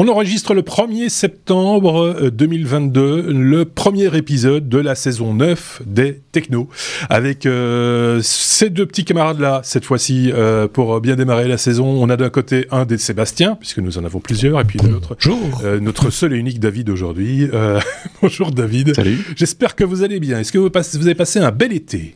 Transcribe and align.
On 0.00 0.06
enregistre 0.06 0.54
le 0.54 0.62
1er 0.62 1.08
septembre 1.08 2.30
2022, 2.30 3.00
euh, 3.00 3.32
le 3.32 3.64
premier 3.64 4.16
épisode 4.16 4.68
de 4.68 4.78
la 4.78 4.94
saison 4.94 5.34
9 5.34 5.82
des 5.86 6.20
Techno, 6.30 6.68
avec 7.10 7.46
euh, 7.46 8.20
ces 8.22 8.70
deux 8.70 8.86
petits 8.86 9.04
camarades-là, 9.04 9.60
cette 9.64 9.84
fois-ci, 9.84 10.30
euh, 10.32 10.68
pour 10.68 11.00
bien 11.00 11.16
démarrer 11.16 11.48
la 11.48 11.58
saison. 11.58 11.84
On 11.84 12.08
a 12.10 12.16
d'un 12.16 12.30
côté 12.30 12.68
un 12.70 12.84
des 12.84 12.96
Sébastien, 12.96 13.56
puisque 13.56 13.78
nous 13.78 13.98
en 13.98 14.04
avons 14.04 14.20
plusieurs, 14.20 14.60
et 14.60 14.64
puis 14.64 14.78
de 14.78 14.86
l'autre, 14.86 15.16
notre 15.80 16.10
seul 16.10 16.32
et 16.32 16.36
unique 16.36 16.60
David 16.60 16.90
aujourd'hui. 16.90 17.48
bonjour 18.22 18.52
David. 18.52 18.94
Salut. 18.94 19.18
J'espère 19.34 19.74
que 19.74 19.82
vous 19.82 20.04
allez 20.04 20.20
bien. 20.20 20.38
Est-ce 20.38 20.52
que 20.52 20.58
vous, 20.58 20.70
vous 20.70 21.06
avez 21.06 21.16
passé 21.16 21.40
un 21.40 21.50
bel 21.50 21.72
été? 21.72 22.14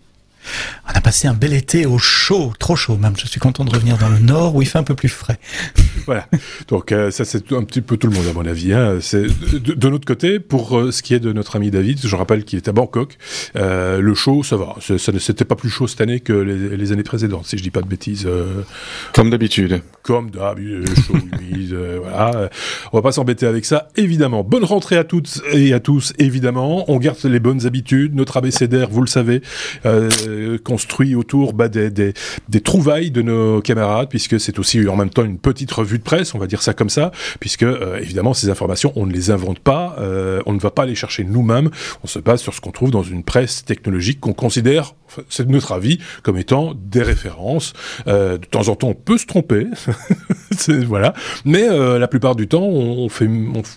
On 0.89 0.97
a 0.97 1.01
passé 1.01 1.29
un 1.29 1.35
bel 1.35 1.53
été 1.53 1.87
au 1.87 1.99
chaud, 1.99 2.53
trop 2.59 2.77
chaud 2.77 2.97
même. 2.97 3.15
Je 3.17 3.27
suis 3.27 3.41
content 3.41 3.65
de 3.65 3.71
revenir 3.71 3.99
dans 3.99 4.09
le 4.09 4.19
nord 4.19 4.55
où 4.55 4.63
il 4.63 4.69
fait 4.69 4.79
un 4.79 4.83
peu 4.83 4.95
plus 4.95 5.09
frais. 5.09 5.39
voilà. 6.07 6.27
Donc 6.69 6.93
euh, 6.93 7.11
ça 7.11 7.25
c'est 7.25 7.53
un 7.53 7.65
petit 7.65 7.81
peu 7.81 7.97
tout 7.97 8.07
le 8.07 8.15
monde 8.15 8.27
à 8.29 8.33
mon 8.33 8.47
avis. 8.47 8.73
Hein. 8.73 8.99
C'est 9.01 9.23
de, 9.23 9.75
de, 9.75 9.89
notre 9.89 10.05
côté 10.05 10.41
pour 10.41 10.79
euh, 10.79 10.91
ce 10.91 11.03
qui 11.03 11.15
est 11.15 11.21
de 11.21 11.33
notre 11.33 11.57
ami 11.57 11.71
David. 11.71 12.01
Je 12.05 12.17
rappelle 12.17 12.45
qu'il 12.45 12.57
est 12.57 12.69
à 12.69 12.73
Bangkok. 12.73 13.17
Euh, 13.57 14.01
le 14.01 14.15
chaud, 14.15 14.43
ça 14.43 14.57
va. 14.57 14.77
Ça 14.81 15.13
ne 15.13 15.19
s'était 15.19 15.45
pas 15.45 15.57
plus 15.57 15.71
chaud 15.71 15.87
cette 15.87 16.01
année 16.01 16.21
que 16.21 16.33
les, 16.33 16.77
les, 16.77 16.93
années 16.93 17.03
précédentes, 17.03 17.47
si 17.47 17.59
je 17.59 17.63
dis 17.63 17.71
pas 17.71 17.83
de 17.83 17.89
bêtises. 17.89 18.25
Euh. 18.27 18.63
Comme 19.15 19.31
d'habitude. 19.31 19.83
Comme 20.03 20.31
d'habitude. 20.31 20.89
chaud, 21.07 21.15
humide. 21.41 21.77
voilà. 22.01 22.51
On 22.93 22.99
va 22.99 23.03
pas 23.03 23.13
s'embêter 23.13 23.47
avec 23.47 23.65
ça. 23.65 23.89
Évidemment. 23.97 24.45
Bonne 24.45 24.65
rentrée 24.65 24.97
à 24.97 25.05
toutes 25.05 25.43
et 25.53 25.73
à 25.73 25.81
tous. 25.81 26.13
Évidemment. 26.19 26.91
On 26.91 26.99
garde 26.99 27.19
les 27.25 27.41
bonnes 27.41 27.67
habitudes. 27.67 28.15
Notre 28.15 28.37
abécédaire, 28.37 28.89
vous 28.91 29.01
le 29.03 29.07
savez. 29.07 29.43
Euh, 29.87 30.11
euh, 30.33 30.59
construit 30.59 31.15
autour 31.15 31.53
bah, 31.53 31.69
des, 31.69 32.13
trouvailles 32.65 33.11
de 33.11 33.23
nos 33.23 33.61
camarades, 33.61 34.09
puisque 34.09 34.41
c'est 34.41 34.59
aussi 34.59 34.87
en 34.89 34.97
même 34.97 35.11
temps 35.11 35.25
une 35.25 35.39
petite 35.39 35.71
revue 35.71 35.99
de 35.99 36.03
presse, 36.03 36.35
on 36.35 36.39
va 36.39 36.47
dire 36.47 36.63
ça 36.63 36.75
comme 36.75 36.91
ça, 36.91 37.13
puisque 37.41 37.63
euh, 37.63 37.99
évidemment 38.01 38.35
ces 38.35 38.51
informations, 38.51 38.93
on 38.97 39.07
ne 39.07 39.13
les 39.13 39.31
invente 39.31 39.59
pas, 39.59 39.97
euh, 39.99 40.41
on 40.47 40.53
ne 40.53 40.61
va 40.61 40.71
pas 40.71 40.87
les 40.87 40.95
chercher 40.95 41.25
nous-mêmes, 41.25 41.71
on 42.03 42.07
se 42.07 42.19
base 42.19 42.41
sur 42.41 42.55
ce 42.55 42.61
qu'on 42.61 42.73
trouve 42.73 42.91
dans 42.91 43.03
une 43.03 43.25
presse 43.25 43.65
technologique 43.65 44.21
qu'on 44.21 44.33
considère 44.33 44.95
c'est 45.29 45.47
notre 45.47 45.73
avis, 45.73 45.99
comme 46.23 46.39
étant 46.39 46.73
des 46.75 47.03
références. 47.03 47.75
De 48.07 48.39
temps 48.39 48.69
en 48.69 48.77
temps, 48.77 48.89
on 48.89 48.95
peut 48.95 49.19
se 49.19 49.27
tromper, 49.27 49.67
voilà, 50.87 51.15
mais 51.45 51.69
euh, 51.69 51.99
la 51.99 52.09
plupart 52.09 52.37
du 52.37 52.49
temps, 52.49 52.63
on, 52.63 53.09
fait, 53.09 53.29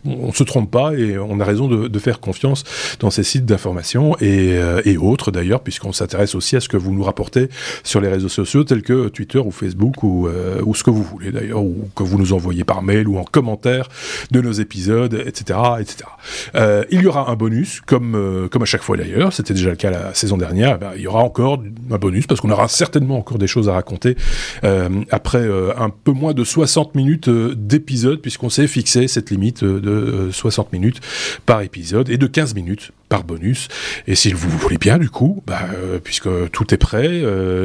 on, 0.06 0.32
se 0.32 0.44
trompe 0.44 0.72
pas 0.72 0.94
et 0.94 1.18
on 1.18 1.40
a 1.40 1.46
raison 1.46 1.68
de, 1.68 1.88
de 1.88 2.00
faire 2.00 2.20
confiance 2.20 2.64
dans 3.00 3.10
ces 3.10 3.24
sites 3.24 3.46
d'information 3.46 4.16
et, 4.20 4.58
euh, 4.58 4.82
et, 4.86 4.98
autres 4.98 5.32
d'ailleurs, 5.32 5.62
puisqu'on 5.62 5.92
s'intéresse 5.92 6.36
aussi 6.36 6.56
à 6.56 6.60
ce 6.60 6.70
que 6.70 6.78
vous 6.78 6.92
nous 6.92 7.04
rapportez 7.04 7.50
sur 7.84 8.02
les 8.02 8.08
réseaux 8.08 8.30
sociaux 8.30 8.64
tels 8.64 8.82
que 8.82 9.08
Twitter 9.10 9.40
ou 9.40 9.52
Facebook 9.52 10.04
ou, 10.04 10.28
euh, 10.28 10.62
ou 10.66 10.76
ce 10.76 10.84
que 10.84 10.90
vous 10.90 11.04
voulez 11.04 11.32
d'ailleurs, 11.32 11.64
ou 11.64 11.90
que 11.96 12.04
vous 12.04 12.18
nous 12.18 12.34
envoyez 12.34 12.64
par 12.64 12.82
mail 12.82 13.08
ou 13.08 13.18
en 13.18 13.24
commentaire 13.24 13.90
de 14.32 14.42
nos 14.42 14.52
épisodes, 14.52 15.14
etc., 15.26 15.60
etc. 15.80 16.10
Euh, 16.56 16.84
il 16.92 17.02
y 17.02 17.08
aura 17.08 17.30
un 17.30 17.36
bonus, 17.36 17.82
comme 17.82 18.48
comme 18.52 18.64
à 18.64 18.66
chaque 18.66 18.84
fois 18.84 18.98
d'ailleurs, 18.98 19.34
c'était 19.34 19.54
déjà 19.54 19.70
le 19.70 19.76
cas 19.76 19.92
la 19.92 20.14
saison 20.14 20.38
dernière. 20.38 20.76
Eh 20.76 20.80
ben, 20.80 20.92
il 20.96 21.02
y 21.02 21.08
aura 21.08 21.24
encore 21.24 21.62
un 21.92 21.98
bonus 21.98 22.28
parce 22.28 22.42
qu'on 22.42 22.50
aura 22.50 22.68
certainement 22.68 23.18
encore 23.18 23.38
des 23.38 23.48
choses 23.48 23.70
à 23.70 23.74
raconter 23.74 24.16
euh, 24.64 24.90
après 25.12 25.40
euh, 25.40 25.74
un 25.78 25.90
peu 25.90 26.12
moins 26.12 26.34
de 26.34 26.44
60 26.66 26.96
minutes 26.96 27.28
euh, 27.28 27.54
d'épisode 27.56 28.22
puisqu'on 28.22 28.50
s'est 28.50 28.66
fixé 28.66 29.08
cette 29.08 29.30
limite 29.30 29.64
de 29.64 30.30
60 30.32 30.74
minutes 30.74 31.00
par 31.46 31.62
épisode 31.62 32.10
et 32.10 32.18
de 32.18 32.26
15 32.26 32.56
minutes 32.56 32.92
par 33.08 33.24
bonus. 33.24 33.68
Et 34.08 34.16
si 34.16 34.34
vous 34.34 34.50
voulez 34.50 34.80
bien, 34.80 34.98
du 34.98 35.12
coup, 35.12 35.44
bah, 35.46 35.60
puisque 36.04 36.28
tout 36.52 36.74
est 36.74 36.78
prêt, 36.78 37.22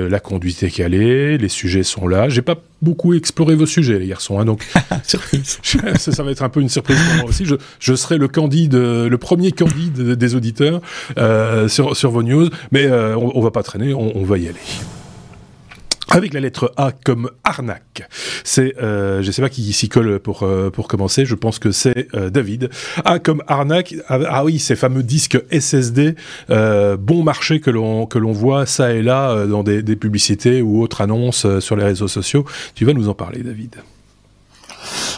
la 0.08 0.20
conduite 0.20 0.62
est 0.62 0.70
calée, 0.70 1.38
les 1.38 1.48
sujets 1.48 1.82
sont 1.82 2.06
là. 2.06 2.28
J'ai 2.28 2.42
pas 2.42 2.56
beaucoup 2.82 3.14
exploré 3.14 3.54
vos 3.54 3.64
sujets 3.64 3.98
les 3.98 4.08
garçons, 4.08 4.38
hein, 4.38 4.44
donc 4.44 4.66
ça, 5.03 6.12
ça, 6.12 6.22
va 6.22 6.30
être 6.30 6.42
un 6.42 6.50
peu 6.50 6.60
une 6.60 6.69
surprise 6.69 6.98
pour 6.98 7.16
moi 7.16 7.24
aussi. 7.30 7.47
Je, 7.47 7.54
je 7.78 7.94
serai 7.94 8.19
le 8.19 8.28
candide, 8.28 8.74
le 8.74 9.16
premier 9.16 9.53
candide 9.53 10.12
des 10.12 10.34
auditeurs 10.34 10.82
sur, 11.69 11.97
sur 11.97 12.10
vos 12.10 12.22
news, 12.22 12.50
mais 12.70 12.91
on, 12.91 13.38
on 13.38 13.41
va 13.41 13.50
pas 13.50 13.62
traîner, 13.62 13.94
on, 13.94 14.14
on 14.14 14.24
va 14.24 14.36
y 14.36 14.47
aller. 14.47 14.60
Avec 16.10 16.34
la 16.34 16.41
lettre 16.41 16.72
A 16.76 16.93
comme 16.93 17.31
arnaque. 17.44 18.09
C'est, 18.44 18.76
euh, 18.82 19.22
je 19.22 19.31
sais 19.31 19.43
pas 19.43 19.48
qui 19.48 19.72
s'y 19.72 19.88
colle 19.88 20.19
pour 20.21 20.43
euh, 20.43 20.71
pour 20.71 20.88
commencer. 20.88 21.25
Je 21.25 21.34
pense 21.34 21.59
que 21.59 21.71
c'est 21.72 22.09
euh, 22.15 22.31
David. 22.31 22.71
A 23.04 23.19
comme 23.19 23.43
arnaque. 23.47 23.94
Ah, 24.09 24.19
ah, 24.28 24.44
oui, 24.44 24.59
ces 24.59 24.76
fameux 24.76 25.03
disques 25.03 25.38
SSD 25.50 26.15
euh, 26.50 26.97
bon 26.97 27.22
marché 27.22 27.60
que 27.60 27.71
l'on 27.71 28.06
que 28.06 28.19
l'on 28.19 28.32
voit 28.32 28.66
ça 28.66 28.93
et 28.93 29.03
là 29.03 29.31
euh, 29.31 29.47
dans 29.47 29.62
des, 29.62 29.82
des, 29.82 29.97
publicités 29.97 30.62
ou 30.62 30.82
autres 30.82 31.00
annonces 31.00 31.44
euh, 31.44 31.60
sur 31.60 31.76
les 31.76 31.84
réseaux 31.84 32.09
sociaux. 32.09 32.44
Tu 32.75 32.84
vas 32.84 32.92
nous 32.92 33.09
en 33.09 33.15
parler, 33.15 33.42
David. 33.42 33.77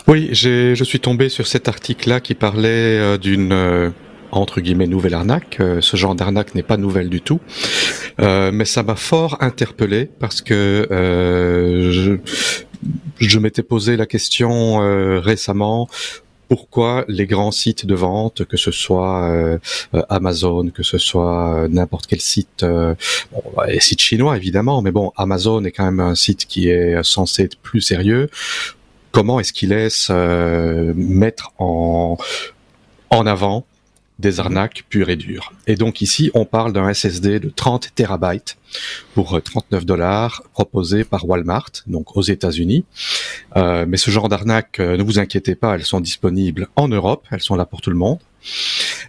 Oui, 0.09 0.31
je 0.33 0.83
suis 0.83 1.01
tombé 1.01 1.29
sur 1.29 1.47
cet 1.47 1.69
article-là 1.69 2.21
qui 2.21 2.35
parlait 2.35 3.17
d'une 3.19 3.93
entre 4.33 4.61
guillemets 4.61 4.87
nouvelle 4.87 5.15
arnaque. 5.15 5.59
Euh, 5.61 5.81
ce 5.81 5.97
genre 5.97 6.15
d'arnaque 6.15 6.55
n'est 6.55 6.63
pas 6.63 6.77
nouvelle 6.77 7.09
du 7.09 7.21
tout, 7.21 7.41
euh, 8.21 8.51
mais 8.53 8.65
ça 8.65 8.83
m'a 8.83 8.97
fort 8.97 9.37
interpellé 9.41 10.11
parce 10.19 10.41
que 10.41 10.89
euh, 10.91 11.93
je, 11.93 12.13
je 13.19 13.39
m'étais 13.39 13.63
posé 13.63 13.97
la 13.97 14.07
question 14.07 14.79
récemment 15.21 15.89
pourquoi 16.55 17.07
les 17.09 17.27
grands 17.27 17.51
sites 17.51 17.87
de 17.87 17.95
vente, 17.95 18.45
que 18.45 18.59
ce 18.59 18.71
soit 18.71 19.31
euh, 19.31 19.59
Amazon, 20.11 20.69
que 20.69 20.83
ce 20.83 20.99
soit 20.99 21.67
n'importe 21.71 22.07
quel 22.07 22.21
site, 22.21 22.63
euh, 22.63 22.95
bon, 23.33 23.43
les 23.67 23.81
sites 23.81 24.03
chinois 24.03 24.37
évidemment, 24.37 24.83
mais 24.83 24.91
bon, 24.91 25.13
Amazon 25.17 25.65
est 25.65 25.71
quand 25.71 25.87
même 25.87 26.01
un 26.01 26.15
site 26.15 26.45
qui 26.45 26.69
est 26.69 27.03
censé 27.03 27.45
être 27.45 27.57
plus 27.57 27.81
sérieux. 27.81 28.29
Comment 29.13 29.41
est-ce 29.41 29.55
qu'il 29.55 29.71
laisse 29.71 30.09
euh, 30.11 30.93
mettre 30.95 31.53
en 31.57 32.19
en 33.09 33.27
avant 33.27 33.65
des 34.23 34.41
arnaques 34.41 34.85
pures 34.89 35.11
et 35.11 35.17
dures. 35.17 35.53
Et 35.67 35.75
donc 35.75 36.01
ici, 36.01 36.31
on 36.33 36.47
parle 36.47 36.73
d'un 36.73 36.93
SSD 36.93 37.41
de 37.41 37.51
30 37.51 37.95
terabytes 37.95 38.57
pour 39.15 39.39
39 39.43 39.83
euh, 39.83 39.85
dollars 39.85 40.43
proposé 40.55 41.05
par 41.05 41.29
Walmart, 41.29 41.71
donc 41.87 42.17
aux 42.17 42.23
États-Unis. 42.23 42.87
Euh, 43.57 43.85
mais 43.87 43.99
ce 43.99 44.11
genre 44.11 44.31
d'arnaque, 44.31 44.81
euh, 44.81 44.97
ne 44.97 45.03
vous 45.03 45.19
inquiétez 45.19 45.55
pas, 45.55 45.75
elles 45.75 45.85
sont 45.85 46.01
disponibles 46.01 46.69
en 46.77 46.89
Europe, 46.89 47.27
elles 47.31 47.43
sont 47.43 47.57
là 47.57 47.67
pour 47.67 47.83
tout 47.83 47.91
le 47.91 47.97
monde. 47.97 48.19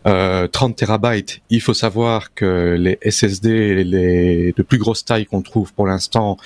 Euh, 0.05 0.47
30 0.47 0.75
terabytes, 0.75 1.41
il 1.49 1.61
faut 1.61 1.73
savoir 1.73 2.33
que 2.33 2.75
les 2.77 2.99
SSD 3.09 3.83
les 3.83 4.53
de 4.55 4.63
plus 4.63 4.77
grosse 4.77 5.05
taille 5.05 5.25
qu'on 5.25 5.41
trouve 5.41 5.73
pour 5.73 5.87
l'instant, 5.87 6.37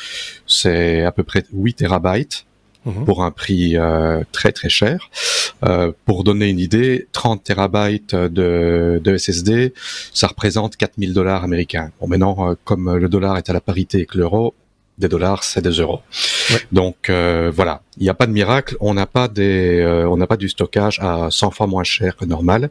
c'est 0.46 1.04
à 1.04 1.12
peu 1.12 1.24
près 1.24 1.44
8 1.52 1.74
terabytes. 1.74 2.47
Mhm. 2.88 3.04
pour 3.04 3.24
un 3.24 3.32
prix 3.32 3.76
euh, 3.76 4.24
très 4.32 4.54
très 4.54 4.70
cher. 4.70 5.10
Euh, 5.66 5.92
pour 6.06 6.24
donner 6.24 6.48
une 6.48 6.60
idée, 6.60 7.08
30 7.12 7.44
terabytes 7.44 8.16
de, 8.16 9.02
de 9.04 9.18
SSD, 9.18 9.74
ça 10.14 10.28
représente 10.28 10.78
4000 10.78 11.14
dollars 11.14 11.44
américains. 11.44 11.92
Bon, 12.00 12.08
maintenant, 12.08 12.36
euh, 12.40 12.54
comme 12.64 12.96
le 12.96 13.10
dollar 13.10 13.38
est 13.38 13.50
à 13.50 13.54
la 13.54 13.60
parité 13.60 13.98
avec 13.98 14.16
l'euro, 14.16 14.54
des 14.98 15.10
dollars, 15.10 15.44
c'est 15.44 15.62
des 15.62 15.72
euros. 15.72 16.00
Ouais. 16.50 16.60
Donc 16.72 17.10
euh, 17.10 17.52
voilà, 17.54 17.82
il 17.98 18.04
n'y 18.04 18.10
a 18.10 18.14
pas 18.14 18.26
de 18.26 18.32
miracle. 18.32 18.78
On 18.80 18.94
n'a 18.94 19.06
pas 19.06 19.28
des, 19.28 19.80
euh, 19.80 20.10
on 20.10 20.18
n'a 20.18 20.26
pas 20.26 20.38
du 20.38 20.50
stockage 20.50 21.00
à 21.02 21.28
100 21.30 21.52
fois 21.52 21.68
moins 21.68 21.84
cher 21.84 22.16
que 22.16 22.26
normal. 22.26 22.70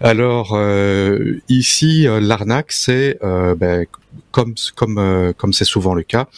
Alors 0.00 0.52
euh, 0.54 1.40
ici, 1.48 2.06
l'arnaque, 2.20 2.70
c'est 2.72 3.18
ben, 3.22 3.86
comme 4.30 4.54
comme 4.76 5.32
comme 5.36 5.52
c'est 5.52 5.64
souvent 5.64 5.94
le 5.94 6.02
cas, 6.02 6.28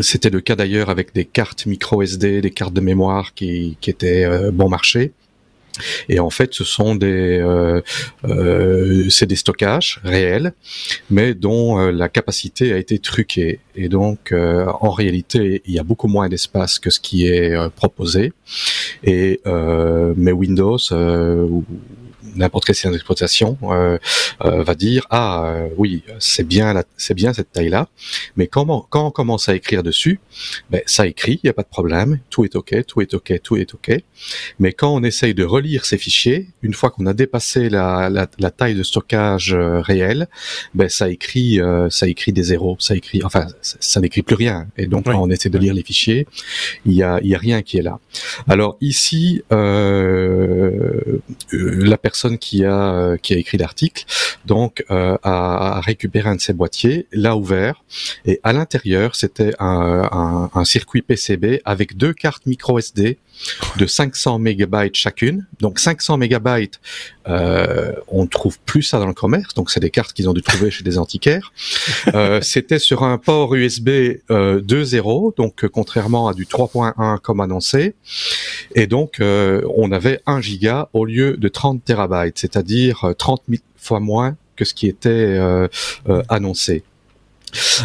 c'était 0.00 0.30
le 0.30 0.40
cas 0.40 0.56
d'ailleurs 0.56 0.90
avec 0.90 1.14
des 1.14 1.24
cartes 1.24 1.66
micro 1.66 2.02
SD, 2.02 2.40
des 2.40 2.50
cartes 2.50 2.72
de 2.72 2.80
mémoire 2.80 3.34
qui, 3.34 3.76
qui 3.80 3.90
étaient 3.90 4.24
euh, 4.24 4.50
bon 4.50 4.68
marché. 4.68 5.12
Et 6.08 6.20
en 6.20 6.30
fait, 6.30 6.54
ce 6.54 6.64
sont 6.64 6.94
des, 6.94 7.38
euh, 7.38 7.80
euh, 8.24 9.08
c'est 9.08 9.26
des 9.26 9.36
stockages 9.36 10.00
réels, 10.04 10.52
mais 11.10 11.34
dont 11.34 11.78
euh, 11.78 11.92
la 11.92 12.08
capacité 12.08 12.72
a 12.72 12.78
été 12.78 12.98
truquée. 12.98 13.60
Et 13.74 13.88
donc, 13.88 14.32
euh, 14.32 14.66
en 14.80 14.90
réalité, 14.90 15.62
il 15.66 15.74
y 15.74 15.78
a 15.78 15.82
beaucoup 15.82 16.08
moins 16.08 16.28
d'espace 16.28 16.78
que 16.78 16.90
ce 16.90 17.00
qui 17.00 17.26
est 17.26 17.56
proposé. 17.74 18.32
Et 19.04 19.40
mais 19.44 20.32
Windows 20.32 20.78
n'importe 22.34 22.64
quel 22.64 22.74
système 22.74 22.92
d'exploitation 22.92 23.58
euh, 23.62 23.98
euh, 24.44 24.62
va 24.62 24.74
dire 24.74 25.06
ah 25.10 25.44
euh, 25.44 25.68
oui 25.76 26.02
c'est 26.18 26.46
bien 26.46 26.82
c'est 26.96 27.14
bien 27.14 27.32
cette 27.32 27.52
taille 27.52 27.68
là 27.68 27.88
mais 28.36 28.46
quand, 28.46 28.66
quand 28.90 29.06
on 29.06 29.10
commence 29.10 29.48
à 29.48 29.54
écrire 29.54 29.82
dessus 29.82 30.20
ben, 30.70 30.80
ça 30.86 31.06
écrit 31.06 31.40
il 31.42 31.46
n'y 31.46 31.50
a 31.50 31.54
pas 31.54 31.62
de 31.62 31.68
problème 31.68 32.18
tout 32.30 32.44
est 32.44 32.56
ok 32.56 32.84
tout 32.86 33.00
est 33.00 33.14
ok 33.14 33.40
tout 33.42 33.56
est 33.56 33.74
ok. 33.74 33.92
Mais 34.58 34.72
quand 34.72 34.94
on 34.94 35.02
essaye 35.02 35.34
de 35.34 35.44
relire 35.44 35.84
ces 35.84 35.98
fichiers 35.98 36.48
une 36.62 36.74
fois 36.74 36.90
qu'on 36.90 37.06
a 37.06 37.14
dépassé 37.14 37.68
la, 37.68 38.08
la, 38.10 38.26
la, 38.38 38.50
taille 38.50 38.74
de 38.74 38.82
stockage 38.82 39.54
euh, 39.54 39.80
réelle 39.80 40.26
ben 40.74 40.88
ça 40.88 41.10
écrit 41.10 41.60
euh, 41.60 41.88
ça 41.90 42.08
écrit 42.08 42.32
des 42.32 42.44
zéros 42.44 42.76
ça 42.78 42.94
écrit 42.94 43.22
enfin 43.24 43.46
ça, 43.60 43.76
ça 43.80 44.00
n'écrit 44.00 44.22
plus 44.22 44.36
rien. 44.36 44.68
Et 44.76 44.86
donc 44.86 45.06
oui. 45.06 45.12
quand 45.12 45.22
on 45.22 45.30
essaie 45.30 45.50
de 45.50 45.58
lire 45.58 45.74
les 45.74 45.82
fichiers 45.82 46.26
il 46.86 46.92
y 46.92 47.02
a 47.02 47.18
il 47.22 47.28
y 47.28 47.34
a 47.34 47.38
rien 47.38 47.62
qui 47.62 47.78
est 47.78 47.82
là. 47.82 47.98
Alors 48.48 48.76
ici 48.80 49.42
la 49.50 49.58
personne 51.98 52.21
qui 52.38 52.64
a 52.64 53.16
qui 53.18 53.34
a 53.34 53.36
écrit 53.36 53.58
l'article 53.58 54.04
donc 54.44 54.84
a, 54.88 55.18
a, 55.22 55.80
récupéré 55.80 56.28
un 56.28 56.36
de 56.36 56.40
ces 56.40 56.52
boîtiers, 56.52 57.06
l'a 57.12 57.36
ouvert 57.36 57.84
et 58.24 58.40
à 58.42 58.52
l'intérieur 58.52 59.14
c'était 59.14 59.52
un, 59.58 60.48
circuit 60.64 61.02
PCB 61.02 61.60
avec 61.64 61.96
deux 61.96 62.12
cartes 62.12 62.46
micro 62.46 62.78
SD 62.78 63.18
de 63.76 63.86
500 63.86 64.38
mégabytes 64.38 64.96
chacune. 64.96 65.46
Donc 65.60 65.78
500 65.78 66.16
mégabytes, 66.16 66.80
euh, 67.28 67.92
on 68.08 68.22
ne 68.22 68.28
trouve 68.28 68.58
plus 68.60 68.82
ça 68.82 68.98
dans 68.98 69.06
le 69.06 69.14
commerce. 69.14 69.54
Donc 69.54 69.70
c'est 69.70 69.80
des 69.80 69.90
cartes 69.90 70.12
qu'ils 70.12 70.28
ont 70.28 70.32
dû 70.32 70.42
trouver 70.42 70.70
chez 70.70 70.84
des 70.84 70.98
antiquaires. 70.98 71.52
Euh, 72.14 72.40
C'était 72.42 72.78
sur 72.78 73.02
un 73.02 73.18
port 73.18 73.54
USB 73.54 73.88
euh, 74.30 74.60
2.0, 74.60 75.36
donc 75.36 75.64
euh, 75.64 75.68
contrairement 75.68 76.28
à 76.28 76.34
du 76.34 76.44
3.1 76.44 77.18
comme 77.18 77.40
annoncé. 77.40 77.94
Et 78.74 78.86
donc 78.86 79.20
euh, 79.20 79.62
on 79.76 79.92
avait 79.92 80.20
1 80.26 80.40
giga 80.40 80.88
au 80.92 81.04
lieu 81.04 81.36
de 81.36 81.48
30 81.48 81.84
c'est-à-dire 82.34 83.14
30 83.18 83.42
000 83.48 83.62
fois 83.76 84.00
moins 84.00 84.36
que 84.56 84.64
ce 84.64 84.74
qui 84.74 84.86
était 84.86 85.38
annoncé. 86.28 86.84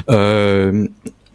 Euh, 0.09 0.87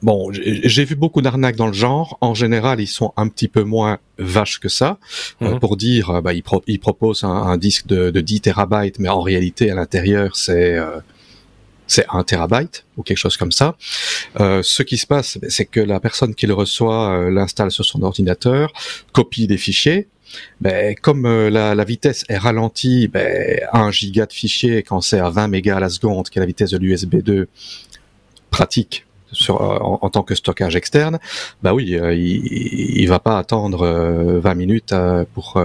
Bon, 0.02 0.32
j'ai 0.32 0.84
vu 0.84 0.96
beaucoup 0.96 1.22
d'arnaques 1.22 1.54
dans 1.54 1.68
le 1.68 1.72
genre. 1.72 2.18
En 2.20 2.34
général, 2.34 2.80
ils 2.80 2.88
sont 2.88 3.12
un 3.16 3.28
petit 3.28 3.46
peu 3.46 3.62
moins 3.62 3.98
vaches 4.18 4.58
que 4.58 4.68
ça. 4.68 4.98
Euh, 5.40 5.52
mhm. 5.52 5.60
pour 5.60 5.76
dire, 5.76 6.10
euh, 6.10 6.20
bah, 6.20 6.32
ils, 6.34 6.80
proposent 6.80 7.22
un, 7.22 7.56
disque 7.56 7.86
de, 7.86 8.10
de, 8.10 8.20
10 8.20 8.40
terabytes, 8.40 8.98
mais 8.98 9.08
en 9.08 9.20
réalité, 9.20 9.70
à 9.70 9.76
l'intérieur, 9.76 10.34
c'est 10.34 10.76
euh, 10.76 10.98
c'est 11.86 12.06
1 12.10 12.24
terabyte 12.24 12.84
ou 12.96 13.02
quelque 13.02 13.18
chose 13.18 13.36
comme 13.36 13.52
ça. 13.52 13.76
Euh, 14.40 14.62
ce 14.64 14.82
qui 14.82 14.96
se 14.96 15.06
passe, 15.06 15.38
c'est 15.48 15.66
que 15.66 15.80
la 15.80 16.00
personne 16.00 16.34
qui 16.34 16.46
le 16.46 16.54
reçoit 16.54 17.30
l'installe 17.30 17.70
sur 17.70 17.84
son 17.84 18.02
ordinateur, 18.02 18.72
copie 19.12 19.46
des 19.46 19.58
fichiers. 19.58 20.08
Ben, 20.60 20.94
comme 20.94 21.26
la, 21.48 21.74
la, 21.74 21.84
vitesse 21.84 22.24
est 22.28 22.38
ralentie, 22.38 23.08
ben, 23.08 23.60
1 23.72 23.90
giga 23.90 24.26
de 24.26 24.32
fichiers 24.32 24.82
quand 24.82 25.00
c'est 25.00 25.20
à 25.20 25.30
20 25.30 25.48
mégas 25.48 25.76
à 25.76 25.80
la 25.80 25.88
seconde, 25.88 26.28
qui 26.28 26.38
est 26.38 26.40
la 26.40 26.46
vitesse 26.46 26.70
de 26.70 26.78
l'USB 26.78 27.16
2, 27.16 27.48
pratique 28.52 29.06
euh, 29.50 29.52
en, 29.52 30.10
tant 30.10 30.22
que 30.22 30.34
stockage 30.34 30.76
externe, 30.76 31.18
bah 31.62 31.72
oui, 31.72 31.96
euh, 31.96 32.14
il, 32.14 33.00
il 33.00 33.08
va 33.08 33.18
pas 33.18 33.38
attendre 33.38 33.86
20 33.86 34.50
euh, 34.50 34.54
minutes 34.54 34.94
pour 35.34 35.60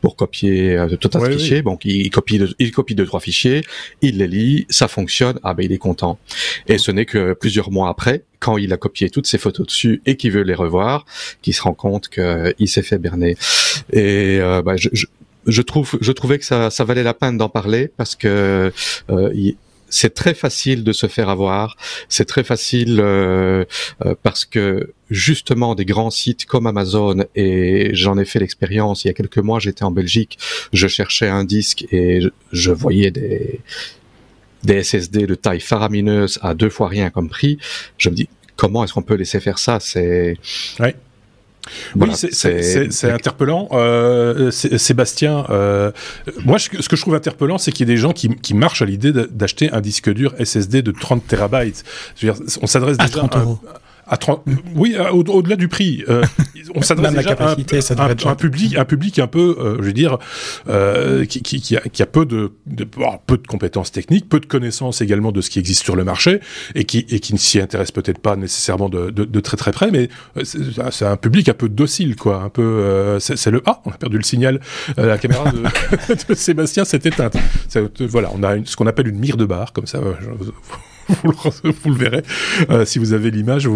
pour 0.00 0.16
copier 0.16 0.76
tout 1.00 1.10
un 1.14 1.30
fichier. 1.30 1.62
Donc 1.62 1.84
il 1.84 2.10
copie, 2.10 2.40
il 2.58 2.72
copie 2.72 2.94
deux 2.94 3.06
trois 3.06 3.20
fichiers, 3.20 3.62
il 4.02 4.18
les 4.18 4.28
lit, 4.28 4.66
ça 4.68 4.88
fonctionne. 4.88 5.38
Ah 5.42 5.54
ben 5.54 5.64
il 5.64 5.72
est 5.72 5.78
content. 5.78 6.18
Et 6.66 6.78
ce 6.78 6.90
n'est 6.90 7.06
que 7.06 7.34
plusieurs 7.34 7.70
mois 7.70 7.88
après, 7.88 8.24
quand 8.38 8.56
il 8.56 8.72
a 8.72 8.76
copié 8.76 9.10
toutes 9.10 9.26
ses 9.26 9.38
photos 9.38 9.66
dessus 9.66 10.02
et 10.06 10.16
qu'il 10.16 10.32
veut 10.32 10.42
les 10.42 10.54
revoir, 10.54 11.04
qu'il 11.42 11.54
se 11.54 11.62
rend 11.62 11.74
compte 11.74 12.08
qu'il 12.08 12.68
s'est 12.68 12.82
fait 12.82 12.98
berner. 12.98 13.36
Et 13.92 14.40
bah, 14.64 14.76
je, 14.76 14.88
je, 14.92 15.06
je, 15.46 15.62
trouve, 15.62 15.98
je 16.00 16.12
trouvais 16.12 16.38
que 16.38 16.44
ça, 16.44 16.70
ça 16.70 16.84
valait 16.84 17.02
la 17.02 17.14
peine 17.14 17.36
d'en 17.38 17.48
parler 17.48 17.90
parce 17.96 18.16
que 18.16 18.72
euh, 19.10 19.52
c'est 19.90 20.14
très 20.14 20.34
facile 20.34 20.84
de 20.84 20.92
se 20.92 21.06
faire 21.06 21.28
avoir. 21.28 21.76
C'est 22.08 22.24
très 22.24 22.44
facile 22.44 23.00
euh, 23.00 23.64
euh, 24.04 24.14
parce 24.22 24.44
que 24.44 24.92
justement 25.10 25.74
des 25.74 25.84
grands 25.84 26.10
sites 26.10 26.46
comme 26.46 26.66
Amazon 26.66 27.24
et 27.34 27.90
j'en 27.94 28.16
ai 28.16 28.24
fait 28.24 28.38
l'expérience 28.38 29.04
il 29.04 29.08
y 29.08 29.10
a 29.10 29.14
quelques 29.14 29.38
mois. 29.38 29.58
J'étais 29.58 29.82
en 29.82 29.90
Belgique, 29.90 30.38
je 30.72 30.86
cherchais 30.86 31.28
un 31.28 31.44
disque 31.44 31.84
et 31.92 32.20
je 32.52 32.70
voyais 32.70 33.10
des 33.10 33.60
des 34.62 34.82
SSD 34.82 35.26
de 35.26 35.34
taille 35.34 35.60
faramineuse 35.60 36.38
à 36.42 36.54
deux 36.54 36.68
fois 36.70 36.88
rien 36.88 37.10
comme 37.10 37.28
prix. 37.28 37.58
Je 37.98 38.10
me 38.10 38.14
dis 38.14 38.28
comment 38.56 38.84
est-ce 38.84 38.92
qu'on 38.92 39.02
peut 39.02 39.14
laisser 39.14 39.40
faire 39.40 39.58
ça? 39.58 39.78
C'est 39.80 40.36
oui, 41.96 42.10
c'est 42.14 43.10
interpellant. 43.10 43.68
Euh, 43.72 44.50
Sébastien, 44.50 45.46
euh, 45.50 45.92
moi, 46.44 46.58
ce 46.58 46.68
que 46.68 46.96
je 46.96 47.00
trouve 47.00 47.14
interpellant, 47.14 47.58
c'est 47.58 47.72
qu'il 47.72 47.88
y 47.88 47.90
ait 47.90 47.94
des 47.94 48.00
gens 48.00 48.12
qui, 48.12 48.28
qui 48.36 48.54
marchent 48.54 48.82
à 48.82 48.86
l'idée 48.86 49.12
d'acheter 49.12 49.70
un 49.70 49.80
disque 49.80 50.12
dur 50.12 50.34
SSD 50.42 50.82
de 50.82 50.92
30 50.92 51.26
terabytes. 51.26 51.84
On 52.62 52.66
s'adresse 52.66 52.98
déjà 52.98 53.24
à 53.24 53.28
30 53.28 53.36
euros 53.36 53.58
à 53.66 53.80
30, 54.16 54.42
oui, 54.74 54.96
au-delà 55.12 55.56
du 55.56 55.68
prix. 55.68 56.04
Euh, 56.08 56.24
on 56.74 56.82
s'adresse 56.82 57.14
déjà 57.14 57.32
à 57.32 58.30
un, 58.30 58.34
public, 58.34 58.76
un 58.76 58.84
public 58.84 59.18
un 59.18 59.26
peu, 59.26 59.56
euh, 59.58 59.76
je 59.78 59.84
veux 59.84 59.92
dire, 59.92 60.18
euh, 60.68 61.24
qui, 61.24 61.42
qui, 61.42 61.60
qui, 61.60 61.76
a, 61.76 61.80
qui, 61.80 62.02
a, 62.02 62.06
peu 62.06 62.26
de, 62.26 62.52
de 62.66 62.84
peu 62.84 63.36
de 63.36 63.46
compétences 63.46 63.92
techniques, 63.92 64.28
peu 64.28 64.40
de 64.40 64.46
connaissances 64.46 65.00
également 65.00 65.32
de 65.32 65.40
ce 65.40 65.50
qui 65.50 65.58
existe 65.58 65.84
sur 65.84 65.96
le 65.96 66.04
marché, 66.04 66.40
et 66.74 66.84
qui, 66.84 67.06
et 67.08 67.20
qui 67.20 67.32
ne 67.32 67.38
s'y 67.38 67.60
intéresse 67.60 67.92
peut-être 67.92 68.18
pas 68.18 68.36
nécésairement 68.36 68.88
de, 68.88 69.10
de, 69.10 69.24
de, 69.24 69.40
très 69.40 69.56
très 69.56 69.72
près, 69.72 69.90
mais 69.90 70.08
euh, 70.36 70.90
c'est 70.90 71.06
un 71.06 71.16
public 71.16 71.48
un 71.48 71.54
peu 71.54 71.68
docile, 71.68 72.16
quoi, 72.16 72.42
un 72.42 72.48
peu. 72.48 72.62
Euh, 72.62 73.18
c'est 73.20 73.50
le 73.50 73.62
ah, 73.66 73.80
on 73.84 73.90
a 73.90 73.96
perdu 73.96 74.16
le 74.16 74.24
signal. 74.24 74.60
la 74.96 75.18
caméra 75.18 75.50
de, 75.50 75.62
de 76.28 76.34
Sébastien 76.34 76.84
s'est 76.84 77.00
éteinte. 77.04 77.36
Voilà, 78.00 78.30
on 78.34 78.42
a 78.42 78.56
une, 78.56 78.66
ce 78.66 78.76
qu'on 78.76 78.86
appelle 78.86 79.08
une 79.08 79.18
mire 79.18 79.36
de 79.36 79.44
bar, 79.44 79.72
comme 79.72 79.86
ça. 79.86 80.00
Je, 80.20 80.50
vous, 81.24 81.90
le, 81.90 81.94
verrez 81.94 82.22
euh, 82.70 82.84
si 82.84 82.98
vous 82.98 83.12
avez 83.12 83.30
l'image. 83.30 83.68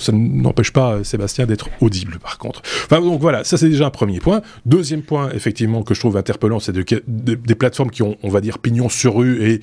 Ça 0.00 0.12
n'empêche 0.12 0.72
pas 0.72 0.94
euh, 0.94 1.04
Sébastien 1.04 1.46
d'être 1.46 1.68
audible, 1.80 2.18
par 2.18 2.38
contre. 2.38 2.62
Enfin, 2.84 3.00
donc 3.00 3.20
voilà, 3.20 3.44
ça 3.44 3.56
c'est 3.56 3.68
déjà 3.68 3.86
un 3.86 3.90
premier 3.90 4.20
point. 4.20 4.42
Deuxième 4.66 5.02
point, 5.02 5.30
effectivement, 5.32 5.82
que 5.82 5.94
je 5.94 6.00
trouve 6.00 6.16
interpellant, 6.16 6.60
c'est 6.60 6.72
de, 6.72 6.84
des 7.06 7.54
plateformes 7.54 7.90
qui 7.90 8.02
ont, 8.02 8.16
on 8.22 8.28
va 8.28 8.40
dire, 8.40 8.58
pignon 8.58 8.88
sur 8.88 9.16
rue 9.16 9.42
et 9.42 9.60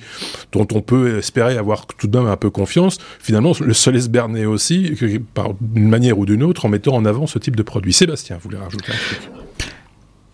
dont 0.52 0.66
on 0.72 0.80
peut 0.80 1.18
espérer 1.18 1.56
avoir 1.56 1.86
tout 1.86 2.06
de 2.06 2.18
même 2.18 2.28
un 2.28 2.36
peu 2.36 2.50
confiance. 2.50 2.98
Finalement, 3.20 3.52
le 3.60 3.74
se 3.74 3.90
laisse 3.90 4.08
berner 4.08 4.46
aussi, 4.46 4.92
d'une 5.60 5.88
manière 5.88 6.18
ou 6.18 6.26
d'une 6.26 6.42
autre, 6.42 6.66
en 6.66 6.68
mettant 6.68 6.94
en 6.94 7.04
avant 7.04 7.26
ce 7.26 7.38
type 7.38 7.56
de 7.56 7.62
produit. 7.62 7.92
Sébastien, 7.92 8.36
vous 8.36 8.42
voulez 8.42 8.58
rajouter 8.58 8.92
un 8.92 9.16
truc? 9.16 9.35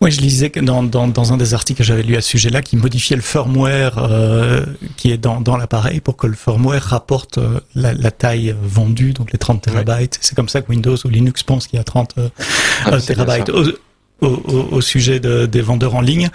Oui, 0.03 0.11
je 0.11 0.21
lisais 0.21 0.51
que 0.51 0.59
dans, 0.59 0.83
dans, 0.83 1.07
dans 1.07 1.33
un 1.33 1.37
des 1.37 1.55
articles 1.55 1.79
que 1.79 1.85
j'avais 1.85 2.03
lu 2.03 2.17
à 2.17 2.21
ce 2.21 2.31
sujet-là, 2.31 2.61
qui 2.61 2.77
modifiait 2.77 3.15
le 3.15 3.23
firmware 3.23 3.99
euh, 3.99 4.67
qui 4.97 5.13
est 5.13 5.17
dans, 5.17 5.41
dans 5.41 5.57
l'appareil 5.57 6.01
pour 6.01 6.17
que 6.17 6.27
le 6.27 6.35
firmware 6.35 6.83
rapporte 6.83 7.39
euh, 7.39 7.61
la, 7.77 7.95
la, 7.95 8.11
taille 8.11 8.53
vendue, 8.61 9.13
donc 9.13 9.31
les 9.31 9.39
30 9.39 9.63
terabytes. 9.63 10.19
C'est 10.21 10.35
comme 10.35 10.49
ça 10.49 10.61
que 10.61 10.71
Windows 10.71 10.97
ou 11.05 11.09
Linux 11.09 11.45
pense 11.45 11.69
qu'il 11.69 11.77
y 11.77 11.81
a 11.81 11.85
30 11.85 12.15
euh, 12.19 12.29
ah, 12.87 13.01
terabytes. 13.01 13.49
Au, 13.51 13.65
au, 14.23 14.69
au, 14.73 14.81
sujet 14.81 15.21
de, 15.21 15.47
des 15.47 15.63
vendeurs 15.63 15.95
en 15.95 16.01
ligne 16.01 16.31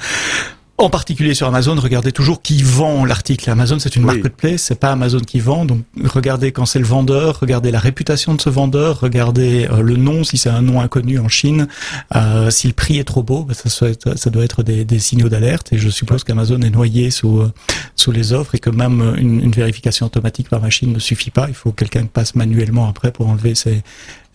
en 0.79 0.91
particulier 0.91 1.33
sur 1.33 1.47
Amazon, 1.47 1.75
regardez 1.75 2.12
toujours 2.12 2.44
qui 2.44 2.62
vend 2.62 3.03
l'article. 3.03 3.50
Amazon, 3.50 3.79
c'est 3.79 3.95
une 3.95 4.03
marketplace, 4.03 4.62
c'est 4.62 4.79
pas 4.79 4.91
Amazon 4.91 5.19
qui 5.19 5.39
vend. 5.39 5.65
Donc, 5.65 5.83
regardez 6.03 6.51
quand 6.51 6.68
c'est 6.68 6.77
le 6.77 6.85
vendeur, 6.85 7.39
regardez 7.39 7.71
la 7.71 7.79
réputation 7.79 8.35
de 8.35 8.41
ce 8.41 8.51
vendeur, 8.51 9.00
regardez 9.00 9.68
euh, 9.71 9.81
le 9.81 9.95
nom, 9.95 10.24
si 10.24 10.38
c'est 10.38 10.50
un 10.50 10.62
nom 10.62 10.79
inconnu 10.79 11.18
en 11.18 11.29
Chine. 11.29 11.68
Euh, 12.15 12.51
si 12.51 12.68
le 12.68 12.74
prix 12.74 13.00
est 13.00 13.06
trop 13.06 13.24
beau, 13.24 13.44
bah, 13.44 13.56
ça, 13.56 13.69
ça, 13.69 14.29
doit 14.29 14.44
être 14.44 14.62
des, 14.62 14.85
des 14.85 14.99
signaux 14.99 15.30
d'alerte. 15.30 15.73
Et 15.73 15.80
je 15.80 15.90
suppose 15.90 16.23
qu'Amazon 16.23 16.61
est 16.61 16.69
noyé 16.69 17.09
sous, 17.09 17.40
euh, 17.40 17.51
sous 17.95 18.11
les 18.11 18.33
offres 18.33 18.54
et 18.54 18.59
que 18.59 18.69
même 18.69 19.16
une, 19.18 19.42
une, 19.42 19.51
vérification 19.51 20.06
automatique 20.06 20.47
par 20.47 20.61
machine 20.61 20.94
ne 20.94 20.99
suffit 20.99 21.31
pas. 21.31 21.47
Il 21.47 21.56
faut 21.56 21.71
que 21.71 21.78
quelqu'un 21.78 22.06
passe 22.06 22.35
manuellement 22.35 22.87
après 22.87 23.11
pour 23.11 23.28
enlever 23.28 23.56
ces, 23.56 23.81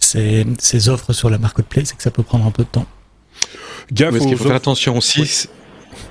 ces, 0.00 0.44
ces 0.58 0.88
offres 0.88 1.12
sur 1.12 1.30
la 1.30 1.38
marketplace 1.38 1.92
et 1.92 1.94
que 1.94 2.02
ça 2.02 2.10
peut 2.10 2.24
prendre 2.24 2.46
un 2.46 2.50
peu 2.50 2.64
de 2.64 2.68
temps. 2.68 2.86
Gaffe, 3.92 4.18
faut 4.18 4.36
faire 4.36 4.56
attention 4.56 4.96
aussi. 4.96 5.48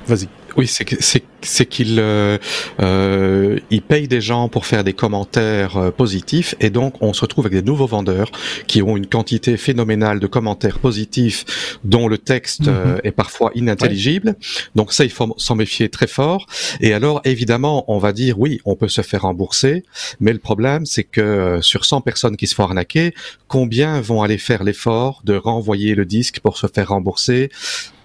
Vas-y. 0.07 0.27
Oui, 0.57 0.67
c'est 0.67 1.65
qu'il 1.65 1.99
euh, 1.99 2.37
euh, 2.81 3.59
il 3.69 3.81
paye 3.81 4.07
des 4.07 4.21
gens 4.21 4.49
pour 4.49 4.65
faire 4.65 4.83
des 4.83 4.93
commentaires 4.93 5.77
euh, 5.77 5.91
positifs 5.91 6.55
et 6.59 6.69
donc 6.69 6.95
on 7.01 7.13
se 7.13 7.21
retrouve 7.21 7.45
avec 7.45 7.57
des 7.57 7.65
nouveaux 7.65 7.87
vendeurs 7.87 8.31
qui 8.67 8.81
ont 8.81 8.97
une 8.97 9.07
quantité 9.07 9.55
phénoménale 9.57 10.19
de 10.19 10.27
commentaires 10.27 10.79
positifs 10.79 11.77
dont 11.83 12.07
le 12.07 12.17
texte 12.17 12.67
euh, 12.67 12.95
mhm. 12.95 13.01
est 13.03 13.11
parfois 13.11 13.51
inintelligible. 13.55 14.35
Donc 14.75 14.91
ça, 14.93 15.05
il 15.05 15.11
faut 15.11 15.33
s'en 15.37 15.55
méfier 15.55 15.89
très 15.89 16.07
fort. 16.07 16.47
Et 16.81 16.93
alors, 16.93 17.21
évidemment, 17.23 17.85
on 17.87 17.97
va 17.97 18.11
dire 18.11 18.39
oui, 18.39 18.59
on 18.65 18.75
peut 18.75 18.89
se 18.89 19.01
faire 19.01 19.21
rembourser, 19.21 19.83
mais 20.19 20.33
le 20.33 20.39
problème, 20.39 20.85
c'est 20.85 21.03
que 21.03 21.59
sur 21.61 21.85
100 21.85 22.01
personnes 22.01 22.37
qui 22.37 22.47
se 22.47 22.55
font 22.55 22.63
arnaquer, 22.63 23.13
combien 23.47 24.01
vont 24.01 24.21
aller 24.21 24.37
faire 24.37 24.63
l'effort 24.63 25.21
de 25.23 25.35
renvoyer 25.35 25.95
le 25.95 26.05
disque 26.05 26.39
pour 26.41 26.57
se 26.57 26.67
faire 26.67 26.89
rembourser? 26.89 27.49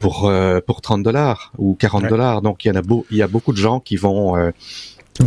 Pour 0.06 0.30
pour 0.66 0.80
30 0.80 1.02
dollars 1.02 1.52
ou 1.58 1.74
40 1.74 2.06
dollars 2.08 2.42
Donc 2.42 2.64
il 2.64 2.68
y 2.68 2.70
en 2.70 2.76
a 2.76 2.82
beau, 2.82 3.06
il 3.10 3.16
y 3.16 3.22
a 3.22 3.26
beaucoup 3.26 3.52
de 3.52 3.58
gens 3.58 3.80
qui 3.80 3.96
vont, 3.96 4.36
euh, 4.36 4.50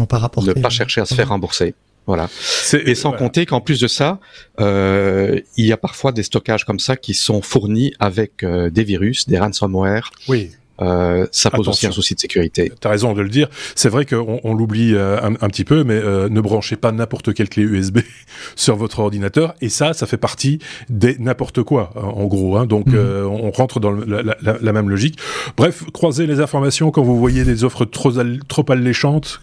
pas 0.05 0.31
ne 0.37 0.53
pas 0.53 0.69
chercher 0.69 1.01
à 1.01 1.05
se 1.05 1.13
faire 1.13 1.29
rembourser. 1.29 1.73
Voilà. 2.05 2.27
Et 2.73 2.95
sans 2.95 3.11
compter 3.11 3.45
qu'en 3.45 3.61
plus 3.61 3.79
de 3.79 3.87
ça, 3.87 4.19
euh, 4.59 5.39
il 5.57 5.65
y 5.65 5.71
a 5.71 5.77
parfois 5.77 6.11
des 6.11 6.23
stockages 6.23 6.65
comme 6.65 6.79
ça 6.79 6.95
qui 6.95 7.13
sont 7.13 7.41
fournis 7.43 7.93
avec 7.99 8.43
euh, 8.43 8.71
des 8.71 8.83
virus, 8.83 9.27
des 9.27 9.37
ransomware. 9.37 10.09
Oui. 10.27 10.49
Euh, 10.81 11.27
ça 11.31 11.49
pose 11.49 11.67
aussi 11.67 11.87
un 11.87 11.91
souci 11.91 12.15
de 12.15 12.19
sécurité. 12.19 12.71
T'as 12.79 12.89
raison 12.89 13.13
de 13.13 13.21
le 13.21 13.29
dire. 13.29 13.49
C'est 13.75 13.89
vrai 13.89 14.05
qu'on 14.05 14.39
on, 14.43 14.53
l'oublie 14.53 14.93
euh, 14.95 15.19
un, 15.21 15.33
un, 15.33 15.49
petit 15.49 15.65
peu, 15.65 15.83
mais 15.83 15.95
euh, 15.95 16.29
ne 16.29 16.41
branchez 16.41 16.75
pas 16.75 16.91
n'importe 16.91 17.33
quelle 17.33 17.49
clé 17.49 17.63
USB 17.63 17.99
sur 18.55 18.75
votre 18.75 18.99
ordinateur. 18.99 19.55
Et 19.61 19.69
ça, 19.69 19.93
ça 19.93 20.05
fait 20.05 20.17
partie 20.17 20.59
des 20.89 21.17
n'importe 21.19 21.63
quoi, 21.63 21.91
en 21.95 22.25
gros. 22.25 22.57
Hein. 22.57 22.65
Donc, 22.65 22.87
mhm. 22.87 23.25
on 23.25 23.51
rentre 23.51 23.79
dans 23.79 23.91
la, 23.91 24.23
la, 24.23 24.35
la, 24.41 24.73
même 24.73 24.89
logique. 24.89 25.19
Bref, 25.57 25.83
croisez 25.93 26.27
les 26.27 26.39
informations 26.39 26.91
quand 26.91 27.03
vous 27.03 27.17
voyez 27.17 27.43
des 27.43 27.63
offres 27.63 27.85
trop, 27.85 28.11
trop 28.47 28.65
alléchantes. 28.69 29.41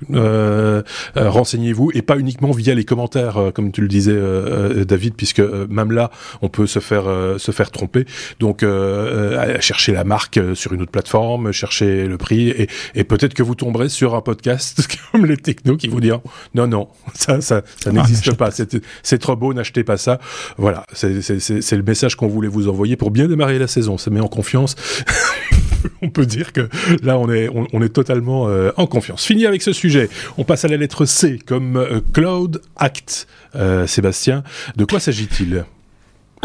Renseignez-vous 1.16 1.90
et 1.94 2.02
pas 2.02 2.18
uniquement 2.18 2.50
via 2.52 2.74
les 2.74 2.84
commentaires, 2.84 3.50
comme 3.54 3.72
tu 3.72 3.80
le 3.80 3.88
disais, 3.88 4.16
David, 4.86 5.14
puisque 5.14 5.40
même 5.40 5.92
là, 5.92 6.10
on 6.42 6.48
peut 6.48 6.66
se 6.66 6.78
faire 6.78 7.04
se 7.38 7.52
faire 7.52 7.70
tromper. 7.70 8.06
Donc, 8.40 8.64
chercher 9.60 9.92
la 9.92 10.04
marque 10.04 10.40
sur 10.54 10.72
une 10.72 10.82
autre 10.82 10.90
plateforme 10.90 11.25
plateformes, 11.26 11.52
cherchez 11.52 12.06
le 12.06 12.18
prix 12.18 12.48
et, 12.50 12.68
et 12.94 13.04
peut-être 13.04 13.34
que 13.34 13.42
vous 13.42 13.54
tomberez 13.54 13.88
sur 13.88 14.14
un 14.14 14.20
podcast 14.20 14.86
comme 15.12 15.26
les 15.26 15.36
technos 15.36 15.76
qui 15.76 15.88
vous 15.88 16.00
diront 16.00 16.22
non 16.54 16.66
non 16.66 16.88
ça 17.14 17.40
ça, 17.40 17.62
ça 17.80 17.90
ah, 17.90 17.92
n'existe 17.92 18.34
pas, 18.34 18.50
c'est 18.50 19.18
trop 19.18 19.36
beau, 19.36 19.54
n'achetez 19.54 19.84
pas 19.84 19.96
ça. 19.96 20.18
Voilà, 20.56 20.84
c'est 20.92 21.08
le 21.10 21.82
message 21.82 22.16
qu'on 22.16 22.28
voulait 22.28 22.48
vous 22.48 22.68
envoyer 22.68 22.96
pour 22.96 23.10
bien 23.10 23.28
démarrer 23.28 23.58
la 23.58 23.66
saison. 23.66 23.98
Ça 23.98 24.10
met 24.10 24.20
en 24.20 24.28
confiance. 24.28 24.76
on 26.02 26.10
peut 26.10 26.26
dire 26.26 26.52
que 26.52 26.68
là, 27.02 27.18
on 27.18 27.30
est, 27.30 27.48
on, 27.48 27.82
est 27.82 27.88
totalement 27.88 28.48
euh, 28.48 28.70
en 28.76 28.86
confiance. 28.86 29.24
Fini 29.24 29.46
avec 29.46 29.62
ce 29.62 29.72
sujet. 29.72 30.08
On 30.38 30.44
passe 30.44 30.64
à 30.64 30.68
la 30.68 30.76
lettre 30.76 31.04
C, 31.04 31.38
comme 31.44 31.76
euh, 31.76 32.00
Cloud 32.12 32.60
Act. 32.76 33.26
Euh, 33.54 33.86
Sébastien, 33.86 34.42
de 34.76 34.84
quoi 34.84 35.00
s'agit-il? 35.00 35.64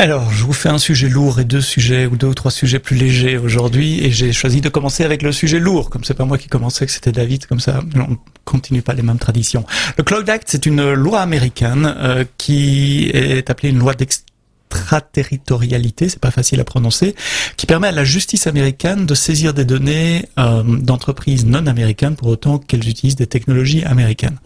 Alors, 0.02 0.32
je 0.32 0.44
vous 0.44 0.54
fais 0.54 0.70
un 0.70 0.80
sujet 0.80 1.08
lourd 1.08 1.40
et 1.40 1.44
deux 1.44 1.62
sujets 1.62 2.08
ou 2.08 2.18
deux 2.18 2.26
ou 2.26 2.34
trois 2.34 2.50
sujets 2.50 2.80
plus 2.80 2.96
légers 2.96 3.38
aujourd'hui, 3.38 4.04
et 4.04 4.10
j'ai 4.10 4.34
choisi 4.34 4.60
de 4.60 4.68
commencer 4.68 5.04
avec 5.04 5.22
le 5.22 5.32
sujet 5.32 5.60
lourd, 5.60 5.92
comme 5.92 6.04
c'est 6.04 6.16
pas 6.16 6.26
moi 6.26 6.40
qui 6.40 6.48
commençais, 6.48 6.88
que 6.88 6.92
c'était 6.92 7.12
David, 7.12 7.46
comme 7.46 7.60
ça, 7.60 7.82
on 7.96 8.18
continue 8.44 8.82
pas 8.82 8.94
les 8.94 9.04
mêmes 9.04 9.20
traditions. 9.20 9.64
Le 9.98 10.04
Cloud 10.04 10.28
Act, 10.28 10.48
c'est 10.50 10.66
une 10.66 10.94
loi 10.94 11.22
américaine 11.22 12.26
qui 12.38 13.12
est 13.14 13.48
appelée 13.52 13.70
une 13.70 13.78
loi 13.78 13.94
d'ex 13.94 14.26
extraterritorialité, 14.72 16.10
c'est 16.10 16.20
pas 16.20 16.32
facile 16.32 16.60
à 16.60 16.64
prononcer, 16.64 17.16
qui 17.58 17.66
permet 17.66 17.88
à 17.88 17.92
la 17.92 18.04
justice 18.04 18.48
américaine 18.48 19.06
de 19.06 19.16
saisir 19.16 19.54
des 19.54 19.66
données 19.66 20.26
euh, 20.40 20.64
d'entreprises 20.64 21.46
non 21.46 21.68
américaines 21.68 22.16
pour 22.16 22.30
autant 22.30 22.58
qu'elles 22.58 22.88
utilisent 22.88 23.16
des 23.16 23.28
technologies 23.28 23.84
américaines. 23.84 24.38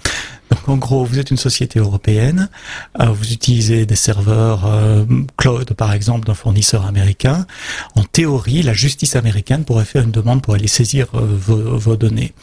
Donc 0.52 0.70
en 0.70 0.78
gros, 0.78 1.06
vous 1.06 1.20
êtes 1.20 1.32
une 1.32 1.38
société 1.38 1.80
européenne, 1.80 2.50
euh, 3.00 3.06
vous 3.06 3.32
utilisez 3.32 3.86
des 3.86 3.96
serveurs 3.96 4.66
euh, 4.66 5.06
cloud 5.38 5.74
par 5.74 5.94
exemple 5.94 6.28
d'un 6.28 6.34
fournisseur 6.34 6.86
américain. 6.86 7.46
En 7.96 8.04
théorie, 8.04 8.62
la 8.62 8.74
justice 8.74 9.16
américaine 9.16 9.66
pourrait 9.66 9.86
faire 9.86 10.04
une 10.04 10.12
demande 10.12 10.42
pour 10.42 10.54
aller 10.54 10.68
saisir 10.68 11.08
euh, 11.16 11.20
vos, 11.22 11.78
vos, 11.78 11.96
données. 11.96 12.34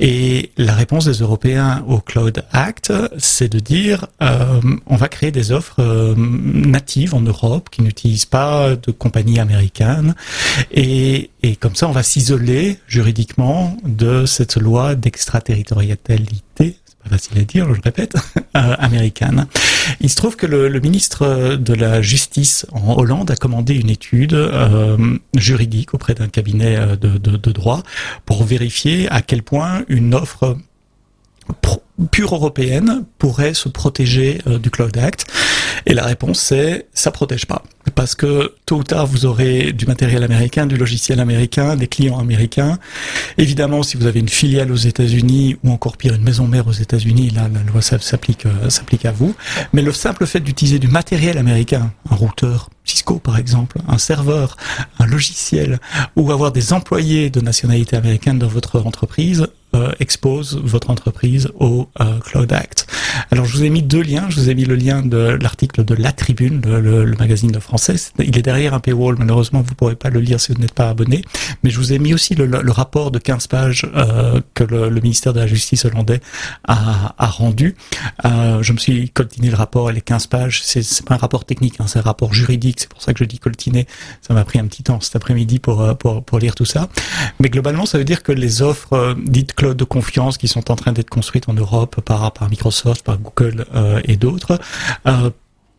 Et 0.00 0.52
la 0.56 0.74
réponse 0.74 1.04
des 1.04 1.18
Européens 1.18 1.84
au 1.86 1.98
Cloud 2.00 2.44
Act, 2.52 2.92
c'est 3.18 3.50
de 3.50 3.58
dire 3.58 4.06
on 4.20 4.96
va 4.96 5.08
créer 5.08 5.30
des 5.30 5.52
offres 5.52 6.14
natives 6.16 7.14
en 7.14 7.20
Europe 7.20 7.68
qui 7.70 7.82
n'utilisent 7.82 8.24
pas 8.24 8.76
de 8.76 8.90
compagnies 8.92 9.40
américaines 9.40 10.14
et, 10.70 11.30
et 11.42 11.56
comme 11.56 11.74
ça 11.74 11.88
on 11.88 11.92
va 11.92 12.02
s'isoler 12.02 12.78
juridiquement 12.86 13.76
de 13.84 14.24
cette 14.26 14.56
loi 14.56 14.94
d'extraterritorialité 14.94 16.76
facile 17.08 17.38
à 17.38 17.42
dire, 17.42 17.66
je 17.68 17.74
le 17.74 17.80
répète, 17.82 18.14
euh, 18.56 18.74
américaine. 18.78 19.46
Il 20.00 20.10
se 20.10 20.16
trouve 20.16 20.36
que 20.36 20.46
le, 20.46 20.80
ministre 20.80 21.56
de 21.56 21.74
la 21.74 22.02
Justice 22.02 22.66
en 22.72 22.96
Hollande 22.98 23.30
a 23.30 23.36
commandé 23.36 23.74
une 23.74 23.90
étude 23.90 24.34
euh, 24.34 25.18
juridique 25.36 25.94
auprès 25.94 26.14
d'un 26.14 26.28
cabinet 26.28 26.76
euh, 26.76 26.96
de, 26.96 27.52
droit 27.52 27.82
pour 28.26 28.44
vérifier 28.44 29.08
à 29.10 29.20
quel 29.22 29.42
point 29.42 29.84
une 29.88 30.14
offre 30.14 30.56
pure 32.10 32.34
européenne 32.34 33.04
pourrait 33.18 33.54
se 33.54 33.68
protéger 33.68 34.40
euh, 34.46 34.58
du 34.58 34.70
Cloud 34.70 34.96
Act 34.96 35.26
Et 35.86 35.94
la 35.94 36.04
réponse 36.04 36.40
c'est 36.40 36.86
ça 36.94 37.10
protège 37.10 37.46
pas 37.46 37.62
parce 37.94 38.14
que 38.14 38.54
tôt 38.66 38.76
ou 38.76 38.84
tard 38.84 39.06
vous 39.06 39.26
aurez 39.26 39.72
du 39.72 39.86
matériel 39.86 40.22
américain, 40.22 40.66
du 40.66 40.76
logiciel 40.76 41.20
américain, 41.20 41.76
des 41.76 41.88
clients 41.88 42.18
américains. 42.18 42.78
Évidemment, 43.38 43.82
si 43.82 43.96
vous 43.96 44.06
avez 44.06 44.20
une 44.20 44.28
filiale 44.28 44.70
aux 44.70 44.76
États-Unis 44.76 45.56
ou 45.64 45.70
encore 45.70 45.96
pire 45.96 46.14
une 46.14 46.22
maison 46.22 46.46
mère 46.46 46.68
aux 46.68 46.72
États-Unis, 46.72 47.30
là 47.30 47.48
la 47.52 47.62
loi 47.70 47.82
s'applique 47.82 48.46
euh, 48.46 48.70
s'applique 48.70 49.04
à 49.04 49.12
vous. 49.12 49.34
Mais 49.72 49.82
le 49.82 49.92
simple 49.92 50.26
fait 50.26 50.40
d'utiliser 50.40 50.78
du 50.78 50.88
matériel 50.88 51.38
américain, 51.38 51.92
un 52.10 52.14
routeur 52.14 52.70
Par 53.22 53.38
exemple, 53.38 53.78
un 53.88 53.98
serveur, 53.98 54.56
un 54.98 55.06
logiciel 55.06 55.80
ou 56.16 56.30
avoir 56.32 56.52
des 56.52 56.72
employés 56.72 57.30
de 57.30 57.40
nationalité 57.40 57.96
américaine 57.96 58.38
dans 58.38 58.48
votre 58.48 58.80
entreprise 58.80 59.46
euh, 59.74 59.90
expose 60.00 60.60
votre 60.62 60.90
entreprise 60.90 61.48
au 61.58 61.88
euh, 62.00 62.18
Cloud 62.20 62.52
Act. 62.52 62.81
Alors 63.32 63.46
je 63.46 63.56
vous 63.56 63.64
ai 63.64 63.70
mis 63.70 63.80
deux 63.80 64.02
liens. 64.02 64.26
Je 64.28 64.38
vous 64.38 64.50
ai 64.50 64.54
mis 64.54 64.66
le 64.66 64.74
lien 64.74 65.00
de 65.00 65.38
l'article 65.40 65.86
de 65.86 65.94
La 65.94 66.12
Tribune, 66.12 66.60
le, 66.66 67.06
le, 67.06 67.16
magazine 67.16 67.50
de 67.50 67.60
français. 67.60 67.94
Il 68.18 68.36
est 68.36 68.42
derrière 68.42 68.74
un 68.74 68.78
paywall. 68.78 69.16
Malheureusement, 69.18 69.62
vous 69.62 69.74
pourrez 69.74 69.96
pas 69.96 70.10
le 70.10 70.20
lire 70.20 70.38
si 70.38 70.52
vous 70.52 70.60
n'êtes 70.60 70.74
pas 70.74 70.90
abonné. 70.90 71.22
Mais 71.62 71.70
je 71.70 71.78
vous 71.78 71.94
ai 71.94 71.98
mis 71.98 72.12
aussi 72.12 72.34
le, 72.34 72.44
le 72.44 72.70
rapport 72.70 73.10
de 73.10 73.18
15 73.18 73.46
pages 73.46 73.90
euh, 73.96 74.42
que 74.52 74.64
le, 74.64 74.90
ministère 75.00 75.32
de 75.32 75.40
la 75.40 75.46
Justice 75.46 75.86
hollandais 75.86 76.20
a, 76.68 77.14
a 77.16 77.26
rendu. 77.26 77.74
Euh, 78.26 78.62
je 78.62 78.74
me 78.74 78.76
suis 78.76 79.08
coltiné 79.08 79.48
le 79.48 79.56
rapport 79.56 79.88
et 79.88 79.94
les 79.94 80.02
15 80.02 80.26
pages. 80.26 80.60
C'est 80.62 80.84
pas 81.06 81.14
un 81.14 81.18
rapport 81.18 81.46
technique, 81.46 81.76
hein, 81.80 81.86
c'est 81.86 82.00
un 82.00 82.02
rapport 82.02 82.34
juridique. 82.34 82.80
C'est 82.80 82.90
pour 82.90 83.00
ça 83.00 83.14
que 83.14 83.18
je 83.18 83.24
dis 83.24 83.38
coltiné. 83.38 83.86
Ça 84.20 84.34
m'a 84.34 84.44
pris 84.44 84.58
un 84.58 84.66
petit 84.66 84.82
temps 84.82 85.00
cet 85.00 85.16
après-midi 85.16 85.58
pour, 85.58 85.96
pour, 85.96 86.22
pour 86.22 86.38
lire 86.38 86.54
tout 86.54 86.66
ça. 86.66 86.90
Mais 87.40 87.48
globalement, 87.48 87.86
ça 87.86 87.96
veut 87.96 88.04
dire 88.04 88.22
que 88.22 88.32
les 88.32 88.60
offres 88.60 89.16
dites 89.24 89.58
de 89.58 89.84
confiance 89.84 90.36
qui 90.36 90.48
sont 90.48 90.70
en 90.70 90.76
train 90.76 90.92
d'être 90.92 91.08
construites 91.08 91.48
en 91.48 91.54
Europe 91.54 92.02
par, 92.02 92.30
par 92.34 92.50
Microsoft, 92.50 93.02
par 93.02 93.21
Google 93.22 93.64
euh, 93.74 94.00
et 94.04 94.16
d'autres, 94.16 94.58
euh, 95.06 95.30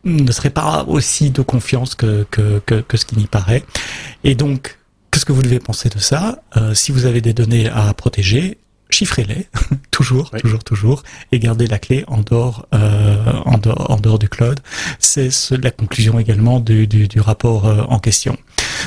ne 0.04 0.32
seraient 0.32 0.50
pas 0.50 0.84
aussi 0.86 1.30
de 1.30 1.42
confiance 1.42 1.94
que, 1.94 2.26
que, 2.30 2.60
que, 2.66 2.80
que 2.80 2.96
ce 2.96 3.04
qui 3.06 3.16
n'y 3.16 3.26
paraît. 3.26 3.64
Et 4.22 4.34
donc, 4.34 4.78
qu'est-ce 5.10 5.24
que 5.24 5.32
vous 5.32 5.42
devez 5.42 5.60
penser 5.60 5.88
de 5.88 5.98
ça? 5.98 6.42
Euh, 6.56 6.74
Si 6.74 6.92
vous 6.92 7.06
avez 7.06 7.20
des 7.20 7.32
données 7.32 7.68
à 7.68 7.92
protéger, 7.94 8.58
chiffrez-les, 8.90 9.46
toujours, 9.90 10.30
toujours, 10.30 10.62
toujours, 10.62 11.02
et 11.32 11.38
gardez 11.38 11.66
la 11.66 11.78
clé 11.78 12.04
en 12.06 12.20
dehors, 12.20 12.66
euh, 12.74 13.32
en 13.44 13.58
dehors, 13.58 13.90
en 13.90 13.96
dehors 13.96 14.18
du 14.18 14.28
cloud. 14.28 14.60
C'est 14.98 15.30
la 15.62 15.70
conclusion 15.70 16.18
également 16.18 16.60
du, 16.60 16.86
du, 16.86 17.08
du 17.08 17.20
rapport 17.20 17.66
euh, 17.66 17.82
en 17.88 17.98
question. 17.98 18.36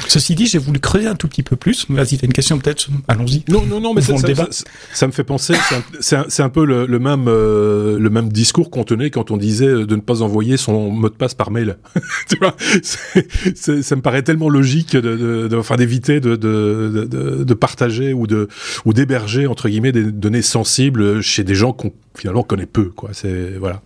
Ceci 0.07 0.35
dit, 0.35 0.45
j'ai 0.45 0.57
voulu 0.57 0.79
creuser 0.79 1.07
un 1.07 1.15
tout 1.15 1.27
petit 1.27 1.43
peu 1.43 1.55
plus. 1.55 1.85
Vas-y, 1.89 2.17
t'as 2.17 2.27
une 2.27 2.33
question 2.33 2.57
peut-être 2.57 2.87
Allons-y. 3.07 3.43
Non, 3.49 3.63
non, 3.65 3.79
non, 3.79 3.93
mais 3.93 4.01
ça, 4.01 4.17
ça, 4.17 4.35
ça, 4.35 4.47
ça, 4.93 5.07
me 5.07 5.11
fait 5.11 5.23
penser. 5.23 5.53
C'est 5.99 6.15
un, 6.15 6.21
un, 6.21 6.45
un, 6.45 6.49
peu 6.49 6.65
le, 6.65 6.85
le 6.85 6.99
même 6.99 7.27
euh, 7.27 7.97
le 7.99 8.09
même 8.09 8.31
discours 8.31 8.69
qu'on 8.69 8.83
tenait 8.83 9.09
quand 9.09 9.31
on 9.31 9.37
disait 9.37 9.67
de 9.67 9.95
ne 9.95 10.01
pas 10.01 10.21
envoyer 10.21 10.57
son 10.57 10.91
mot 10.91 11.09
de 11.09 11.15
passe 11.15 11.33
par 11.33 11.51
mail. 11.51 11.77
tu 12.29 12.37
vois, 12.37 12.55
ça 12.83 13.95
me 13.95 14.01
paraît 14.01 14.23
tellement 14.23 14.49
logique 14.49 14.95
de, 14.95 15.49
enfin 15.55 15.75
d'éviter 15.75 16.19
de, 16.19 16.35
de, 16.35 17.05
de, 17.09 17.43
de, 17.43 17.53
partager 17.53 18.13
ou 18.13 18.27
de 18.27 18.47
ou 18.85 18.93
d'héberger 18.93 19.47
entre 19.47 19.69
guillemets 19.69 19.91
des 19.91 20.11
données 20.11 20.41
sensibles 20.41 21.21
chez 21.21 21.43
des 21.43 21.55
gens 21.55 21.73
qu'on 21.73 21.93
finalement 22.15 22.43
connaît 22.43 22.65
peu. 22.65 22.85
Quoi, 22.85 23.09
c'est 23.13 23.57
voilà. 23.59 23.81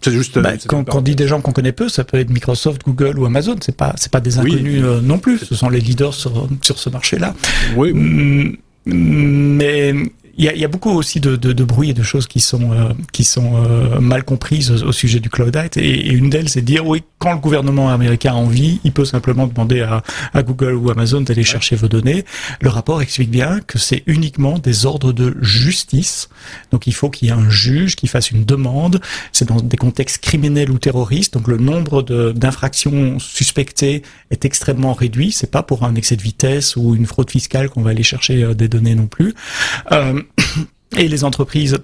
C'est 0.00 0.12
juste. 0.12 0.38
Bah, 0.38 0.52
quand, 0.66 0.84
quand 0.84 0.98
on 0.98 1.00
dit 1.02 1.14
des 1.14 1.26
gens 1.26 1.40
qu'on 1.40 1.52
connaît 1.52 1.72
peu, 1.72 1.88
ça 1.88 2.04
peut 2.04 2.18
être 2.18 2.30
Microsoft, 2.30 2.82
Google 2.84 3.18
ou 3.18 3.26
Amazon. 3.26 3.56
C'est 3.60 3.76
pas, 3.76 3.94
c'est 3.96 4.10
pas 4.10 4.20
des 4.20 4.38
inconnus 4.38 4.82
euh, 4.84 5.00
non 5.00 5.18
plus. 5.18 5.38
Ce 5.38 5.54
sont 5.54 5.68
les 5.68 5.80
leaders 5.80 6.14
sur, 6.14 6.48
sur 6.62 6.78
ce 6.78 6.88
marché-là. 6.88 7.34
Oui. 7.76 7.92
Mm, 7.92 8.56
mais 8.86 9.94
il 10.36 10.44
y 10.44 10.48
a, 10.48 10.54
y 10.54 10.64
a, 10.64 10.68
beaucoup 10.68 10.90
aussi 10.90 11.20
de, 11.20 11.36
de, 11.36 11.52
de, 11.52 11.64
bruit 11.64 11.90
et 11.90 11.94
de 11.94 12.02
choses 12.02 12.26
qui 12.26 12.40
sont 12.40 12.72
euh, 12.72 12.92
qui 13.12 13.24
sont 13.24 13.52
euh, 13.56 14.00
mal 14.00 14.24
comprises 14.24 14.70
au, 14.70 14.88
au, 14.88 14.92
sujet 14.92 15.20
du 15.20 15.30
cloud 15.30 15.56
act 15.56 15.76
et, 15.76 15.80
et 15.82 16.12
une 16.12 16.30
d'elles 16.30 16.48
c'est 16.48 16.60
de 16.60 16.66
dire 16.66 16.86
oui 16.86 17.02
quand 17.18 17.32
le 17.32 17.38
gouvernement 17.38 17.90
américain 17.90 18.32
a 18.32 18.36
envie 18.36 18.80
il 18.84 18.92
peut 18.92 19.04
simplement 19.04 19.46
demander 19.46 19.80
à, 19.80 20.02
à 20.32 20.42
Google 20.42 20.74
ou 20.74 20.90
Amazon 20.90 21.20
d'aller 21.20 21.44
chercher 21.44 21.76
vos 21.76 21.88
données. 21.88 22.24
Le 22.60 22.68
rapport 22.68 23.02
explique 23.02 23.30
bien 23.30 23.60
que 23.60 23.78
c'est 23.78 24.02
uniquement 24.06 24.58
des 24.58 24.86
ordres 24.86 25.12
de 25.12 25.36
justice. 25.40 26.28
Donc 26.70 26.86
il 26.86 26.94
faut 26.94 27.10
qu'il 27.10 27.28
y 27.28 27.30
ait 27.30 27.34
un 27.34 27.50
juge 27.50 27.96
qui 27.96 28.06
fasse 28.06 28.30
une 28.30 28.44
demande. 28.44 29.00
C'est 29.32 29.48
dans 29.48 29.60
des 29.60 29.76
contextes 29.76 30.22
criminels 30.22 30.70
ou 30.70 30.78
terroristes. 30.78 31.34
Donc 31.34 31.48
le 31.48 31.58
nombre 31.58 32.02
d'infractions 32.32 33.18
suspectées 33.18 34.02
est 34.30 34.44
extrêmement 34.44 34.92
réduit. 34.92 35.32
C'est 35.32 35.50
pas 35.50 35.62
pour 35.62 35.84
un 35.84 35.94
excès 35.94 36.16
de 36.16 36.22
vitesse 36.22 36.76
ou 36.76 36.94
une 36.94 37.06
fraude 37.06 37.30
fiscale 37.30 37.68
qu'on 37.68 37.82
va 37.82 37.90
aller 37.90 38.02
chercher 38.02 38.42
euh, 38.42 38.54
des 38.54 38.68
données 38.68 38.94
non 38.94 39.06
plus. 39.06 39.34
Euh, 39.92 40.19
et 40.96 41.08
les 41.08 41.24
entreprises 41.24 41.78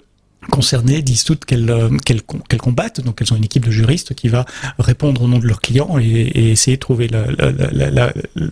concernées 0.50 1.02
disent 1.02 1.24
toutes 1.24 1.44
qu'elles 1.44 1.70
euh, 1.70 1.88
qu'elles 2.04 2.22
qu'elles 2.48 2.60
combattent, 2.60 3.00
donc 3.00 3.20
elles 3.20 3.32
ont 3.32 3.36
une 3.36 3.44
équipe 3.44 3.64
de 3.64 3.70
juristes 3.70 4.14
qui 4.14 4.28
va 4.28 4.44
répondre 4.78 5.22
au 5.22 5.28
nom 5.28 5.38
de 5.38 5.46
leurs 5.46 5.60
clients 5.60 5.98
et, 5.98 6.04
et 6.04 6.50
essayer 6.50 6.76
de 6.76 6.80
trouver 6.80 7.08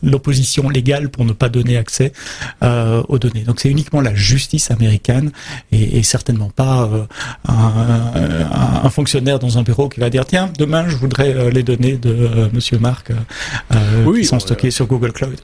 l'opposition 0.02 0.68
légale 0.68 1.08
pour 1.08 1.24
ne 1.24 1.32
pas 1.32 1.48
donner 1.48 1.76
accès 1.76 2.12
euh, 2.62 3.02
aux 3.08 3.18
données. 3.18 3.42
Donc 3.42 3.60
c'est 3.60 3.70
uniquement 3.70 4.00
la 4.00 4.14
justice 4.14 4.70
américaine 4.70 5.30
et, 5.72 5.98
et 5.98 6.02
certainement 6.02 6.50
pas 6.50 6.84
euh, 6.84 7.04
un, 7.48 7.54
un, 7.54 8.84
un, 8.84 8.90
fonctionnaire 8.90 9.38
dans 9.38 9.58
un 9.58 9.62
bureau 9.62 9.88
qui 9.88 10.00
va 10.00 10.10
dire 10.10 10.24
tiens 10.26 10.50
demain 10.58 10.88
je 10.88 10.96
voudrais 10.96 11.34
euh, 11.34 11.50
les 11.50 11.62
données 11.62 11.96
de 11.96 12.10
euh, 12.10 12.48
Monsieur 12.52 12.78
Marc 12.78 13.12
oui, 14.04 14.20
qui 14.20 14.26
sont 14.26 14.40
stockées 14.40 14.70
sur 14.70 14.86
Google 14.86 15.12
Cloud 15.12 15.40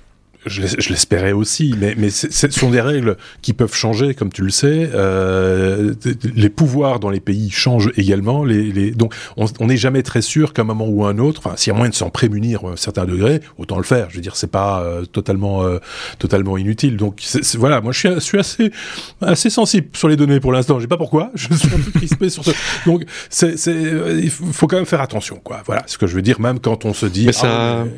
je 0.47 0.89
l'espérais 0.89 1.33
aussi, 1.33 1.75
mais, 1.79 1.95
mais 1.99 2.09
ce 2.11 2.51
sont 2.51 2.71
des 2.71 2.81
règles 2.81 3.17
qui 3.43 3.53
peuvent 3.53 3.75
changer, 3.75 4.15
comme 4.15 4.33
tu 4.33 4.43
le 4.43 4.51
sais. 4.51 4.91
Euh, 4.95 5.95
les 6.35 6.49
pouvoirs 6.49 6.99
dans 6.99 7.11
les 7.11 7.21
pays 7.21 7.51
changent 7.51 7.91
également. 7.97 8.45
Les, 8.45 8.73
les, 8.73 8.91
donc, 8.91 9.15
on 9.37 9.67
n'est 9.67 9.77
jamais 9.77 10.03
très 10.03 10.23
sûr 10.23 10.53
qu'à 10.53 10.63
un 10.63 10.65
moment 10.65 10.89
ou 10.89 11.05
un 11.05 11.19
autre, 11.19 11.43
enfin, 11.45 11.57
s'il 11.57 11.73
y 11.73 11.75
a 11.75 11.77
moyen 11.77 11.91
de 11.91 11.95
s'en 11.95 12.09
prémunir 12.09 12.65
à 12.65 12.71
un 12.71 12.77
certain 12.77 13.05
degré, 13.05 13.41
autant 13.59 13.77
le 13.77 13.83
faire. 13.83 14.09
Je 14.11 14.17
veux 14.17 14.23
dire, 14.23 14.37
c'est 14.37 14.51
pas 14.51 14.83
euh, 14.83 15.05
totalement, 15.05 15.63
euh, 15.63 15.79
totalement 16.19 16.57
inutile. 16.57 16.97
Donc, 16.97 17.21
c 17.21 17.41
voilà, 17.59 17.83
moi, 17.83 17.93
je 17.93 17.99
suis, 17.99 18.09
je 18.15 18.21
suis 18.21 18.39
assez, 18.39 18.73
assez 19.21 19.51
sensible 19.51 19.89
sur 19.95 20.09
les 20.09 20.17
données 20.17 20.41
pour 20.41 20.53
l'instant. 20.53 20.79
Je 20.79 20.83
sais 20.83 20.89
pas 20.89 20.97
pourquoi. 20.97 21.31
Je 21.35 21.53
suis 21.55 21.69
un 21.75 21.79
peu 21.79 21.91
crispé 21.91 22.31
sur 22.31 22.45
ce. 22.45 22.51
Donc, 22.87 23.05
c'est, 23.29 23.55
il 23.67 24.31
faut 24.31 24.67
quand 24.67 24.77
même 24.77 24.87
faire 24.87 25.01
attention, 25.01 25.41
quoi. 25.43 25.63
Voilà, 25.67 25.83
ce 25.87 25.99
que 25.99 26.07
je 26.07 26.15
veux 26.15 26.23
dire, 26.23 26.41
même 26.41 26.61
quand 26.61 26.85
on 26.85 26.95
se 26.95 27.07
dit. 27.07 27.27
Mais 27.27 27.33
ça... 27.33 27.83
Ah, 27.83 27.85
mais 27.85 27.91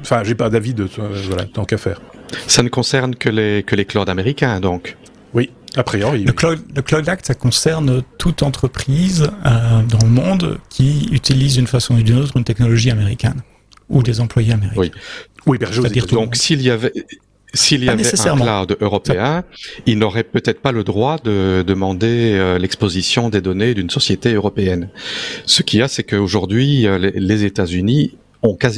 Enfin, 0.00 0.22
j'ai 0.24 0.34
pas 0.34 0.50
d'avis 0.50 0.74
de 0.74 0.88
voilà, 1.28 1.44
tant 1.44 1.64
qu'à 1.64 1.78
faire. 1.78 2.00
Ça 2.46 2.62
ne 2.62 2.68
concerne 2.68 3.14
que 3.14 3.28
les 3.28 3.62
que 3.62 3.76
les 3.76 3.84
clouds 3.84 4.08
américains, 4.08 4.60
donc. 4.60 4.96
Oui, 5.34 5.50
a 5.76 5.82
priori. 5.82 6.24
Le 6.24 6.32
Cloud, 6.32 6.60
le 6.74 6.82
Cloud 6.82 7.08
Act, 7.08 7.26
ça 7.26 7.34
concerne 7.34 8.02
toute 8.18 8.42
entreprise 8.42 9.30
euh, 9.44 9.82
dans 9.82 10.04
le 10.04 10.10
monde 10.10 10.58
qui 10.70 11.08
utilise 11.12 11.54
d'une 11.54 11.66
façon 11.66 11.94
ou 11.96 12.02
d'une 12.02 12.18
autre 12.18 12.36
une 12.36 12.44
technologie 12.44 12.90
américaine 12.90 13.42
ou 13.88 14.02
des 14.02 14.20
employés 14.20 14.52
américains. 14.52 14.80
Oui, 14.80 14.90
oui 15.46 15.90
dire 15.90 16.06
Donc, 16.06 16.36
s'il 16.36 16.62
y 16.62 16.70
avait 16.70 16.92
s'il 17.54 17.84
y 17.84 17.88
avait 17.88 18.28
un 18.28 18.36
cloud 18.36 18.76
européen, 18.80 19.44
il 19.86 19.98
n'aurait 19.98 20.24
peut-être 20.24 20.60
pas 20.60 20.72
le 20.72 20.84
droit 20.84 21.18
de 21.22 21.64
demander 21.66 22.32
euh, 22.34 22.58
l'exposition 22.58 23.30
des 23.30 23.40
données 23.40 23.74
d'une 23.74 23.88
société 23.88 24.34
européenne. 24.34 24.90
Ce 25.46 25.62
qu'il 25.62 25.80
y 25.80 25.82
a, 25.82 25.88
c'est 25.88 26.04
qu'aujourd'hui, 26.04 26.86
euh, 26.86 26.98
les 26.98 27.44
États-Unis 27.44 28.16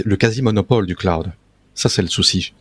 le 0.05 0.17
quasi-monopole 0.17 0.87
du 0.87 0.97
cloud. 0.97 1.33
Ça, 1.75 1.89
c'est 1.89 2.03
le 2.03 2.09
souci. 2.09 2.53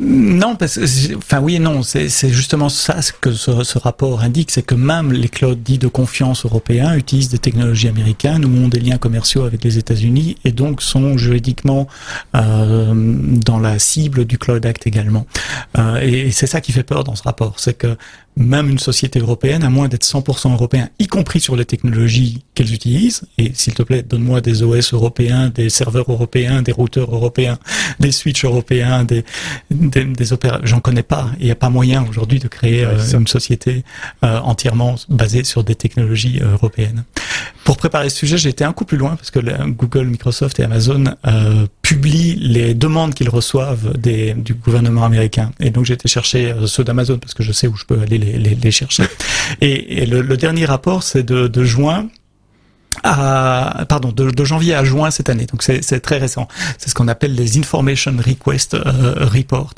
Non, 0.00 0.56
parce 0.56 0.76
que, 0.76 1.16
enfin 1.16 1.40
oui 1.40 1.56
et 1.56 1.58
non, 1.58 1.82
c'est 1.82 2.08
justement 2.28 2.68
ça 2.68 2.96
que 3.20 3.32
ce, 3.32 3.78
rapport 3.78 4.22
indique, 4.22 4.50
c'est 4.50 4.62
que 4.62 4.74
même 4.74 5.12
les 5.12 5.28
clouds 5.28 5.54
dits 5.54 5.78
de 5.78 5.88
confiance 5.88 6.44
européens 6.44 6.96
utilisent 6.96 7.28
des 7.28 7.38
technologies 7.38 7.88
américaines 7.88 8.44
ou 8.44 8.64
ont 8.64 8.68
des 8.68 8.80
liens 8.80 8.98
commerciaux 8.98 9.44
avec 9.44 9.62
les 9.64 9.78
États-Unis 9.78 10.36
et 10.44 10.52
donc 10.52 10.82
sont 10.82 11.16
juridiquement 11.16 11.86
euh, 12.34 12.92
dans 12.94 13.58
la 13.58 13.78
cible 13.78 14.24
du 14.24 14.38
Cloud 14.38 14.64
Act 14.66 14.86
également. 14.86 15.26
Euh, 15.78 16.00
et 16.00 16.30
c'est 16.30 16.46
ça 16.46 16.60
qui 16.60 16.72
fait 16.72 16.82
peur 16.82 17.04
dans 17.04 17.14
ce 17.14 17.22
rapport, 17.22 17.60
c'est 17.60 17.74
que 17.74 17.96
même 18.36 18.68
une 18.68 18.78
société 18.78 19.18
européenne, 19.18 19.64
à 19.64 19.70
moins 19.70 19.88
d'être 19.88 20.04
100% 20.04 20.52
européen, 20.52 20.88
y 20.98 21.06
compris 21.06 21.40
sur 21.40 21.56
les 21.56 21.64
technologies 21.64 22.44
qu'elles 22.54 22.72
utilisent, 22.72 23.22
et 23.38 23.52
s'il 23.54 23.74
te 23.74 23.82
plaît, 23.82 24.02
donne-moi 24.02 24.42
des 24.42 24.62
OS 24.62 24.92
européens, 24.92 25.48
des 25.48 25.70
serveurs 25.70 26.10
européens, 26.10 26.62
des 26.62 26.72
routeurs 26.72 27.14
européens, 27.14 27.58
des 28.00 28.12
switches 28.12 28.44
européens, 28.44 29.04
des, 29.04 29.24
des, 29.70 30.04
des 30.04 30.24
j'en 30.64 30.80
connais 30.80 31.02
pas. 31.02 31.30
Il 31.38 31.46
n'y 31.46 31.50
a 31.50 31.56
pas 31.56 31.70
moyen 31.70 32.04
aujourd'hui 32.08 32.38
de 32.38 32.48
créer 32.48 32.84
euh, 32.84 32.98
une 33.14 33.26
société 33.26 33.84
euh, 34.22 34.38
entièrement 34.40 34.96
basée 35.08 35.44
sur 35.44 35.64
des 35.64 35.74
technologies 35.74 36.40
euh, 36.42 36.52
européennes. 36.52 37.04
Pour 37.64 37.76
préparer 37.76 38.10
ce 38.10 38.18
sujet, 38.18 38.38
j'ai 38.38 38.50
été 38.50 38.64
un 38.64 38.72
coup 38.72 38.84
plus 38.84 38.96
loin 38.96 39.16
parce 39.16 39.30
que 39.30 39.40
Google, 39.70 40.06
Microsoft 40.06 40.60
et 40.60 40.62
Amazon 40.62 41.04
publient 41.82 42.36
les 42.36 42.74
demandes 42.74 43.12
qu'ils 43.12 43.28
reçoivent 43.28 43.96
des, 43.98 44.34
du 44.34 44.54
gouvernement 44.54 45.04
américain. 45.04 45.50
Et 45.58 45.70
donc 45.70 45.84
j'ai 45.84 45.94
été 45.94 46.06
chercher 46.08 46.54
ceux 46.66 46.84
d'Amazon 46.84 47.18
parce 47.18 47.34
que 47.34 47.42
je 47.42 47.50
sais 47.50 47.66
où 47.66 47.76
je 47.76 47.84
peux 47.84 48.00
aller 48.00 48.18
les 48.18 48.25
les, 48.32 48.70
chercher. 48.70 49.04
Et, 49.60 50.06
le, 50.06 50.36
dernier 50.36 50.64
rapport, 50.64 51.02
c'est 51.02 51.22
de, 51.22 51.48
de 51.48 51.64
juin 51.64 52.08
à, 53.02 53.84
pardon, 53.88 54.12
de, 54.12 54.44
janvier 54.44 54.74
à 54.74 54.84
juin 54.84 55.10
cette 55.10 55.28
année. 55.28 55.46
Donc 55.46 55.62
c'est 55.62 56.00
très 56.00 56.18
récent. 56.18 56.48
C'est 56.78 56.90
ce 56.90 56.94
qu'on 56.94 57.08
appelle 57.08 57.34
les 57.34 57.58
Information 57.58 58.14
Request 58.18 58.74
euh, 58.74 59.26
Report. 59.26 59.74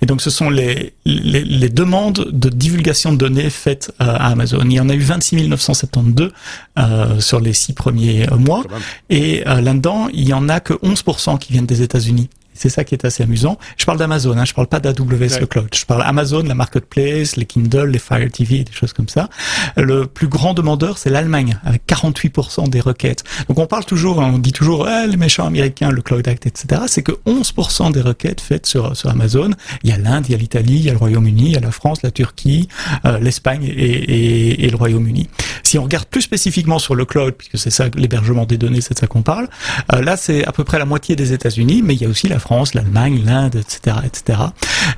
Et 0.00 0.06
donc 0.06 0.20
ce 0.20 0.30
sont 0.30 0.50
les, 0.50 0.94
les, 1.04 1.44
les, 1.44 1.68
demandes 1.68 2.28
de 2.32 2.48
divulgation 2.48 3.12
de 3.12 3.18
données 3.18 3.50
faites 3.50 3.92
euh, 4.00 4.04
à 4.06 4.28
Amazon. 4.28 4.62
Il 4.64 4.72
y 4.72 4.80
en 4.80 4.88
a 4.88 4.94
eu 4.94 5.00
26 5.00 5.48
972 5.48 6.32
euh, 6.78 7.20
sur 7.20 7.40
les 7.40 7.52
six 7.52 7.72
premiers 7.72 8.26
mois. 8.38 8.64
Et 9.10 9.46
euh, 9.46 9.60
là-dedans, 9.60 10.08
il 10.12 10.28
y 10.28 10.32
en 10.32 10.48
a 10.48 10.60
que 10.60 10.74
11% 10.74 11.38
qui 11.38 11.52
viennent 11.52 11.66
des 11.66 11.82
États-Unis. 11.82 12.28
C'est 12.54 12.68
ça 12.68 12.84
qui 12.84 12.94
est 12.94 13.04
assez 13.04 13.22
amusant. 13.22 13.58
Je 13.76 13.84
parle 13.84 13.98
d'Amazon, 13.98 14.36
hein, 14.36 14.44
je 14.44 14.54
parle 14.54 14.66
pas 14.66 14.80
d'AWS 14.80 15.40
le 15.40 15.46
cloud. 15.46 15.68
Je 15.74 15.84
parle 15.84 16.02
Amazon, 16.02 16.42
la 16.42 16.54
marketplace, 16.54 17.36
les 17.36 17.46
Kindle, 17.46 17.86
les 17.86 17.98
Fire 17.98 18.30
TV, 18.30 18.64
des 18.64 18.72
choses 18.72 18.92
comme 18.92 19.08
ça. 19.08 19.28
Le 19.76 20.06
plus 20.06 20.28
grand 20.28 20.54
demandeur, 20.54 20.98
c'est 20.98 21.10
l'Allemagne, 21.10 21.58
avec 21.64 21.82
48% 21.86 22.68
des 22.68 22.80
requêtes. 22.80 23.24
Donc 23.48 23.58
on 23.58 23.66
parle 23.66 23.84
toujours, 23.84 24.18
on 24.18 24.38
dit 24.38 24.52
toujours 24.52 24.88
eh, 24.88 25.06
les 25.06 25.16
méchants 25.16 25.46
américains, 25.46 25.90
le 25.90 26.02
Cloud 26.02 26.26
Act, 26.28 26.46
etc. 26.46 26.82
C'est 26.86 27.02
que 27.02 27.12
11% 27.26 27.92
des 27.92 28.00
requêtes 28.00 28.40
faites 28.40 28.66
sur 28.66 28.96
sur 28.96 29.10
Amazon. 29.10 29.50
Il 29.82 29.90
y 29.90 29.92
a 29.92 29.98
l'Inde, 29.98 30.26
il 30.28 30.32
y 30.32 30.34
a 30.34 30.38
l'Italie, 30.38 30.76
il 30.76 30.84
y 30.84 30.88
a 30.88 30.92
le 30.92 30.98
Royaume-Uni, 30.98 31.46
il 31.46 31.52
y 31.52 31.56
a 31.56 31.60
la 31.60 31.70
France, 31.70 32.02
la 32.02 32.10
Turquie, 32.10 32.68
euh, 33.04 33.18
l'Espagne 33.18 33.64
et, 33.64 33.70
et, 33.70 34.64
et, 34.66 34.70
le 34.70 34.76
Royaume-Uni. 34.76 35.28
Si 35.62 35.78
on 35.78 35.84
regarde 35.84 36.06
plus 36.06 36.22
spécifiquement 36.22 36.78
sur 36.78 36.94
le 36.94 37.04
cloud, 37.04 37.34
puisque 37.36 37.58
c'est 37.58 37.70
ça 37.70 37.86
l'hébergement 37.94 38.44
des 38.44 38.58
données, 38.58 38.80
c'est 38.80 38.94
de 38.94 38.98
ça 38.98 39.06
qu'on 39.06 39.22
parle. 39.22 39.48
Euh, 39.92 40.02
là, 40.02 40.16
c'est 40.16 40.44
à 40.44 40.52
peu 40.52 40.64
près 40.64 40.78
la 40.78 40.84
moitié 40.84 41.16
des 41.16 41.32
États-Unis, 41.32 41.82
mais 41.82 41.94
il 41.94 42.02
y 42.02 42.04
a 42.04 42.08
aussi 42.08 42.28
la 42.28 42.38
France, 42.42 42.74
l'Allemagne, 42.74 43.22
l'Inde, 43.24 43.56
etc., 43.56 43.96
etc. 44.04 44.38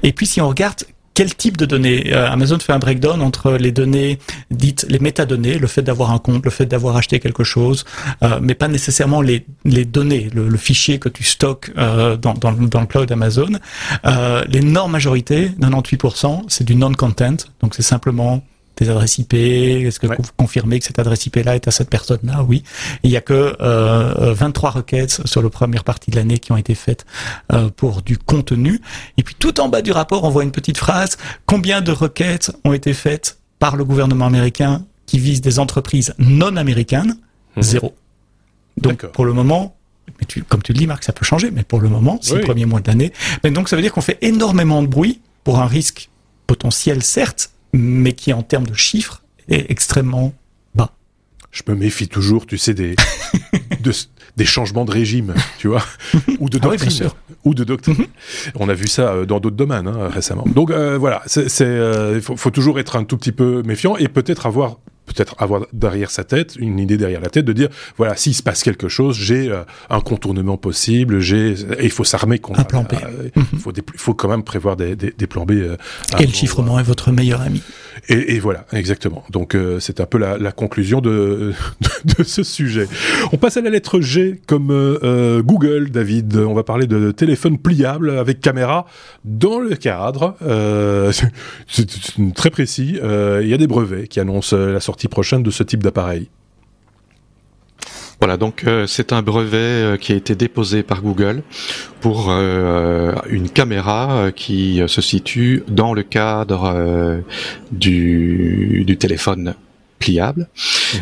Et 0.03 0.13
puis 0.13 0.27
si 0.27 0.41
on 0.41 0.49
regarde 0.49 0.85
quel 1.15 1.35
type 1.35 1.57
de 1.57 1.65
données 1.65 2.13
euh, 2.13 2.29
Amazon 2.29 2.59
fait 2.59 2.73
un 2.73 2.79
breakdown 2.79 3.23
entre 3.23 3.53
les 3.53 3.71
données 3.71 4.19
dites 4.51 4.85
les 4.89 4.99
métadonnées, 4.99 5.59
le 5.59 5.69
fait 5.69 5.83
d'avoir 5.83 6.11
un 6.11 6.19
compte, 6.19 6.45
le 6.45 6.51
fait 6.51 6.67
d'avoir 6.67 6.97
acheté 6.97 7.21
quelque 7.21 7.45
chose, 7.45 7.85
euh, 8.23 8.41
mais 8.43 8.55
pas 8.55 8.69
nécessairement 8.69 9.23
les, 9.23 9.47
données, 9.85 10.29
le, 10.35 10.57
fichier 10.57 10.99
que 10.99 11.09
tu 11.09 11.23
stockes 11.23 11.71
euh, 11.79 12.17
dans, 12.17 12.35
dans, 12.35 12.53
dans, 12.53 12.81
le 12.81 12.87
cloud 12.87 13.11
Amazon. 13.13 13.53
L'énorme 14.49 14.93
majorité, 14.93 15.53
98%, 15.61 16.45
c'est 16.49 16.65
du 16.65 16.75
non-content, 16.75 17.37
donc 17.61 17.75
c'est 17.75 17.83
simplement 17.83 18.43
tes 18.75 18.89
adresses 18.89 19.19
IP 19.19 19.35
Est-ce 19.35 19.99
que 19.99 20.07
vous 20.07 20.15
confirmez 20.37 20.79
que 20.79 20.85
cette 20.85 20.99
adresse 20.99 21.27
IP-là 21.27 21.55
est 21.55 21.69
à 21.69 21.71
cette 21.71 21.91
personne-là? 21.91 22.45
Oui. 22.47 22.63
il 23.03 23.11
y 23.11 23.17
a 23.17 23.21
que 23.21 23.57
euh, 23.61 24.35
23 24.35 24.71
requêtes 24.71 25.21
sur 25.27 25.43
la 25.43 25.51
première 25.51 25.85
partie 25.85 26.11
de 26.11 26.17
l'année 26.17 26.39
qui 26.39 26.53
ont 26.53 26.57
été 26.57 26.75
faites 26.75 27.07
euh, 27.53 27.69
pour 27.71 28.03
du 28.03 28.19
contenu. 28.19 28.81
Et 29.17 29.23
puis 29.23 29.35
tout 29.39 29.61
en 29.61 29.69
bas 29.69 29.83
du 29.83 29.93
rapport, 29.93 30.25
on 30.25 30.31
voit 30.31 30.45
une 30.45 30.53
petite 30.53 30.79
phrase. 30.79 31.17
Combien 31.47 31.81
de 31.81 31.93
requêtes 31.93 32.53
ont 32.65 32.73
été 32.73 32.93
faites 32.93 33.39
par 33.59 33.77
le 33.77 33.85
gouvernement 33.85 34.27
américain 34.27 34.85
qui 35.07 35.19
vise 35.19 35.41
des 35.41 35.59
entreprises 35.59 36.15
non 36.19 36.57
américaines? 36.57 37.17
Mhm. 37.57 37.63
Zéro. 37.63 37.95
Donc 38.77 39.07
pour 39.07 39.25
le 39.25 39.33
moment, 39.33 39.77
mais 40.21 40.27
tu, 40.27 40.43
comme 40.43 40.63
tu 40.63 40.73
le 40.73 40.79
dis 40.79 40.87
Marc, 40.87 41.05
ça 41.05 41.13
peut 41.13 41.25
changer, 41.25 41.51
mais 41.51 41.63
pour 41.63 41.81
le 41.81 41.89
moment, 41.89 42.19
c'est 42.21 42.37
le 42.37 42.41
premier 42.43 42.67
mois 42.67 42.81
de 42.81 42.89
l'année. 42.89 43.13
Mais 43.43 43.51
donc 43.51 43.69
ça 43.69 43.77
veut 43.77 43.83
dire 43.83 43.93
qu'on 43.93 44.01
fait 44.01 44.19
énormément 44.21 44.83
de 44.83 44.87
bruit 44.87 45.21
pour 45.45 45.61
un 45.61 45.67
risque 45.67 46.11
potentiel, 46.47 47.03
certes, 47.03 47.51
mais 47.75 48.13
qui 48.13 48.33
en 48.33 48.43
termes 48.43 48.67
de 48.67 48.75
chiffres 48.75 49.23
est 49.49 49.69
extrêmement 49.71 50.33
bas. 50.77 50.93
Je 51.51 51.63
me 51.67 51.75
méfie 51.75 52.07
toujours, 52.07 52.47
tu 52.47 52.57
sais, 52.57 52.73
des, 52.73 52.95
des 54.37 54.45
changements 54.45 54.85
de 54.85 54.93
régime, 54.93 55.35
tu 55.59 55.67
vois, 55.67 55.83
ou 56.39 56.49
de 56.49 56.59
ah 56.63 56.67
doctrine, 56.67 57.09
ou 57.45 57.53
de 57.53 57.65
doctrine. 57.65 57.97
Mhm. 57.99 58.07
On 58.55 58.69
a 58.69 58.75
vu 58.75 58.87
ça 58.87 59.13
euh, 59.13 59.27
dans 59.27 59.41
d'autres 59.41 59.57
domaines 59.57 59.89
hein, 59.89 60.09
récemment. 60.09 60.45
Donc 60.47 60.71
euh, 60.71 60.97
voilà, 60.99 61.23
euh, 61.37 62.13
il 62.15 62.23
faut, 62.23 62.37
faut, 62.37 62.51
toujours 62.51 62.79
être 62.79 62.95
un 62.95 63.05
tout 63.05 63.17
petit 63.17 63.33
peu 63.33 63.63
méfiant 63.65 63.97
et 63.97 64.07
peut-être 64.07 64.47
avoir 64.47 64.79
peut-être 65.07 65.35
avoir 65.39 65.67
derrière 65.73 66.11
sa 66.11 66.25
tête 66.25 66.57
une 66.57 66.79
idée 66.79 66.97
derrière 66.97 67.21
la 67.21 67.31
tête 67.31 67.45
de 67.45 67.53
dire 67.53 67.69
voilà 67.97 68.17
s'il 68.17 68.35
se 68.35 68.43
passe 68.43 68.63
quelque 68.63 68.89
chose 68.89 69.17
j'ai 69.17 69.51
euh, 69.51 69.63
un 69.91 70.01
contournement 70.01 70.57
possible 70.57 71.21
j'ai 71.21 71.55
il 71.83 71.91
faut 71.91 72.05
s'armer 72.05 72.39
contre 72.39 72.61
un 72.61 72.65
plan 72.65 72.83
B. 72.85 72.95
euh, 72.95 73.29
il 73.53 73.59
faut, 73.59 73.73
faut 73.97 74.15
quand 74.15 74.29
même 74.29 74.43
prévoir 74.43 74.77
des, 74.77 74.97
des, 74.97 75.15
des 75.17 75.27
plans 75.27 75.45
B 75.45 75.53
euh, 75.53 75.77
et 76.19 76.27
le 76.27 76.33
chiffrement 76.33 76.79
est 76.79 76.83
votre 76.85 77.11
meilleur 77.13 77.41
ami 77.41 77.63
et, 78.09 78.35
et 78.35 78.39
voilà 78.41 78.67
exactement. 78.73 79.25
Donc 79.31 79.57
c'est 79.81 80.01
un 80.01 80.07
peu 80.07 80.19
la, 80.19 80.39
la 80.39 80.53
conclusion 80.53 81.01
de, 81.01 81.53
de, 82.05 82.25
ce 82.25 82.43
sujet. 82.43 82.89
On 83.33 83.37
passe 83.37 83.57
à 83.57 83.61
la 83.61 83.71
lettre 83.71 84.01
G 84.01 84.41
comme 84.47 84.69
Google 85.45 85.91
David. 85.91 86.37
On 86.37 86.55
va 86.55 86.63
parler 86.63 86.87
de 86.87 87.11
téléphone 87.11 87.59
pliable 87.59 88.11
avec 88.11 88.41
caméra 88.41 88.87
dans 89.25 89.59
le 89.59 89.75
cadre 89.77 90.37
c'est 91.67 91.87
très 92.35 92.51
précis 92.51 92.99
il 93.01 93.49
y 93.49 93.55
a 93.55 93.59
des 93.59 93.67
brevets 93.67 94.09
qui 94.09 94.21
annoncent 94.21 94.57
la 94.57 94.81
sortie 94.81 95.09
prochaine 95.09 95.43
de 95.43 95.51
ce 95.51 95.63
type 95.63 95.83
d'appareil. 95.83 96.29
Voilà, 98.21 98.37
donc 98.37 98.65
euh, 98.65 98.87
c'est 98.87 99.13
un 99.13 99.23
brevet 99.23 99.57
euh, 99.57 99.97
qui 99.97 100.13
a 100.13 100.17
été 100.17 100.35
déposé 100.35 100.83
par 100.83 101.03
Google 101.03 101.43
pour 102.01 102.29
euh, 102.29 103.13
une 103.29 103.49
caméra 103.49 104.31
qui 104.35 104.83
se 104.87 105.01
situe 105.01 105.63
dans 105.69 105.95
le 105.95 106.03
cadre 106.03 107.23
du, 107.73 108.85
du, 108.87 108.97
téléphone 108.97 109.55
pliable. 109.99 110.49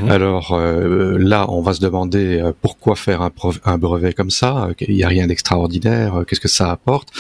Mhm. 0.01 0.11
Alors 0.11 0.57
là, 0.59 1.46
on 1.48 1.61
va 1.61 1.75
se 1.75 1.81
demander 1.81 2.42
pourquoi 2.61 2.94
faire 2.94 3.22
un, 3.22 3.33
un 3.64 3.79
brevet 3.79 4.12
comme 4.12 4.31
ça. 4.31 4.68
Il 4.81 4.94
n'y 4.94 5.03
a 5.03 5.09
rien 5.09 5.27
d'extraordinaire. 5.27 6.25
Qu'est-ce 6.27 6.40
que 6.40 6.48
ça 6.48 6.70
apporte 6.70 7.12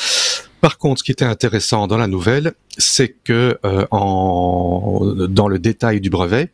par 0.62 0.78
contre, 0.78 1.00
ce 1.00 1.04
qui 1.04 1.10
était 1.10 1.24
intéressant 1.24 1.88
dans 1.88 1.96
la 1.98 2.06
nouvelle, 2.06 2.52
c'est 2.78 3.08
que 3.08 3.58
euh, 3.66 3.84
en, 3.90 5.00
dans 5.28 5.48
le 5.48 5.58
détail 5.58 6.00
du 6.00 6.08
brevet, 6.08 6.50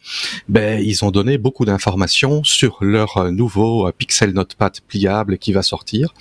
ben, 0.48 0.82
ils 0.82 1.04
ont 1.04 1.10
donné 1.10 1.36
beaucoup 1.36 1.66
d'informations 1.66 2.42
sur 2.42 2.78
leur 2.80 3.30
nouveau 3.30 3.86
euh, 3.86 3.92
Pixel 3.92 4.32
Notepad 4.32 4.80
pliable 4.88 5.36
qui 5.36 5.52
va 5.52 5.60
sortir. 5.60 6.14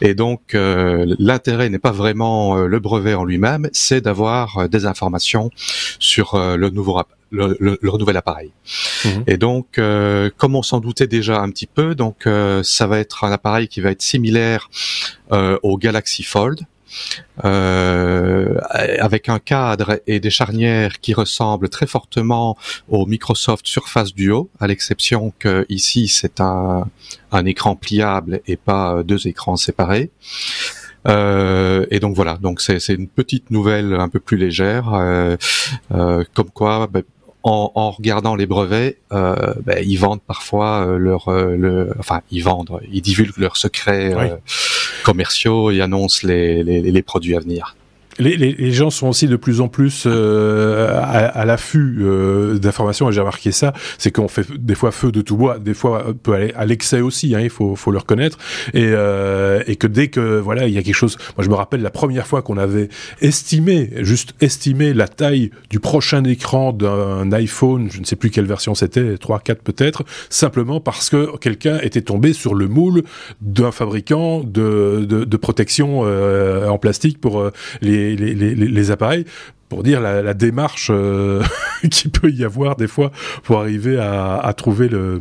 Et 0.00 0.14
donc, 0.14 0.54
euh, 0.54 1.12
l'intérêt 1.18 1.68
n'est 1.70 1.80
pas 1.80 1.90
vraiment 1.90 2.56
le 2.56 2.78
brevet 2.78 3.14
en 3.14 3.24
lui-même, 3.24 3.68
c'est 3.72 4.00
d'avoir 4.00 4.68
des 4.68 4.86
informations 4.86 5.50
sur 5.98 6.38
le 6.38 6.70
nouveau 6.70 7.02
le, 7.30 7.56
le, 7.58 7.78
nouvel 7.98 8.16
appareil. 8.16 8.52
Mhm. 9.04 9.24
Et 9.26 9.36
donc, 9.38 9.80
comme 10.36 10.54
on 10.54 10.62
s'en 10.62 10.78
doutait 10.78 11.08
déjà 11.08 11.40
un 11.40 11.50
petit 11.50 11.66
peu, 11.66 11.96
donc 11.96 12.28
ça 12.62 12.86
va 12.86 13.00
être 13.00 13.24
un 13.24 13.32
appareil 13.32 13.66
qui 13.66 13.80
va 13.80 13.90
être 13.90 14.02
similaire 14.02 14.70
au 15.30 15.78
Galaxy 15.78 16.22
Fold, 16.22 16.60
euh, 17.44 18.58
avec 18.70 19.28
un 19.28 19.38
cadre 19.38 20.00
et 20.06 20.20
des 20.20 20.30
charnières 20.30 21.00
qui 21.00 21.14
ressemblent 21.14 21.68
très 21.68 21.86
fortement 21.86 22.56
au 22.88 23.06
Microsoft 23.06 23.66
Surface 23.66 24.14
Duo, 24.14 24.50
à 24.60 24.66
l'exception 24.66 25.32
que 25.38 25.66
ici 25.68 26.08
c'est 26.08 26.40
un, 26.40 26.86
écran 27.46 27.74
pliable 27.74 28.40
et 28.46 28.56
pas 28.56 29.02
deux 29.02 29.26
écrans 29.26 29.56
séparés. 29.56 30.10
Euh, 31.06 31.84
et 31.90 32.00
donc 32.00 32.14
voilà, 32.14 32.38
donc 32.40 32.60
c'est 32.60 32.78
une 32.88 33.08
petite 33.08 33.50
nouvelle 33.50 33.94
un 33.94 34.08
peu 34.08 34.20
plus 34.20 34.36
légère, 34.36 34.94
euh, 34.94 35.36
comme 36.32 36.50
quoi 36.50 36.86
ben, 36.86 37.02
en, 37.44 37.70
en, 37.74 37.90
regardant 37.90 38.34
les 38.34 38.46
brevets, 38.46 38.96
euh, 39.12 39.54
ben, 39.64 39.84
ils 39.86 39.96
vendent 39.96 40.22
parfois 40.22 40.86
euh, 40.86 40.96
leur, 40.96 41.28
euh, 41.28 41.56
le, 41.56 41.94
enfin 41.98 42.22
ils 42.30 42.40
vendent, 42.40 42.80
ils 42.90 43.02
divulguent 43.02 43.36
leurs 43.36 43.58
secrets 43.58 44.12
commerciaux 45.04 45.70
et 45.70 45.82
annoncent 45.82 46.26
les, 46.26 46.64
les, 46.64 46.80
les 46.80 47.02
produits 47.02 47.36
à 47.36 47.40
venir 47.40 47.76
les, 48.18 48.36
les, 48.36 48.52
les, 48.52 48.72
gens 48.72 48.90
sont 48.90 49.08
aussi 49.08 49.26
de 49.26 49.36
plus 49.36 49.60
en 49.60 49.68
plus 49.68 50.04
euh, 50.06 50.98
à, 50.98 51.26
à 51.26 51.44
l'affût 51.44 51.98
euh, 52.00 52.58
d'informations 52.58 53.08
et 53.08 53.12
j'ai 53.12 53.20
remarqué 53.20 53.52
ça 53.52 53.72
c'est 53.98 54.10
qu'on 54.10 54.28
fait 54.28 54.46
des 54.56 54.74
fois 54.74 54.92
feu 54.92 55.12
de 55.12 55.20
tout 55.20 55.36
bois 55.36 55.58
des 55.58 55.74
fois 55.74 56.04
on 56.08 56.14
peut 56.14 56.32
aller 56.32 56.52
à 56.56 56.64
l'excès 56.64 57.00
aussi 57.00 57.34
hein, 57.34 57.40
il 57.40 57.50
faut, 57.50 57.76
faut 57.76 57.90
le 57.90 57.98
reconnaître. 57.98 58.38
Et, 58.72 58.84
euh, 58.84 59.62
et 59.66 59.76
que 59.76 59.86
dès 59.86 60.08
que 60.08 60.38
voilà 60.38 60.66
il 60.66 60.74
y 60.74 60.78
a 60.78 60.82
quelque 60.82 60.94
chose 60.94 61.16
moi 61.36 61.44
je 61.44 61.50
me 61.50 61.54
rappelle 61.54 61.82
la 61.82 61.90
première 61.90 62.26
fois 62.26 62.42
qu'on 62.42 62.58
avait 62.58 62.88
estimé 63.20 63.90
juste 64.00 64.34
estimé 64.40 64.94
la 64.94 65.08
taille 65.08 65.50
du 65.70 65.80
prochain 65.80 66.24
écran 66.24 66.72
d'un 66.72 67.32
iPhone 67.32 67.88
je 67.90 68.00
ne 68.00 68.04
sais 68.04 68.16
plus 68.16 68.30
quelle 68.30 68.46
version 68.46 68.74
c'était 68.74 69.18
3 69.18 69.40
4 69.40 69.62
peut-être 69.62 70.04
simplement 70.30 70.80
parce 70.80 71.10
que 71.10 71.36
quelqu'un 71.38 71.78
était 71.80 72.02
tombé 72.02 72.32
sur 72.32 72.54
le 72.54 72.68
moule 72.68 73.02
d'un 73.40 73.72
fabricant 73.72 74.40
de, 74.40 75.04
de, 75.08 75.24
de 75.24 75.36
protection 75.36 76.02
euh, 76.04 76.68
en 76.68 76.78
plastique 76.78 77.20
pour 77.20 77.40
euh, 77.40 77.52
les 78.12 78.90
appareils 78.90 79.24
pour 79.68 79.82
dire 79.82 80.00
la, 80.00 80.22
la 80.22 80.34
démarche 80.34 80.88
euh, 80.92 81.42
qui 81.90 82.08
peut 82.08 82.30
y 82.30 82.44
avoir 82.44 82.76
des 82.76 82.88
fois 82.88 83.10
pour 83.42 83.58
arriver 83.58 83.98
à, 83.98 84.36
à 84.36 84.52
trouver 84.52 84.88
le 84.88 85.20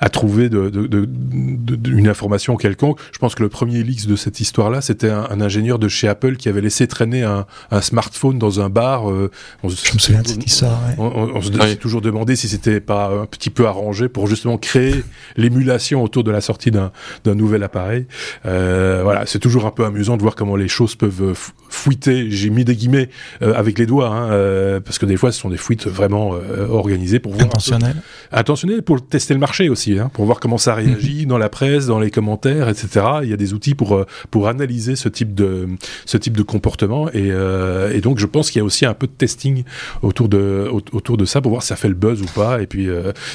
à 0.00 0.08
trouver 0.08 0.48
de, 0.48 0.68
de, 0.68 0.86
de, 0.86 1.90
une 1.90 2.08
information 2.08 2.56
quelconque. 2.56 2.98
Je 3.12 3.18
pense 3.18 3.34
que 3.34 3.42
le 3.42 3.48
premier 3.48 3.82
leaks 3.82 4.06
de 4.06 4.16
cette 4.16 4.40
histoire-là, 4.40 4.80
c'était 4.80 5.10
un, 5.10 5.26
un, 5.30 5.40
ingénieur 5.40 5.78
de 5.78 5.88
chez 5.88 6.08
Apple 6.08 6.36
qui 6.36 6.48
avait 6.48 6.60
laissé 6.60 6.86
traîner 6.86 7.22
un, 7.22 7.46
un 7.70 7.80
smartphone 7.80 8.38
dans 8.38 8.60
un 8.60 8.68
bar. 8.68 9.10
Euh, 9.10 9.30
on 9.62 9.68
se, 9.68 9.86
Je 9.86 9.94
me 9.94 9.98
souviens 9.98 10.22
de 10.22 10.28
cette 10.28 10.44
histoire. 10.44 10.78
Ouais. 10.88 10.94
On, 10.98 11.04
on, 11.04 11.36
on, 11.36 11.42
se 11.42 11.50
ouais. 11.52 11.76
toujours 11.76 12.00
demandé 12.00 12.36
si 12.36 12.48
c'était 12.48 12.80
pas 12.80 13.08
un 13.08 13.26
petit 13.26 13.50
peu 13.50 13.66
arrangé 13.66 14.08
pour 14.08 14.26
justement 14.26 14.58
créer 14.58 15.04
l'émulation 15.36 16.02
autour 16.02 16.24
de 16.24 16.30
la 16.30 16.40
sortie 16.40 16.70
d'un 16.70 16.90
nouvel 17.24 17.62
appareil. 17.62 18.06
Euh, 18.46 19.00
voilà, 19.02 19.26
c'est 19.26 19.38
toujours 19.38 19.66
un 19.66 19.70
peu 19.70 19.84
amusant 19.84 20.16
de 20.16 20.22
voir 20.22 20.34
comment 20.34 20.56
les 20.56 20.68
choses 20.68 20.94
peuvent 20.94 21.34
fuiter. 21.68 22.30
J'ai 22.30 22.50
mis 22.50 22.64
des 22.64 22.76
guillemets 22.76 23.08
euh, 23.42 23.54
avec 23.54 23.78
les 23.78 23.86
doigts, 23.86 24.08
hein, 24.08 24.30
euh, 24.30 24.80
parce 24.80 24.98
que 24.98 25.06
des 25.06 25.16
fois, 25.16 25.32
ce 25.32 25.40
sont 25.40 25.50
des 25.50 25.56
fuites 25.56 25.71
vraiment 25.86 26.34
euh, 26.34 26.68
organisées 26.68 27.18
pour 27.18 27.32
voir 27.32 27.46
intentionnelles, 27.46 27.96
intentionnelles 28.30 28.82
pour 28.82 29.04
tester 29.06 29.34
le 29.34 29.40
marché 29.40 29.68
aussi, 29.68 29.98
hein, 29.98 30.10
pour 30.12 30.24
voir 30.24 30.40
comment 30.40 30.58
ça 30.58 30.74
réagit 30.74 31.26
dans 31.26 31.38
la 31.38 31.48
presse, 31.48 31.86
dans 31.86 32.00
les 32.00 32.10
commentaires, 32.10 32.68
etc. 32.68 33.06
Il 33.22 33.30
y 33.30 33.32
a 33.32 33.36
des 33.36 33.54
outils 33.54 33.74
pour 33.74 34.04
pour 34.30 34.48
analyser 34.48 34.96
ce 34.96 35.08
type 35.08 35.34
de 35.34 35.68
ce 36.06 36.16
type 36.16 36.36
de 36.36 36.42
comportement. 36.42 37.08
Et, 37.12 37.28
et 37.28 38.00
donc 38.00 38.18
je 38.18 38.26
pense 38.26 38.50
qu'il 38.50 38.60
y 38.60 38.62
a 38.62 38.64
aussi 38.64 38.86
un 38.86 38.94
peu 38.94 39.06
de 39.06 39.12
testing 39.12 39.64
autour 40.02 40.28
de 40.28 40.68
autour 40.92 41.16
de 41.16 41.24
ça 41.24 41.40
pour 41.40 41.50
voir 41.50 41.62
si 41.62 41.68
ça 41.68 41.76
fait 41.76 41.88
le 41.88 41.94
buzz 41.94 42.22
ou 42.22 42.26
pas. 42.26 42.62
Et 42.62 42.66
puis 42.66 42.88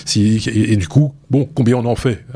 si 0.06 0.43
et, 0.47 0.73
et, 0.73 0.76
du 0.76 0.88
coup 0.88 1.13
bon 1.30 1.47
combien 1.54 1.78
on 1.78 1.86
en 1.86 1.95
fait 1.95 2.26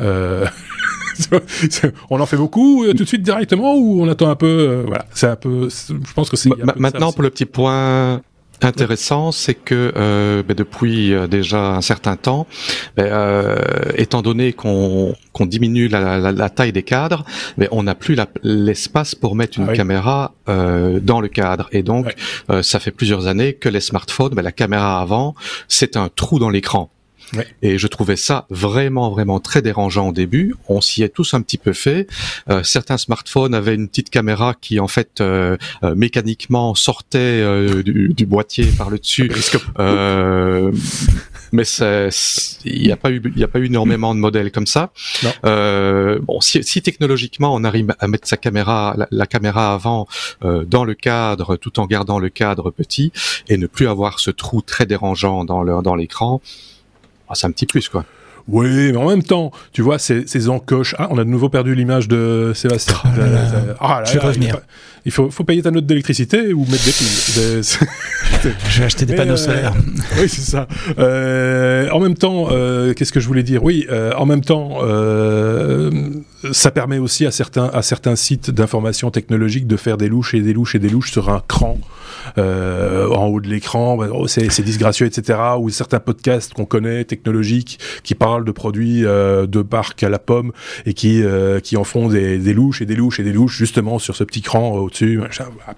on 2.09 2.19
en 2.19 2.25
fait 2.25 2.37
beaucoup 2.37 2.85
tout 2.87 3.03
de 3.03 3.07
suite 3.07 3.21
directement 3.23 3.75
ou 3.75 4.01
on 4.01 4.07
attend 4.07 4.29
un 4.29 4.35
peu 4.35 4.83
voilà. 4.87 5.05
C'est 5.13 5.27
un 5.27 5.35
peu 5.35 5.69
je 5.69 6.13
pense 6.13 6.29
que 6.29 6.37
c'est 6.37 6.49
maintenant 6.75 7.11
pour 7.11 7.23
le 7.23 7.29
petit 7.29 7.45
point 7.45 8.21
intéressant, 8.63 9.31
c'est 9.31 9.53
que 9.53 9.93
euh, 9.95 10.43
ben 10.43 10.55
depuis 10.55 11.13
euh, 11.13 11.27
déjà 11.27 11.71
un 11.75 11.81
certain 11.81 12.15
temps, 12.15 12.47
ben, 12.95 13.05
euh, 13.05 13.57
étant 13.95 14.21
donné 14.21 14.53
qu'on 14.53 15.15
diminue 15.39 15.87
la, 15.87 16.17
la, 16.17 16.31
la, 16.31 16.49
taille 16.49 16.71
des 16.71 16.83
cadres, 16.83 17.23
mais 17.57 17.65
ben, 17.65 17.77
on 17.77 17.83
n'a 17.83 17.95
plus 17.95 18.17
l'espace 18.43 19.15
pour 19.15 19.35
mettre 19.35 19.57
une 19.57 19.65
ah 19.65 19.71
oui. 19.71 19.77
caméra 19.77 20.33
euh, 20.49 20.99
dans 20.99 21.21
le 21.21 21.27
cadre. 21.27 21.69
Et 21.71 21.83
donc, 21.83 22.07
ouais. 22.07 22.15
Euh, 22.49 22.63
ça 22.63 22.79
fait 22.79 22.91
plusieurs 22.91 23.27
années 23.27 23.53
que 23.53 23.69
les 23.69 23.81
smartphones, 23.81 24.33
ben, 24.33 24.41
la 24.41 24.51
caméra 24.51 25.01
avant, 25.01 25.35
c'est 25.67 25.97
un 25.97 26.09
trou 26.09 26.39
dans 26.39 26.49
l'écran. 26.49 26.89
Ouais. 27.35 27.47
Et 27.61 27.77
je 27.77 27.87
trouvais 27.87 28.17
ça 28.17 28.45
vraiment, 28.49 29.09
vraiment 29.09 29.39
très 29.39 29.61
dérangeant 29.61 30.09
au 30.09 30.11
début. 30.11 30.55
On 30.67 30.81
s'y 30.81 31.03
est 31.03 31.09
tous 31.09 31.33
un 31.33 31.41
petit 31.41 31.57
peu 31.57 31.73
fait. 31.73 32.07
Euh, 32.49 32.63
certains 32.63 32.97
smartphones 32.97 33.53
avaient 33.53 33.75
une 33.75 33.87
petite 33.87 34.09
caméra 34.09 34.55
qui, 34.59 34.79
en 34.79 34.87
fait, 34.87 35.21
euh, 35.21 35.57
euh, 35.83 35.95
mécaniquement 35.95 36.75
sortait 36.75 37.19
euh, 37.19 37.83
du, 37.83 38.09
du, 38.09 38.25
boîtier 38.25 38.65
par 38.77 38.89
le 38.89 38.99
dessus. 38.99 39.31
Euh, 39.79 40.71
mais 41.51 41.63
il 42.65 42.81
n'y 42.81 42.91
a 42.91 42.97
pas 42.97 43.11
eu, 43.11 43.21
il 43.35 43.43
a 43.43 43.47
pas 43.47 43.59
eu 43.59 43.65
énormément 43.65 44.13
de 44.13 44.19
modèles 44.19 44.51
comme 44.51 44.67
ça. 44.67 44.91
Euh, 45.45 46.19
bon, 46.21 46.41
si, 46.41 46.63
si, 46.63 46.81
technologiquement 46.81 47.53
on 47.53 47.63
arrive 47.63 47.93
à 47.99 48.07
mettre 48.07 48.27
sa 48.27 48.37
caméra, 48.37 48.93
la, 48.97 49.07
la 49.11 49.27
caméra 49.27 49.73
avant 49.73 50.07
dans 50.41 50.83
le 50.83 50.93
cadre, 50.93 51.55
tout 51.55 51.79
en 51.79 51.85
gardant 51.85 52.19
le 52.19 52.29
cadre 52.29 52.71
petit 52.71 53.11
et 53.47 53.57
ne 53.57 53.67
plus 53.67 53.87
avoir 53.87 54.19
ce 54.19 54.31
trou 54.31 54.61
très 54.61 54.85
dérangeant 54.85 55.45
dans 55.45 55.63
le, 55.63 55.81
dans 55.81 55.95
l'écran 55.95 56.41
ah, 57.31 57.35
c'est 57.35 57.47
un 57.47 57.51
petit 57.51 57.65
plus, 57.65 57.89
quoi. 57.89 58.05
Oui, 58.47 58.91
mais 58.91 58.97
en 58.97 59.07
même 59.07 59.23
temps, 59.23 59.51
tu 59.71 59.81
vois, 59.81 59.99
ces, 59.99 60.25
ces 60.27 60.49
encoches. 60.49 60.95
Ah, 60.97 61.07
on 61.11 61.17
a 61.17 61.23
de 61.23 61.29
nouveau 61.29 61.49
perdu 61.49 61.75
l'image 61.75 62.07
de 62.07 62.51
Sébastien. 62.55 62.95
Oh 63.05 63.07
là 63.17 63.27
là. 63.27 63.41
Ah, 63.79 64.01
là, 64.01 64.03
je 64.05 64.13
vais 64.13 64.19
revenir. 64.19 64.57
Il 65.05 65.11
faut, 65.11 65.31
faut 65.31 65.43
payer 65.43 65.63
ta 65.63 65.71
note 65.71 65.85
d'électricité 65.85 66.53
ou 66.53 66.65
mettre 66.65 66.85
des 66.85 66.91
piles. 66.91 67.07
je 68.69 68.79
vais 68.79 68.85
acheter 68.85 69.05
des 69.05 69.15
panneaux 69.15 69.33
euh, 69.33 69.37
solaires. 69.37 69.73
Oui, 70.19 70.29
c'est 70.29 70.41
ça. 70.41 70.67
Euh, 70.99 71.89
en 71.89 71.99
même 71.99 72.15
temps, 72.15 72.49
euh, 72.51 72.93
qu'est-ce 72.93 73.11
que 73.11 73.19
je 73.19 73.27
voulais 73.27 73.43
dire? 73.43 73.63
Oui, 73.63 73.87
euh, 73.89 74.11
en 74.15 74.25
même 74.25 74.41
temps, 74.41 74.79
euh, 74.83 75.89
ça 76.51 76.69
permet 76.71 76.99
aussi 76.99 77.25
à 77.25 77.31
certains, 77.31 77.65
à 77.73 77.81
certains 77.81 78.15
sites 78.15 78.51
d'information 78.51 79.09
technologique 79.09 79.65
de 79.65 79.77
faire 79.77 79.97
des 79.97 80.07
louches 80.07 80.35
et 80.35 80.41
des 80.41 80.53
louches 80.53 80.75
et 80.75 80.79
des 80.79 80.89
louches 80.89 81.11
sur 81.11 81.29
un 81.29 81.41
cran. 81.47 81.79
Euh, 82.37 83.07
en 83.09 83.27
haut 83.27 83.41
de 83.41 83.47
l'écran, 83.47 83.97
oh, 84.13 84.27
c'est 84.27 84.61
disgracieux, 84.61 85.05
etc. 85.05 85.39
Ou 85.59 85.69
certains 85.69 85.99
podcasts 85.99 86.53
qu'on 86.53 86.65
connaît, 86.65 87.03
technologiques, 87.03 87.79
qui 88.03 88.15
parlent 88.15 88.45
de 88.45 88.51
produits 88.51 89.05
euh, 89.05 89.47
de 89.47 89.61
parc 89.61 90.03
à 90.03 90.09
la 90.09 90.19
pomme 90.19 90.51
et 90.85 90.93
qui, 90.93 91.23
euh, 91.23 91.59
qui 91.59 91.77
en 91.77 91.83
font 91.83 92.07
des, 92.09 92.37
louches 92.53 92.81
et 92.81 92.85
des 92.85 92.95
louches 92.95 93.19
et 93.19 93.23
des 93.23 93.33
louches 93.33 93.57
justement 93.57 93.99
sur 93.99 94.15
ce 94.15 94.23
petit 94.23 94.41
cran 94.41 94.71
au-dessus. 94.71 95.19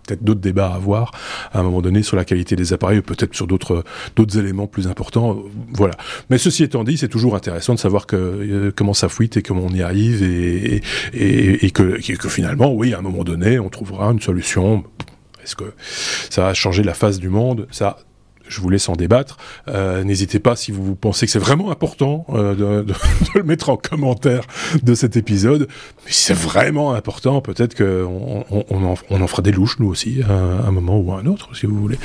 Peut-être 0.07 0.23
d'autres 0.23 0.41
débats 0.41 0.67
à 0.67 0.75
avoir 0.75 1.11
à 1.51 1.59
un 1.59 1.63
moment 1.63 1.81
donné 1.81 2.03
sur 2.03 2.17
la 2.17 2.25
qualité 2.25 2.55
des 2.55 2.73
appareils, 2.73 3.01
peut-être 3.01 3.35
sur 3.35 3.47
d'autres 3.47 3.83
d'autres 4.15 4.37
éléments 4.37 4.67
plus 4.67 4.87
importants. 4.87 5.43
Voilà. 5.73 5.95
Mais 6.29 6.37
ceci 6.37 6.63
étant 6.63 6.83
dit, 6.83 6.97
c'est 6.97 7.07
toujours 7.07 7.35
intéressant 7.35 7.73
de 7.73 7.79
savoir 7.79 8.05
que 8.07 8.15
euh, 8.15 8.71
comment 8.75 8.93
ça 8.93 9.09
fuite 9.09 9.37
et 9.37 9.41
comment 9.41 9.65
on 9.65 9.73
y 9.73 9.81
arrive 9.81 10.23
et, 10.23 10.81
et, 11.13 11.65
et, 11.65 11.65
et 11.65 11.71
que 11.71 12.29
finalement, 12.29 12.73
oui, 12.73 12.93
à 12.93 12.99
un 12.99 13.01
moment 13.01 13.23
donné, 13.23 13.59
on 13.59 13.69
trouvera 13.69 14.11
une 14.11 14.21
solution 14.21 14.83
est-ce 15.43 15.55
que 15.55 15.73
ça 16.29 16.47
a 16.47 16.53
changé 16.53 16.83
la 16.83 16.93
face 16.93 17.19
du 17.19 17.29
monde? 17.29 17.67
Ça, 17.71 17.97
je 18.47 18.61
vous 18.61 18.69
laisse 18.69 18.89
en 18.89 18.95
débattre. 18.95 19.37
Euh, 19.67 20.03
N'hésitez 20.03 20.39
pas 20.39 20.55
si 20.55 20.71
vous 20.71 20.95
pensez 20.95 21.25
que 21.25 21.31
c'est 21.31 21.39
vraiment 21.39 21.71
important 21.71 22.25
euh, 22.29 22.53
de, 22.83 22.93
le 23.35 23.43
mettre 23.43 23.69
en 23.69 23.77
commentaire 23.77 24.43
de 24.81 24.93
cet 24.93 25.17
épisode. 25.17 25.67
Mais 26.05 26.11
si 26.11 26.23
c'est 26.23 26.33
vraiment 26.33 26.93
important, 26.93 27.41
peut-être 27.41 27.75
qu'on 27.75 28.45
on, 28.49 28.65
on, 28.69 29.21
en, 29.21 29.27
fera 29.27 29.41
des 29.41 29.51
louches 29.51 29.79
nous 29.79 29.87
aussi 29.87 30.21
à 30.27 30.67
un 30.67 30.71
moment 30.71 30.99
ou 30.99 31.11
à 31.13 31.19
un 31.19 31.25
autre, 31.25 31.55
si 31.55 31.65
vous 31.65 31.79
voulez. 31.79 31.97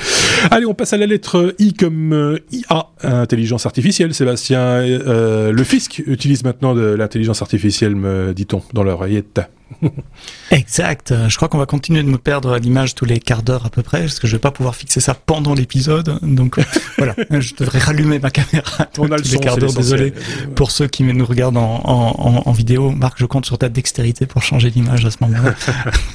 Allez, 0.51 0.65
on 0.65 0.73
passe 0.73 0.93
à 0.93 0.97
la 0.97 1.05
lettre 1.05 1.55
I 1.59 1.73
comme 1.73 2.13
euh, 2.13 2.39
IA, 2.51 2.87
intelligence 3.03 3.65
artificielle. 3.65 4.13
Sébastien, 4.13 4.81
le 4.81 5.63
fisc 5.63 6.01
utilise 6.05 6.43
maintenant 6.43 6.73
de 6.73 6.81
l'intelligence 6.81 7.41
artificielle, 7.41 7.95
me 7.95 8.33
dit-on, 8.33 8.61
dans 8.73 8.83
l'oreillette. 8.83 9.41
exact. 10.51 11.13
Je 11.27 11.35
crois 11.35 11.47
qu'on 11.47 11.57
va 11.57 11.65
continuer 11.65 12.03
de 12.03 12.07
me 12.07 12.17
perdre 12.17 12.53
à 12.53 12.59
l'image 12.59 12.95
tous 12.95 13.05
les 13.05 13.19
quarts 13.19 13.43
d'heure 13.43 13.65
à 13.65 13.69
peu 13.69 13.83
près, 13.83 14.01
parce 14.01 14.19
que 14.19 14.27
je 14.27 14.35
vais 14.35 14.39
pas 14.39 14.51
pouvoir 14.51 14.75
fixer 14.75 14.99
ça 14.99 15.13
pendant 15.13 15.53
l'épisode. 15.53 16.19
Donc 16.21 16.59
voilà, 16.97 17.15
je 17.29 17.53
devrais 17.55 17.79
rallumer 17.79 18.19
ma 18.19 18.31
caméra 18.31 18.85
tous 18.85 19.05
les 19.05 19.39
quarts 19.39 19.57
d'heure. 19.57 19.73
Désolé 19.73 20.13
pour 20.55 20.71
ceux 20.71 20.87
qui 20.87 21.03
nous 21.03 21.25
regardent 21.25 21.57
en, 21.57 21.81
en, 21.83 22.43
en, 22.45 22.51
vidéo. 22.51 22.91
Marc, 22.91 23.17
je 23.19 23.25
compte 23.25 23.45
sur 23.45 23.57
ta 23.57 23.69
dextérité 23.69 24.25
pour 24.25 24.43
changer 24.43 24.69
l'image 24.69 25.05
à 25.05 25.11
ce 25.11 25.17
moment-là. 25.21 25.55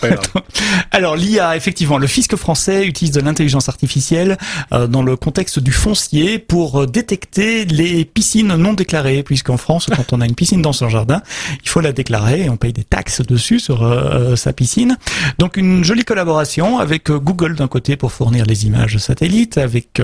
Alors 0.91 1.17
l'IA, 1.17 1.57
effectivement, 1.57 1.99
le 1.99 2.07
fisc 2.07 2.35
français 2.37 2.87
utilise 2.87 3.13
de 3.13 3.21
l'intelligence 3.21 3.69
artificielle 3.69 4.37
euh, 4.73 4.87
dans 4.87 5.03
le 5.03 5.17
contexte 5.17 5.59
du 5.59 5.73
foncier 5.73 6.39
pour 6.39 6.83
euh, 6.83 6.87
détecter 6.87 7.65
les 7.65 8.05
piscines 8.05 8.55
non 8.57 8.73
déclarées, 8.73 9.23
puisqu'en 9.23 9.57
France, 9.57 9.89
quand 9.95 10.13
on 10.13 10.21
a 10.21 10.27
une 10.27 10.35
piscine 10.35 10.63
dans 10.63 10.73
son 10.73 10.89
jardin, 10.89 11.23
il 11.63 11.69
faut 11.69 11.81
la 11.81 11.93
déclarer 11.93 12.43
et 12.43 12.51
on 12.51 12.57
paye 12.57 12.73
des 12.73 12.85
taxes 12.85 13.23
dessus 13.23 13.44
dessus 13.45 13.61
sur 13.61 13.79
sa 14.37 14.55
piscine. 14.55 14.97
Donc 15.39 15.59
une 15.59 15.85
jolie 15.85 16.05
collaboration 16.05 16.79
avec 16.79 17.11
Google 17.11 17.57
d'un 17.57 17.69
côté 17.69 17.97
pour 17.97 18.11
fournir 18.11 18.47
les 18.47 18.65
images 18.67 18.97
satellites, 18.97 19.59
avec 19.59 20.01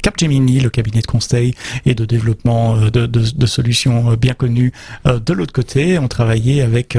Capgemini, 0.00 0.60
le 0.60 0.70
cabinet 0.70 1.00
de 1.00 1.06
conseil 1.06 1.54
et 1.86 1.94
de 1.96 2.04
développement 2.04 2.76
de, 2.76 3.06
de, 3.06 3.06
de 3.06 3.46
solutions 3.46 4.14
bien 4.14 4.34
connues 4.34 4.72
de 5.04 5.32
l'autre 5.32 5.52
côté. 5.52 5.98
On 5.98 6.06
travaillait 6.06 6.60
avec 6.62 6.96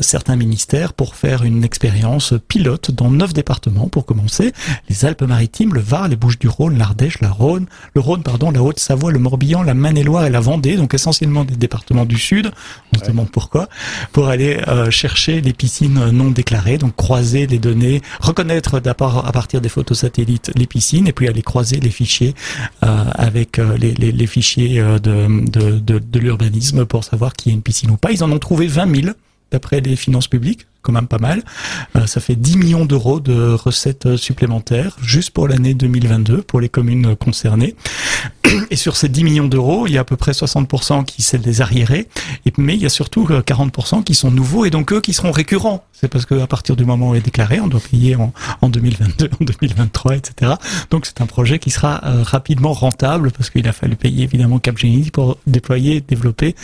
certains 0.00 0.36
ministères 0.36 0.92
pour 0.92 1.16
faire 1.16 1.42
une 1.42 1.64
expérience 1.64 2.34
pilote 2.46 2.92
dans 2.92 3.10
neuf 3.10 3.32
départements 3.32 3.88
pour 3.88 4.06
commencer 4.06 4.52
les 4.88 5.04
Alpes-Maritimes, 5.04 5.74
le 5.74 5.80
Var, 5.80 6.06
les 6.06 6.16
Bouches-du-Rhône, 6.16 6.78
l'Ardèche, 6.78 7.20
la 7.20 7.30
Rhône, 7.30 7.66
le 7.94 8.00
Rhône, 8.00 8.22
pardon, 8.22 8.52
la 8.52 8.62
Haute-Savoie, 8.62 9.10
le 9.10 9.18
Morbihan, 9.18 9.64
la 9.64 9.74
Maine-et-Loire 9.74 10.26
et 10.26 10.30
la 10.30 10.40
Vendée, 10.40 10.76
donc 10.76 10.94
essentiellement 10.94 11.44
des 11.44 11.56
départements 11.56 12.04
du 12.04 12.18
Sud. 12.18 12.52
On 12.94 13.00
se 13.00 13.06
demande 13.06 13.30
pourquoi, 13.30 13.68
pour 14.12 14.28
aller 14.28 14.60
euh, 14.68 14.90
chercher 14.90 15.23
les 15.32 15.52
piscines 15.52 16.10
non 16.10 16.30
déclarées, 16.30 16.78
donc 16.78 16.96
croiser 16.96 17.46
les 17.46 17.58
données, 17.58 18.02
reconnaître 18.20 18.80
à 18.84 19.32
partir 19.32 19.60
des 19.60 19.68
photos 19.68 20.00
satellites 20.00 20.50
les 20.54 20.66
piscines 20.66 21.06
et 21.06 21.12
puis 21.12 21.28
aller 21.28 21.42
croiser 21.42 21.80
les 21.80 21.90
fichiers 21.90 22.34
euh, 22.82 23.04
avec 23.14 23.58
euh, 23.58 23.76
les, 23.76 24.26
fichiers 24.26 24.82
de, 25.02 25.78
de 25.78 26.18
l'urbanisme 26.18 26.84
pour 26.86 27.04
savoir 27.04 27.34
qui 27.34 27.50
est 27.50 27.52
une 27.52 27.62
piscine 27.62 27.90
ou 27.90 27.96
pas. 27.96 28.12
Ils 28.12 28.24
en 28.24 28.32
ont 28.32 28.38
trouvé 28.38 28.66
20 28.66 29.02
000 29.02 29.14
d'après 29.50 29.80
les 29.80 29.96
finances 29.96 30.28
publiques 30.28 30.66
quand 30.84 30.92
même 30.92 31.08
pas 31.08 31.18
mal. 31.18 31.42
Euh, 31.96 32.06
ça 32.06 32.20
fait 32.20 32.36
10 32.36 32.58
millions 32.58 32.84
d'euros 32.84 33.18
de 33.18 33.54
recettes 33.54 34.16
supplémentaires 34.16 34.96
juste 35.02 35.30
pour 35.30 35.48
l'année 35.48 35.74
2022 35.74 36.42
pour 36.42 36.60
les 36.60 36.68
communes 36.68 37.16
concernées. 37.16 37.74
Et 38.70 38.76
sur 38.76 38.96
ces 38.96 39.08
10 39.08 39.24
millions 39.24 39.48
d'euros, 39.48 39.86
il 39.86 39.94
y 39.94 39.98
a 39.98 40.02
à 40.02 40.04
peu 40.04 40.16
près 40.16 40.32
60% 40.32 41.04
qui 41.04 41.22
sont 41.22 41.38
des 41.38 41.60
arriérés, 41.62 42.08
mais 42.58 42.74
il 42.74 42.82
y 42.82 42.86
a 42.86 42.90
surtout 42.90 43.26
40% 43.26 43.98
euh, 43.98 44.02
qui 44.02 44.14
sont 44.14 44.30
nouveaux 44.30 44.64
et 44.64 44.70
donc 44.70 44.92
eux 44.92 45.00
qui 45.00 45.14
seront 45.14 45.32
récurrents. 45.32 45.84
C'est 45.92 46.08
parce 46.08 46.26
qu'à 46.26 46.46
partir 46.46 46.76
du 46.76 46.84
moment 46.84 47.10
où 47.10 47.14
est 47.14 47.20
déclaré, 47.20 47.60
on 47.60 47.66
doit 47.66 47.80
payer 47.80 48.16
en, 48.16 48.32
en 48.60 48.68
2022, 48.68 49.30
en 49.40 49.44
2023, 49.44 50.16
etc. 50.16 50.52
Donc 50.90 51.06
c'est 51.06 51.22
un 51.22 51.26
projet 51.26 51.58
qui 51.58 51.70
sera 51.70 52.02
euh, 52.04 52.22
rapidement 52.22 52.74
rentable 52.74 53.30
parce 53.30 53.48
qu'il 53.48 53.66
a 53.66 53.72
fallu 53.72 53.96
payer 53.96 54.24
évidemment 54.24 54.58
Capgemini 54.58 55.10
pour 55.10 55.38
déployer, 55.46 56.02
développer 56.02 56.54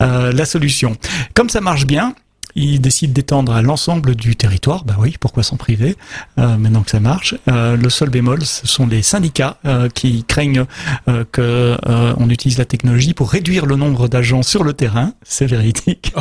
la 0.00 0.44
solution. 0.44 0.96
Comme 1.34 1.50
ça 1.50 1.60
marche 1.60 1.86
bien, 1.86 2.14
ils 2.56 2.80
décident 2.80 3.12
d'étendre 3.12 3.52
à 3.52 3.62
l'ensemble 3.62 4.14
du 4.14 4.34
territoire. 4.34 4.84
Bah 4.84 4.96
oui, 4.98 5.16
pourquoi 5.20 5.42
s'en 5.42 5.56
priver 5.56 5.96
euh, 6.38 6.56
maintenant 6.56 6.82
que 6.82 6.90
ça 6.90 7.00
marche 7.00 7.34
euh, 7.48 7.76
Le 7.76 7.90
seul 7.90 8.08
bémol, 8.08 8.44
ce 8.44 8.66
sont 8.66 8.86
les 8.86 9.02
syndicats 9.02 9.58
euh, 9.66 9.88
qui 9.88 10.24
craignent 10.24 10.64
euh, 11.08 11.24
que 11.30 11.76
euh, 11.86 12.14
on 12.16 12.30
utilise 12.30 12.58
la 12.58 12.64
technologie 12.64 13.14
pour 13.14 13.30
réduire 13.30 13.66
le 13.66 13.76
nombre 13.76 14.08
d'agents 14.08 14.42
sur 14.42 14.64
le 14.64 14.72
terrain. 14.72 15.12
C'est 15.22 15.46
véridique. 15.46 16.12
Oh, 16.16 16.20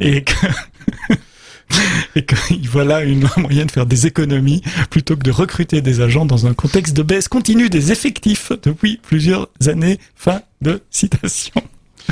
et 0.00 0.22
que 0.22 0.46
et 2.16 2.24
qu'il 2.24 2.68
voilà 2.68 3.02
une 3.02 3.26
moyen 3.36 3.64
de 3.64 3.70
faire 3.70 3.86
des 3.86 4.06
économies 4.06 4.62
plutôt 4.90 5.16
que 5.16 5.22
de 5.22 5.30
recruter 5.30 5.80
des 5.80 6.00
agents 6.00 6.26
dans 6.26 6.46
un 6.46 6.54
contexte 6.54 6.94
de 6.94 7.02
baisse 7.02 7.28
continue 7.28 7.70
des 7.70 7.92
effectifs 7.92 8.52
depuis 8.62 9.00
plusieurs 9.02 9.48
années. 9.66 9.98
Fin 10.14 10.42
de 10.60 10.82
citation 10.90 11.62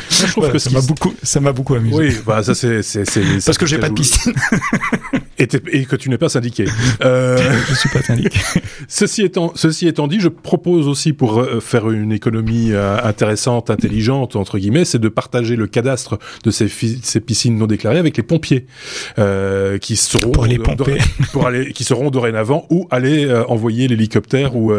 je 0.08 0.26
trouve 0.26 0.50
que 0.50 0.58
ça 0.58 0.70
m'a 0.70 0.80
beaucoup, 0.80 1.14
ça 1.22 1.40
m'a 1.40 1.52
beaucoup 1.52 1.74
amusé. 1.74 1.96
Oui, 1.96 2.16
bah 2.26 2.42
ça 2.42 2.54
c'est, 2.54 2.82
c'est, 2.82 3.04
c'est 3.04 3.44
parce 3.44 3.58
que 3.58 3.66
j'ai 3.66 3.78
pas 3.78 3.88
de 3.88 3.94
piscine 3.94 4.32
et, 5.38 5.48
et, 5.72 5.84
que 5.84 5.96
tu 5.96 6.10
n'es 6.10 6.18
pas 6.18 6.28
syndiqué. 6.28 6.64
Euh... 7.02 7.38
je 7.68 7.74
suis 7.74 7.88
pas 7.88 8.02
syndiqué. 8.02 8.38
ceci 8.88 9.22
étant, 9.22 9.52
ceci 9.54 9.86
étant 9.86 10.06
dit, 10.06 10.20
je 10.20 10.28
propose 10.28 10.86
aussi 10.86 11.12
pour 11.12 11.40
euh, 11.40 11.60
faire 11.60 11.90
une 11.90 12.12
économie 12.12 12.72
euh, 12.72 12.98
intéressante, 13.02 13.70
intelligente 13.70 14.36
entre 14.36 14.58
guillemets, 14.58 14.84
c'est 14.84 14.98
de 14.98 15.08
partager 15.08 15.56
le 15.56 15.66
cadastre 15.66 16.18
de 16.44 16.50
ces, 16.50 16.68
ces 16.68 17.20
piscines 17.20 17.56
non 17.56 17.66
déclarées 17.66 17.98
avec 17.98 18.16
les 18.16 18.22
pompiers 18.22 18.66
euh, 19.18 19.78
qui 19.78 19.96
seront 19.96 20.32
pour 20.32 20.46
les 20.46 20.58
pomper. 20.58 20.98
pour 21.32 21.46
aller, 21.46 21.72
qui 21.72 21.84
seront 21.84 22.10
dorénavant 22.10 22.66
ou 22.70 22.86
aller 22.90 23.24
euh, 23.24 23.44
envoyer 23.46 23.88
l'hélicoptère 23.88 24.56
ou 24.56 24.72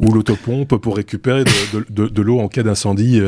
ou 0.00 0.12
l'autopompe 0.12 0.76
pour 0.76 0.96
récupérer 0.96 1.44
de, 1.44 1.78
de, 1.78 1.86
de, 1.90 2.08
de 2.08 2.22
l'eau 2.22 2.40
en 2.40 2.48
cas 2.48 2.62
d'incendie 2.62 3.20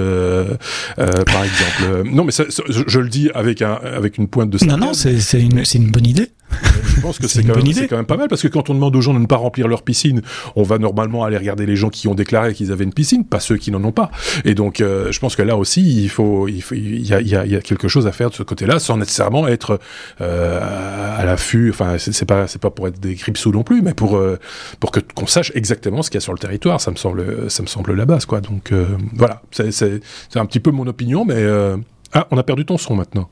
par 1.32 1.44
exemple. 1.44 1.82
Euh, 1.84 2.04
non, 2.04 2.24
mais 2.24 2.32
ça, 2.32 2.44
je, 2.48 2.82
je, 2.86 2.98
le 2.98 3.08
dis 3.08 3.30
avec 3.34 3.62
un 3.62 3.74
avec 3.74 4.18
une 4.18 4.28
pointe 4.28 4.50
de. 4.50 4.64
Non, 4.64 4.76
non, 4.76 4.92
c'est 4.94 5.40
une 5.40 5.64
c'est 5.64 5.78
une 5.78 5.90
bonne 5.90 6.06
idée. 6.06 6.30
Je 7.00 7.06
pense 7.06 7.18
que 7.18 7.28
c'est 7.28 7.42
quand, 7.42 7.54
quand, 7.54 7.96
même 7.96 8.04
pas 8.04 8.16
mal 8.16 8.28
parce 8.28 8.42
que 8.42 8.48
quand 8.48 8.68
on 8.68 8.74
demande 8.74 8.94
aux 8.94 9.00
gens 9.00 9.14
de 9.14 9.18
ne 9.18 9.26
pas 9.26 9.36
remplir 9.36 9.68
leur 9.68 9.82
piscine, 9.82 10.20
on 10.54 10.62
va 10.62 10.78
normalement 10.78 11.24
aller 11.24 11.38
regarder 11.38 11.64
les 11.64 11.76
gens 11.76 11.88
qui 11.88 12.08
ont 12.08 12.14
déclaré 12.14 12.52
qu'ils 12.52 12.72
avaient 12.72 12.84
une 12.84 12.92
piscine, 12.92 13.24
pas 13.24 13.40
ceux 13.40 13.56
qui 13.56 13.70
n'en 13.70 13.82
ont 13.84 13.92
pas. 13.92 14.10
Et 14.44 14.54
donc, 14.54 14.80
euh, 14.80 15.10
je 15.10 15.18
pense 15.18 15.34
que 15.34 15.42
là 15.42 15.56
aussi, 15.56 16.02
il 16.02 16.10
faut, 16.10 16.46
il 16.48 16.60
faut, 16.60 16.74
il 16.74 17.06
y 17.06 17.14
a, 17.14 17.20
il 17.20 17.28
y 17.28 17.36
a, 17.36 17.46
il 17.46 17.52
y 17.52 17.56
a 17.56 17.60
quelque 17.60 17.88
chose 17.88 18.06
à 18.06 18.12
faire 18.12 18.30
de 18.30 18.34
ce 18.34 18.42
côté-là, 18.42 18.78
sans 18.78 18.96
nécessairement 18.96 19.48
être 19.48 19.80
euh, 20.20 21.16
à 21.18 21.24
l'affût. 21.24 21.70
Enfin, 21.70 21.96
c'est 21.98 22.24
pas, 22.26 22.46
c'est 22.46 22.60
pas 22.60 22.70
pour 22.70 22.86
être 22.88 23.00
des 23.00 23.16
sous 23.34 23.52
non 23.52 23.62
plus, 23.62 23.80
mais 23.80 23.94
pour 23.94 24.16
euh, 24.16 24.38
pour 24.80 24.90
que 24.90 25.00
qu'on 25.00 25.26
sache 25.26 25.52
exactement 25.54 26.02
ce 26.02 26.10
qu'il 26.10 26.16
y 26.16 26.22
a 26.22 26.22
sur 26.22 26.32
le 26.32 26.38
territoire. 26.38 26.80
Ça 26.80 26.90
me 26.90 26.96
semble, 26.96 27.50
ça 27.50 27.62
me 27.62 27.68
semble 27.68 27.94
la 27.94 28.04
base, 28.04 28.26
quoi. 28.26 28.40
Donc 28.40 28.72
voilà, 29.14 29.42
c'est 29.50 30.00
un 30.34 30.46
petit 30.46 30.60
peu 30.60 30.70
mon 30.70 30.86
opinion, 30.86 31.24
mais 31.24 31.46
ah, 32.12 32.26
on 32.30 32.38
a 32.38 32.42
perdu 32.42 32.64
ton 32.64 32.76
son 32.76 32.96
maintenant. 32.96 33.28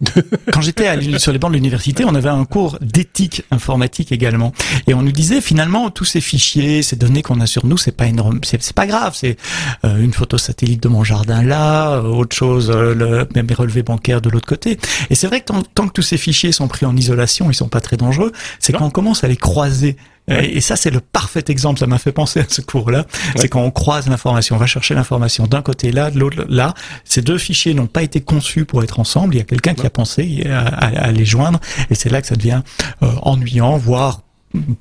Quand 0.52 0.60
j'étais 0.60 1.18
sur 1.18 1.32
les 1.32 1.38
bancs 1.38 1.50
de 1.50 1.56
l'université, 1.56 2.04
on 2.04 2.14
avait 2.14 2.28
un 2.28 2.44
cours 2.44 2.78
d'éthique 2.80 3.42
informatique 3.50 4.12
également, 4.12 4.52
et 4.86 4.94
on 4.94 5.02
nous 5.02 5.12
disait 5.12 5.40
finalement 5.40 5.90
tous 5.90 6.04
ces 6.04 6.20
fichiers, 6.20 6.82
ces 6.82 6.96
données 6.96 7.22
qu'on 7.22 7.40
a 7.40 7.46
sur 7.46 7.66
nous, 7.66 7.76
c'est 7.76 7.92
pas 7.92 8.06
énorme, 8.06 8.40
c'est 8.44 8.72
pas 8.72 8.86
grave, 8.86 9.14
c'est 9.16 9.36
euh, 9.84 9.98
une 9.98 10.12
photo 10.12 10.38
satellite 10.38 10.82
de 10.82 10.88
mon 10.88 11.04
jardin 11.04 11.42
là, 11.42 11.96
euh, 11.96 12.02
autre 12.02 12.36
chose, 12.36 12.70
euh, 12.70 12.94
le, 12.94 13.28
mes 13.34 13.54
relevés 13.54 13.82
bancaires 13.82 14.20
de 14.20 14.28
l'autre 14.28 14.48
côté. 14.48 14.78
Et 15.10 15.14
c'est 15.14 15.26
vrai 15.26 15.40
que 15.40 15.46
tant, 15.46 15.62
tant, 15.62 15.88
que 15.88 15.92
tous 15.92 16.02
ces 16.02 16.16
fichiers 16.16 16.52
sont 16.52 16.68
pris 16.68 16.86
en 16.86 16.96
isolation, 16.96 17.50
ils 17.50 17.54
sont 17.54 17.68
pas 17.68 17.80
très 17.80 17.96
dangereux, 17.96 18.32
c'est 18.60 18.72
quand 18.72 18.86
on 18.86 18.90
commence 18.90 19.24
à 19.24 19.28
les 19.28 19.36
croiser 19.36 19.96
et 20.28 20.60
ça, 20.60 20.76
c'est 20.76 20.90
le 20.90 21.00
parfait 21.00 21.44
exemple. 21.48 21.80
Ça 21.80 21.86
m'a 21.86 21.98
fait 21.98 22.12
penser 22.12 22.40
à 22.40 22.46
ce 22.48 22.60
cours-là. 22.60 23.06
C'est 23.36 23.48
quand 23.48 23.62
on 23.62 23.70
croise 23.70 24.08
l'information, 24.08 24.56
on 24.56 24.58
va 24.58 24.66
chercher 24.66 24.94
l'information 24.94 25.46
d'un 25.46 25.62
côté 25.62 25.92
là, 25.92 26.10
de 26.10 26.18
l'autre 26.18 26.44
là. 26.48 26.74
Ces 27.04 27.22
deux 27.22 27.38
fichiers 27.38 27.74
n'ont 27.74 27.86
pas 27.86 28.02
été 28.02 28.20
conçus 28.20 28.64
pour 28.64 28.82
être 28.82 29.00
ensemble. 29.00 29.34
Il 29.34 29.38
y 29.38 29.40
a 29.40 29.44
quelqu'un 29.44 29.74
qui 29.74 29.86
a 29.86 29.90
pensé 29.90 30.46
à, 30.50 30.66
à, 30.66 31.12
les 31.12 31.24
joindre, 31.24 31.60
et 31.90 31.94
c'est 31.94 32.10
là 32.10 32.20
que 32.20 32.26
ça 32.26 32.36
devient 32.36 32.62
euh, 33.02 33.06
ennuyant, 33.22 33.76
voire 33.76 34.22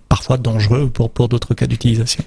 parfois 0.09 0.37
dangereux 0.37 0.89
pour 0.89 1.11
pour 1.11 1.27
d'autres 1.29 1.53
cas 1.53 1.67
d'utilisation. 1.67 2.23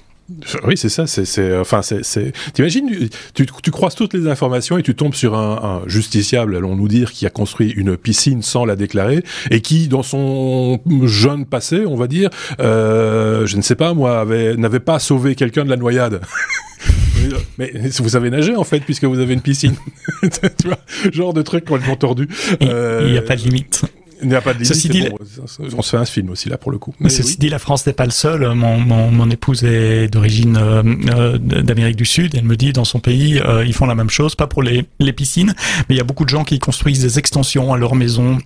Oui, 0.65 0.77
c'est 0.77 0.89
ça. 0.89 1.07
C'est, 1.07 1.57
enfin, 1.57 1.83
c'est, 1.83 2.33
t'imagines, 2.53 3.09
tu, 3.35 3.47
tu, 3.47 3.71
croises 3.71 3.95
toutes 3.95 4.15
les 4.15 4.29
informations 4.29 4.79
et 4.79 4.83
tu 4.83 4.95
tombes 4.95 5.15
sur 5.15 5.35
un, 5.37 5.83
un 5.85 5.89
justiciable, 5.89 6.57
allons 6.57 6.77
nous 6.77 6.89
dire, 6.89 7.13
qui 7.13 7.27
a 7.27 7.31
construit 7.31 7.71
une 7.71 7.97
piscine 7.97 8.43
sans 8.43 8.65
la 8.65 8.77
déclarer 8.77 9.25
et 9.51 9.61
qui, 9.61 9.89
dans 9.89 10.03
son 10.03 10.81
jeune 11.05 11.47
passé, 11.47 11.85
on 11.87 11.97
va 11.97 12.07
dire, 12.07 12.31
euh, 12.61 13.47
je 13.47 13.57
ne 13.57 13.63
sais 13.63 13.75
pas 13.75 13.95
moi, 13.95 14.21
avait, 14.21 14.57
n'avait 14.57 14.81
pas 14.81 14.99
sauvé 14.99 15.35
quelqu'un 15.35 15.65
de 15.65 15.71
la 15.71 15.77
noyade. 15.77 16.21
Mais 17.59 17.73
vous 17.99 18.09
savez 18.09 18.31
nager 18.31 18.57
en 18.57 18.65
fait 18.65 18.81
puisque 18.81 19.05
vous 19.05 19.19
avez 19.19 19.35
une 19.35 19.43
piscine, 19.43 19.75
tu 20.23 20.67
vois, 20.67 20.79
genre 21.13 21.35
de 21.35 21.43
truc 21.43 21.67
complètement 21.67 21.97
tordu. 21.97 22.29
Il 22.61 22.67
n'y 22.67 22.73
euh, 22.73 23.19
a 23.19 23.23
pas 23.23 23.37
de 23.37 23.43
limite. 23.43 23.85
Il 24.23 24.29
n'y 24.29 24.35
a 24.35 24.41
pas 24.41 24.53
de 24.53 24.59
limite. 24.59 24.75
Ceci 24.75 24.89
dit, 24.89 25.03
bon, 25.09 25.19
on 25.77 25.83
se 25.83 25.91
fait 25.91 25.97
un 25.97 26.05
film 26.05 26.31
aussi 26.31 26.49
là 26.49 26.59
pour 26.59 26.71
le 26.71 26.79
coup. 26.79 26.95
Mais 27.01 27.09
ceci 27.09 27.33
oui. 27.33 27.39
dit, 27.39 27.49
la 27.49 27.59
France 27.59 27.87
n'est 27.87 27.93
pas 27.93 28.05
le 28.05 28.11
seul. 28.11 28.55
Mon, 28.55 28.79
mon, 28.79 29.11
mon 29.11 29.31
épouse 29.31 29.65
est 29.65 30.09
d'origine 30.09 30.57
euh, 30.57 30.83
euh 31.11 31.39
d'Amérique 31.39 31.97
du 31.97 32.05
Sud. 32.05 32.35
Elle 32.35 32.45
me 32.45 32.57
dit 32.57 32.73
dans 32.73 32.85
son 32.85 33.01
pays, 33.01 33.41
euh, 33.41 33.65
ils 33.65 33.73
font 33.73 33.87
la 33.87 33.95
même 33.95 34.11
chose, 34.11 34.35
pas 34.35 34.47
pour 34.47 34.63
les, 34.63 34.85
les 34.99 35.13
piscines, 35.13 35.55
mais 35.89 35.95
il 35.95 35.99
y 35.99 36.01
a 36.01 36.05
beaucoup 36.05 36.25
de 36.25 36.31
gens 36.31 36.45
qui 36.45 36.59
construisent 36.59 37.01
des 37.01 37.19
extensions 37.19 37.73
à 37.73 37.79
leur 37.79 37.95
maison 37.95 38.39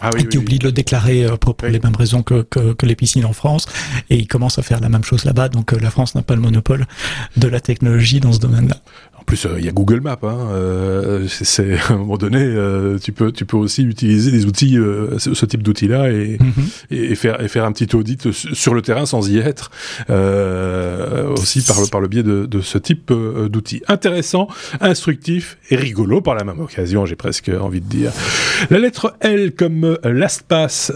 ah 0.00 0.10
oui, 0.12 0.20
et 0.20 0.28
qui 0.28 0.36
oui, 0.36 0.44
oublient 0.44 0.54
oui. 0.54 0.58
de 0.60 0.64
le 0.66 0.72
déclarer 0.72 1.26
pour, 1.40 1.56
les 1.62 1.80
mêmes 1.80 1.96
raisons 1.96 2.22
que, 2.22 2.42
que, 2.42 2.72
que, 2.74 2.86
les 2.86 2.96
piscines 2.96 3.24
en 3.24 3.32
France. 3.32 3.66
Et 4.10 4.16
ils 4.16 4.28
commencent 4.28 4.58
à 4.58 4.62
faire 4.62 4.80
la 4.80 4.88
même 4.88 5.04
chose 5.04 5.24
là-bas. 5.24 5.48
Donc 5.48 5.72
la 5.72 5.90
France 5.90 6.14
n'a 6.14 6.22
pas 6.22 6.34
le 6.34 6.42
monopole 6.42 6.86
de 7.36 7.48
la 7.48 7.60
technologie 7.60 8.20
dans 8.20 8.32
ce 8.32 8.38
domaine-là. 8.38 8.76
Plus, 9.26 9.44
il 9.44 9.50
euh, 9.50 9.60
y 9.60 9.68
a 9.68 9.72
Google 9.72 10.00
Maps. 10.00 10.18
Hein. 10.22 10.38
Euh, 10.52 11.26
c'est 11.28 11.74
à 11.88 11.92
un 11.92 11.96
moment 11.96 12.16
donné, 12.16 12.38
euh, 12.40 12.96
tu 12.98 13.10
peux 13.12 13.32
tu 13.32 13.44
peux 13.44 13.56
aussi 13.56 13.82
utiliser 13.82 14.30
des 14.30 14.46
outils, 14.46 14.78
ce, 15.18 15.46
type 15.46 15.62
d'outils-là, 15.62 16.10
et, 16.10 16.38
mm 16.40 16.46
-hmm. 16.46 16.96
et, 16.96 17.14
faire 17.16 17.40
et 17.40 17.48
faire 17.48 17.64
un 17.64 17.72
petit 17.72 17.94
audit 17.96 18.30
sur 18.32 18.72
le 18.74 18.82
terrain 18.82 19.04
sans 19.04 19.28
y 19.28 19.38
être, 19.38 19.70
aussi 21.36 21.60
par 21.62 21.80
le 21.80 21.86
par 21.88 22.00
le 22.00 22.08
biais 22.08 22.22
de, 22.22 22.46
de 22.46 22.60
ce 22.60 22.78
type 22.78 23.12
d'outils. 23.52 23.82
Intéressant, 23.88 24.46
instructif 24.80 25.58
et 25.70 25.76
rigolo 25.76 26.20
par 26.20 26.34
la 26.36 26.44
même 26.44 26.60
occasion. 26.60 27.04
J'ai 27.06 27.16
presque 27.16 27.50
envie 27.60 27.80
de 27.80 27.88
dire. 27.88 28.12
La 28.70 28.78
lettre 28.78 29.16
L 29.20 29.52
comme 29.60 29.98
LastPass, 30.04 30.92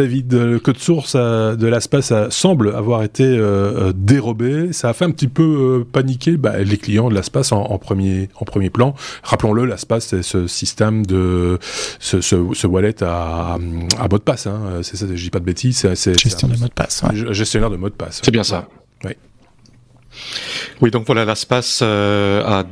David, 0.00 0.32
le 0.34 0.58
code 0.58 0.78
source 0.78 1.14
de 1.62 1.66
LastPass 1.66 2.12
semble 2.30 2.74
avoir 2.74 3.02
été 3.04 3.26
dérobé. 3.94 4.72
Ça 4.72 4.88
a 4.90 4.92
fait 4.92 5.04
un 5.04 5.12
petit 5.12 5.28
peu 5.28 5.84
paniquer 5.92 6.36
bah, 6.36 6.58
les 6.58 6.76
clients 6.76 7.08
de 7.08 7.14
LastPass 7.14 7.52
en, 7.52 7.67
en, 7.68 7.78
premier, 7.78 8.28
en 8.36 8.44
premier 8.44 8.70
plan. 8.70 8.94
Rappelons-le, 9.22 9.64
LastPass, 9.64 10.06
c'est 10.06 10.22
ce 10.22 10.46
système 10.46 11.04
de 11.06 11.58
ce, 11.98 12.20
ce, 12.20 12.36
ce 12.52 12.66
wallet 12.66 13.02
à, 13.02 13.54
à, 13.54 14.08
mot 14.08 14.18
de 14.18 14.22
passe. 14.22 14.46
Hein. 14.46 14.80
C'est 14.82 14.96
ça, 14.96 15.06
je 15.08 15.22
dis 15.22 15.30
pas 15.30 15.40
de 15.40 15.44
bêtises. 15.44 15.86
C'est, 15.94 16.18
gestionnaire 16.18 16.56
de 16.56 16.62
mot 16.62 16.68
de 16.68 16.72
passe. 16.72 17.02
Ouais. 17.02 17.34
Gestionnaire 17.34 17.70
de 17.70 17.76
mot 17.76 17.88
de 17.88 17.94
passe. 17.94 18.20
C'est 18.24 18.30
bien 18.30 18.44
ça. 18.44 18.68
Oui. 19.04 19.12
Oui, 20.80 20.90
donc 20.90 21.06
voilà, 21.06 21.24
LastPass 21.24 21.80
euh, 21.82 22.42
a 22.44 22.64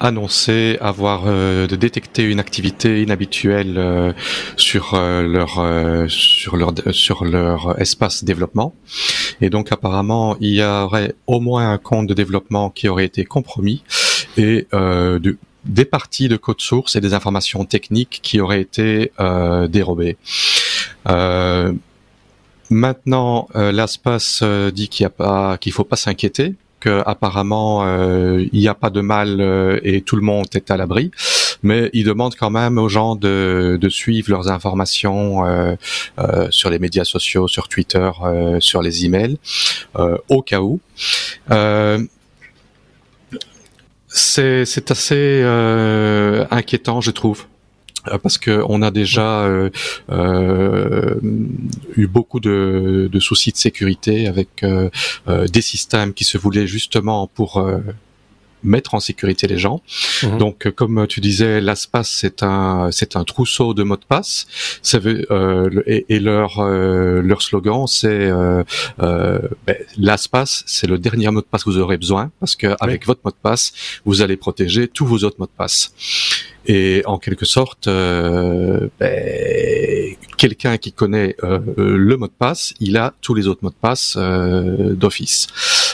annoncé 0.00 0.78
avoir 0.80 1.24
détecté 1.68 2.24
une 2.24 2.40
activité 2.40 3.02
inhabituelle 3.02 4.14
sur 4.56 4.96
leur 4.96 5.62
sur 6.08 6.56
leur 6.56 6.72
sur 6.90 7.24
leur 7.24 7.80
espace 7.80 8.24
développement. 8.24 8.74
Et 9.40 9.50
donc 9.50 9.70
apparemment, 9.70 10.36
il 10.40 10.54
y 10.54 10.62
aurait 10.62 11.14
au 11.26 11.40
moins 11.40 11.72
un 11.72 11.78
compte 11.78 12.06
de 12.06 12.14
développement 12.14 12.70
qui 12.70 12.88
aurait 12.88 13.04
été 13.04 13.24
compromis 13.24 13.82
et 14.36 14.66
de, 14.72 15.36
des 15.64 15.84
parties 15.84 16.28
de 16.28 16.36
code 16.36 16.60
source 16.60 16.96
et 16.96 17.00
des 17.00 17.14
informations 17.14 17.64
techniques 17.64 18.20
qui 18.22 18.40
auraient 18.40 18.60
été 18.60 19.12
euh, 19.20 19.68
dérobées. 19.68 20.16
Euh, 21.08 21.72
maintenant, 22.70 23.48
euh, 23.54 23.72
l'ASPAS 23.72 24.40
euh, 24.42 24.70
dit 24.70 24.88
qu'il 24.88 25.08
qu'il 25.60 25.72
faut 25.72 25.84
pas 25.84 25.96
s'inquiéter, 25.96 26.54
qu'apparemment 26.80 27.84
euh, 27.84 28.44
il 28.52 28.58
n'y 28.58 28.68
a 28.68 28.74
pas 28.74 28.90
de 28.90 29.00
mal 29.00 29.40
et 29.84 30.00
tout 30.00 30.16
le 30.16 30.22
monde 30.22 30.46
est 30.54 30.70
à 30.70 30.76
l'abri, 30.76 31.12
mais 31.62 31.90
il 31.92 32.04
demande 32.04 32.34
quand 32.34 32.50
même 32.50 32.76
aux 32.76 32.88
gens 32.88 33.14
de, 33.14 33.78
de 33.80 33.88
suivre 33.88 34.30
leurs 34.30 34.50
informations 34.50 35.76
sur 36.50 36.70
les 36.70 36.80
médias 36.80 37.04
sociaux, 37.04 37.46
sur 37.46 37.68
Twitter, 37.68 38.10
sur 38.58 38.82
les 38.82 39.04
emails, 39.04 39.36
au 40.28 40.42
cas 40.42 40.60
où. 40.60 40.80
C'est 44.12 44.90
assez 44.90 45.14
euh, 45.42 46.44
inquiétant, 46.50 47.00
je 47.00 47.10
trouve. 47.10 47.46
Euh, 48.08 48.18
parce 48.18 48.36
que 48.36 48.62
on 48.68 48.82
a 48.82 48.90
déjà 48.90 49.44
euh, 49.44 49.70
eu 51.96 52.06
beaucoup 52.08 52.40
de, 52.40 53.08
soucis 53.20 53.52
de 53.52 53.56
sécurité 53.56 54.26
avec 54.26 54.64
des 55.26 55.62
systèmes 55.62 56.12
qui 56.12 56.24
se 56.24 56.36
voulaient 56.36 56.66
justement 56.66 57.26
pour 57.26 57.64
mettre 58.62 58.94
en 58.94 59.00
sécurité 59.00 59.46
les 59.46 59.58
gens. 59.58 59.82
Mhm. 60.22 60.38
Donc, 60.38 60.70
comme 60.70 61.06
tu 61.06 61.20
disais, 61.20 61.60
l'ASPAS 61.60 62.04
c'est 62.04 62.42
un 62.42 62.90
c'est 62.90 63.16
un 63.16 63.24
trousseau 63.24 63.74
de 63.74 63.82
mots 63.82 63.96
de 63.96 64.04
passe. 64.04 64.46
Ça 64.82 64.98
veut, 64.98 65.26
euh, 65.30 65.82
et, 65.86 66.18
leur 66.18 66.60
euh, 66.60 67.20
leur 67.22 67.42
slogan 67.42 67.86
c'est 67.86 68.08
euh, 68.08 68.62
euh 69.00 69.38
ben, 69.66 69.76
l'ASPAS 69.98 70.64
c'est 70.66 70.86
le 70.86 70.98
dernier 70.98 71.30
mot 71.30 71.40
de 71.40 71.46
passe 71.46 71.64
que 71.64 71.70
vous 71.70 71.78
aurez 71.78 71.96
besoin 71.96 72.30
parce 72.40 72.56
que 72.56 72.76
avec 72.80 73.06
votre 73.06 73.20
mot 73.24 73.30
de 73.30 73.36
passe 73.42 73.72
vous 74.04 74.22
allez 74.22 74.36
protéger 74.36 74.88
tous 74.88 75.06
vos 75.06 75.24
autres 75.24 75.36
mots 75.38 75.46
de 75.46 75.56
passe. 75.56 75.94
Et 76.66 77.02
en 77.06 77.18
quelque 77.18 77.44
sorte, 77.44 77.88
euh, 77.88 78.88
ben, 79.00 80.14
quelqu'un 80.36 80.76
qui 80.76 80.92
connaît 80.92 81.36
euh, 81.42 81.60
le 81.76 82.16
mot 82.16 82.26
de 82.26 82.32
passe, 82.32 82.74
il 82.80 82.96
a 82.96 83.14
tous 83.20 83.34
les 83.34 83.48
autres 83.48 83.60
mots 83.62 83.70
de 83.70 83.74
passe 83.74 84.14
euh, 84.16 84.94
d'office. 84.94 85.46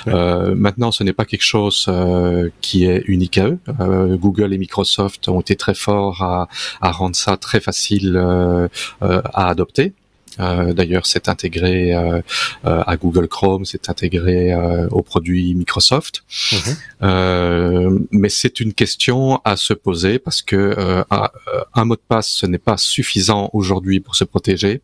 Euh, 0.09 0.54
maintenant, 0.54 0.92
ce 0.92 1.04
n'est 1.04 1.12
pas 1.12 1.24
quelque 1.24 1.44
chose 1.44 1.87
euh, 1.88 2.50
qui 2.61 2.85
est 2.85 3.02
unique 3.07 3.38
à 3.38 3.48
eux. 3.48 3.59
Google 4.16 4.52
et 4.52 4.59
Microsoft 4.59 5.28
ont 5.28 5.40
été 5.40 5.57
très 5.57 5.74
forts 5.74 6.22
à, 6.22 6.48
à 6.81 6.92
rendre 6.92 7.16
ça 7.16 7.37
très 7.37 7.61
facile 7.61 8.16
à 9.00 9.48
adopter. 9.48 9.92
Euh, 10.40 10.72
d'ailleurs, 10.72 11.07
c'est 11.07 11.29
intégré 11.29 11.94
euh, 11.94 12.20
euh, 12.64 12.83
à 12.87 12.96
Google 12.96 13.29
Chrome, 13.29 13.64
c'est 13.64 13.88
intégré 13.88 14.55
aux 14.90 15.03
produits 15.03 15.55
Microsoft. 15.55 16.22
Mhm. 16.53 18.07
mais 18.11 18.29
c'est 18.29 18.61
une 18.61 18.72
question 18.72 19.40
à 19.44 19.57
se 19.57 19.74
poser 19.74 20.18
parce 20.18 20.42
que 20.42 21.05
un 21.11 21.85
mot 21.85 21.96
de 21.96 22.01
passe, 22.07 22.29
ce 22.29 22.46
n'est 22.46 22.59
pas 22.59 22.77
suffisant 22.77 23.51
aujourd'hui 23.53 24.01
pour 24.01 24.16
se 24.16 24.24
protéger. 24.24 24.83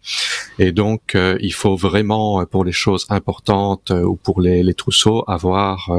Et 0.59 0.73
donc, 0.73 1.17
il 1.17 1.53
faut 1.53 1.77
vraiment, 1.77 2.45
pour 2.47 2.65
les 2.65 2.73
choses 2.73 3.07
importantes 3.09 3.91
ou 3.91 4.17
pour 4.17 4.41
les, 4.41 4.63
les 4.63 4.75
trousseaux, 4.75 5.25
avoir 5.27 5.91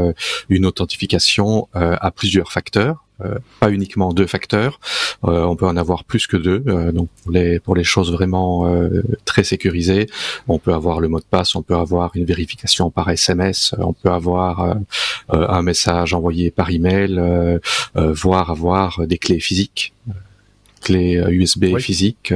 une 0.49 0.65
authentification 0.65 1.67
à 1.73 2.11
plusieurs 2.11 2.51
facteurs. 2.51 3.04
Euh, 3.23 3.39
pas 3.61 3.71
uniquement 3.71 4.11
deux 4.11 4.27
facteurs, 4.27 4.77
euh, 5.23 5.43
on 5.43 5.55
peut 5.55 5.65
en 5.65 5.77
avoir 5.77 6.03
plus 6.03 6.27
que 6.27 6.35
deux. 6.35 6.61
Euh, 6.67 6.91
donc 6.91 7.07
pour 7.23 7.31
les 7.31 7.59
pour 7.61 7.73
les 7.73 7.85
choses 7.85 8.11
vraiment 8.11 8.69
très 9.23 9.43
sécurisées, 9.43 10.07
on 10.47 10.59
peut 10.59 10.73
avoir 10.73 10.99
le 10.99 11.07
mot 11.07 11.19
de 11.19 11.25
passe, 11.25 11.55
on 11.55 11.61
peut 11.61 11.75
avoir 11.75 12.11
une 12.15 12.25
vérification 12.25 12.91
par 12.91 13.09
SMS, 13.09 13.73
on 13.77 13.93
peut 13.93 14.09
avoir 14.09 14.75
un 15.29 15.61
message 15.61 16.13
envoyé 16.13 16.51
par 16.51 16.69
email, 16.71 17.19
voire 17.95 18.51
avoir 18.51 19.07
des 19.07 19.17
clés 19.17 19.39
physiques, 19.39 19.93
clés 20.81 21.23
USB 21.29 21.77
physiques. 21.77 22.33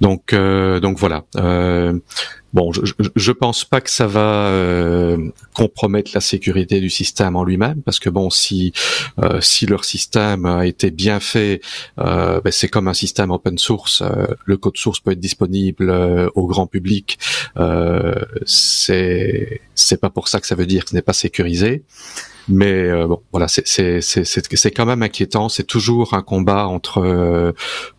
donc 0.00 0.34
donc 0.34 0.98
voilà. 0.98 1.24
Bon, 2.54 2.72
je, 2.72 2.92
je 3.16 3.32
pense 3.32 3.64
pas 3.64 3.80
que 3.80 3.90
ça 3.90 4.06
va 4.06 4.46
euh, 4.46 5.28
compromettre 5.54 6.12
la 6.14 6.20
sécurité 6.20 6.80
du 6.80 6.88
système 6.88 7.34
en 7.34 7.42
lui-même, 7.42 7.82
parce 7.82 7.98
que 7.98 8.08
bon, 8.08 8.30
si 8.30 8.72
euh, 9.20 9.40
si 9.40 9.66
leur 9.66 9.84
système 9.84 10.46
a 10.46 10.64
été 10.64 10.92
bien 10.92 11.18
fait, 11.18 11.60
euh, 11.98 12.40
ben, 12.40 12.52
c'est 12.52 12.68
comme 12.68 12.86
un 12.86 12.94
système 12.94 13.32
open 13.32 13.58
source. 13.58 14.04
le 14.44 14.56
code 14.56 14.76
source 14.76 15.00
peut 15.00 15.10
être 15.10 15.20
disponible 15.20 15.90
au 16.36 16.46
grand 16.46 16.68
public. 16.68 17.18
c'est 18.46 19.60
c'est 19.74 20.00
pas 20.00 20.10
pour 20.10 20.28
ça 20.28 20.40
que 20.40 20.46
ça 20.46 20.54
veut 20.54 20.66
dire 20.66 20.84
que 20.84 20.90
ce 20.90 20.94
n'est 20.94 21.02
pas 21.02 21.12
sécurisé. 21.12 21.82
Mais 22.48 22.90
euh, 22.90 23.06
bon, 23.06 23.22
voilà, 23.32 23.48
c'est 23.48 23.66
c'est 23.66 24.00
c'est 24.00 24.24
c'est 24.24 24.70
quand 24.70 24.86
même 24.86 25.02
inquiétant. 25.02 25.48
C'est 25.48 25.64
toujours 25.64 26.14
un 26.14 26.22
combat 26.22 26.66
entre 26.66 26.98
euh, 26.98 27.52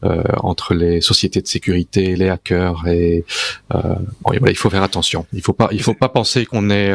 euh, 0.03 0.23
entre 0.38 0.73
les 0.73 1.01
sociétés 1.01 1.41
de 1.41 1.47
sécurité, 1.47 2.15
les 2.15 2.29
hackers 2.29 2.88
et 2.88 3.25
bon, 3.71 3.97
voilà, 4.23 4.51
il 4.51 4.58
faut 4.58 4.69
faire 4.69 4.84
attention. 4.84 5.25
Il 5.34 5.41
faut 5.41 5.53
pas 5.53 5.69
il 5.71 5.81
faut 5.81 5.93
pas 5.93 6.10
penser 6.10 6.45
qu'on 6.45 6.69
est 6.69 6.93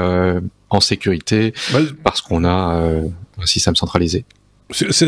en 0.71 0.81
sécurité 0.81 1.53
parce 2.05 2.21
qu'on 2.21 2.45
a 2.45 2.83
un 3.39 3.47
système 3.47 3.77
centralisé 3.77 4.25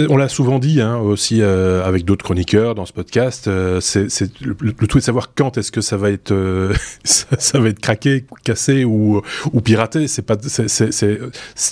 on 0.08 0.16
l'a 0.16 0.28
souvent 0.28 0.58
dit 0.58 0.80
hein, 0.80 0.98
aussi 0.98 1.40
euh, 1.40 1.84
avec 1.84 2.04
d'autres 2.04 2.24
chroniqueurs 2.24 2.74
dans 2.74 2.86
ce 2.86 2.92
podcast. 2.92 3.48
Euh, 3.48 3.80
c'est 3.80 4.08
le, 4.40 4.56
le, 4.60 4.72
tout 4.72 4.98
est 4.98 5.00
de 5.00 5.04
savoir 5.04 5.34
quand 5.34 5.56
est-ce 5.58 5.70
que 5.70 5.80
ça 5.80 5.96
va 5.96 6.10
être 6.10 6.32
euh, 6.32 6.74
ça, 7.04 7.58
va 7.58 7.68
être 7.68 7.80
craqué, 7.80 8.24
cassé 8.44 8.84
ou, 8.84 9.22
ou 9.52 9.60
piraté. 9.60 10.08
C'est 10.08 10.22
pas 10.22 10.36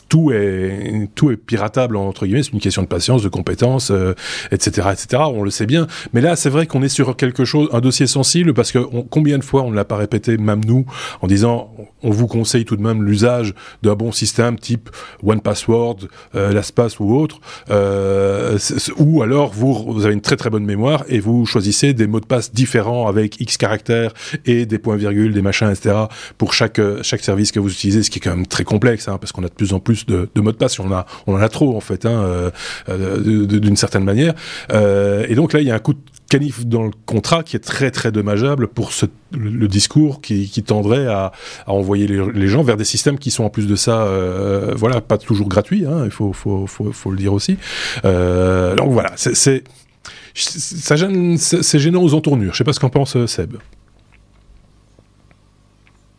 tout 0.09 0.33
est 0.33 1.09
tout 1.14 1.31
est 1.31 1.37
piratable 1.37 1.96
entre 1.96 2.26
guillemets. 2.26 2.42
C'est 2.42 2.53
une 2.53 2.61
question 2.61 2.83
de 2.83 2.88
patience, 2.88 3.22
de 3.22 3.29
compétence, 3.29 3.92
etc., 4.50 4.88
etc. 4.92 5.22
On 5.26 5.42
le 5.42 5.50
sait 5.50 5.66
bien. 5.66 5.87
Mais 6.12 6.20
là, 6.20 6.37
c'est 6.37 6.50
vrai 6.50 6.66
qu'on 6.66 6.83
est 6.83 6.88
sur 6.88 7.16
quelque 7.16 7.44
chose, 7.44 7.68
un 7.72 7.81
dossier 7.81 8.07
sensible 8.07 8.55
parce 8.55 8.72
que 8.72 8.79
combien 8.79 9.38
de 9.38 9.44
fois 9.44 9.62
on 9.62 9.70
ne 9.70 9.76
l'a 9.76 9.85
pas 9.85 9.96
répété, 9.96 10.37
même 10.37 10.64
nous, 10.64 10.87
en 11.22 11.26
disant 11.26 11.74
on 12.03 12.11
vous 12.11 12.26
conseille 12.26 12.64
tout 12.64 12.76
de 12.76 12.83
même 12.83 13.03
l'usage 13.03 13.55
d'un 13.83 13.94
bon 13.94 14.12
système 14.12 14.59
type 14.59 14.90
One 15.22 15.40
Password, 15.40 16.09
LastPass 16.35 17.00
ou 17.00 17.16
autre. 17.16 17.40
Euh, 17.70 17.79
ou 18.98 19.22
alors 19.22 19.52
vous, 19.52 20.04
avez 20.04 20.14
une 20.14 20.20
très 20.20 20.36
très 20.36 20.50
bonne 20.50 20.64
mémoire 20.64 21.04
et 21.08 21.20
vous 21.20 21.46
choisissez 21.46 21.92
des 21.94 22.06
mots 22.06 22.20
de 22.20 22.26
passe 22.26 22.52
différents 22.52 23.08
avec 23.08 23.40
X 23.40 23.56
caractères 23.56 24.12
et 24.46 24.66
des 24.66 24.78
points-virgules, 24.78 25.32
des 25.32 25.42
machins, 25.42 25.70
etc. 25.70 25.94
pour 26.38 26.52
chaque 26.52 26.80
chaque 27.02 27.20
service 27.22 27.52
que 27.52 27.60
vous 27.60 27.70
utilisez, 27.70 28.02
ce 28.02 28.10
qui 28.10 28.18
est 28.18 28.22
quand 28.22 28.34
même 28.34 28.46
très 28.46 28.64
complexe, 28.64 29.08
hein, 29.08 29.18
parce 29.18 29.32
qu'on 29.32 29.44
a 29.44 29.48
de 29.48 29.54
plus 29.54 29.72
en 29.72 29.80
plus 29.80 30.06
de, 30.06 30.28
mots 30.36 30.52
de 30.52 30.56
passe, 30.56 30.78
on, 30.78 30.92
a, 30.92 31.06
on 31.26 31.34
en 31.34 31.40
a 31.40 31.48
trop 31.48 31.76
en 31.76 31.80
fait, 31.80 32.06
hein, 32.06 32.22
euh, 32.22 32.50
euh 32.88 33.46
d'une 33.46 33.76
certaine 33.76 34.04
manière. 34.04 34.34
Euh, 34.72 35.26
et 35.28 35.34
donc 35.34 35.52
là, 35.52 35.60
il 35.60 35.66
y 35.66 35.70
a 35.70 35.74
un 35.74 35.78
de 35.78 35.96
canif 36.30 36.64
dans 36.64 36.84
le 36.84 36.92
contrat 37.06 37.42
qui 37.42 37.56
est 37.56 37.60
très 37.60 37.90
très 37.90 38.12
dommageable 38.12 38.68
pour 38.68 38.92
le, 39.32 39.68
discours 39.68 40.22
qui, 40.22 40.48
tendrait 40.62 41.06
à, 41.06 41.32
envoyer 41.66 42.06
les, 42.06 42.48
gens 42.48 42.62
vers 42.62 42.78
des 42.78 42.84
systèmes 42.84 43.18
qui 43.18 43.30
sont 43.30 43.44
en 43.44 43.50
plus 43.50 43.66
de 43.66 43.76
ça, 43.76 44.04
euh, 44.04 44.72
voilà, 44.76 45.02
pas 45.02 45.18
toujours 45.18 45.48
gratuits, 45.48 45.84
hein, 45.84 46.04
il 46.04 46.10
faut, 46.10 46.32
le 47.10 47.16
dire 47.16 47.34
aussi. 47.34 47.58
Euh, 48.04 48.74
donc 48.76 48.92
voilà, 48.92 49.12
c'est 49.16 49.64
gênant 51.78 52.02
aux 52.02 52.14
entournures. 52.14 52.52
Je 52.52 52.58
sais 52.58 52.64
pas 52.64 52.72
ce 52.72 52.80
qu'en 52.80 52.90
pense 52.90 53.16
euh, 53.16 53.26
Seb. 53.26 53.56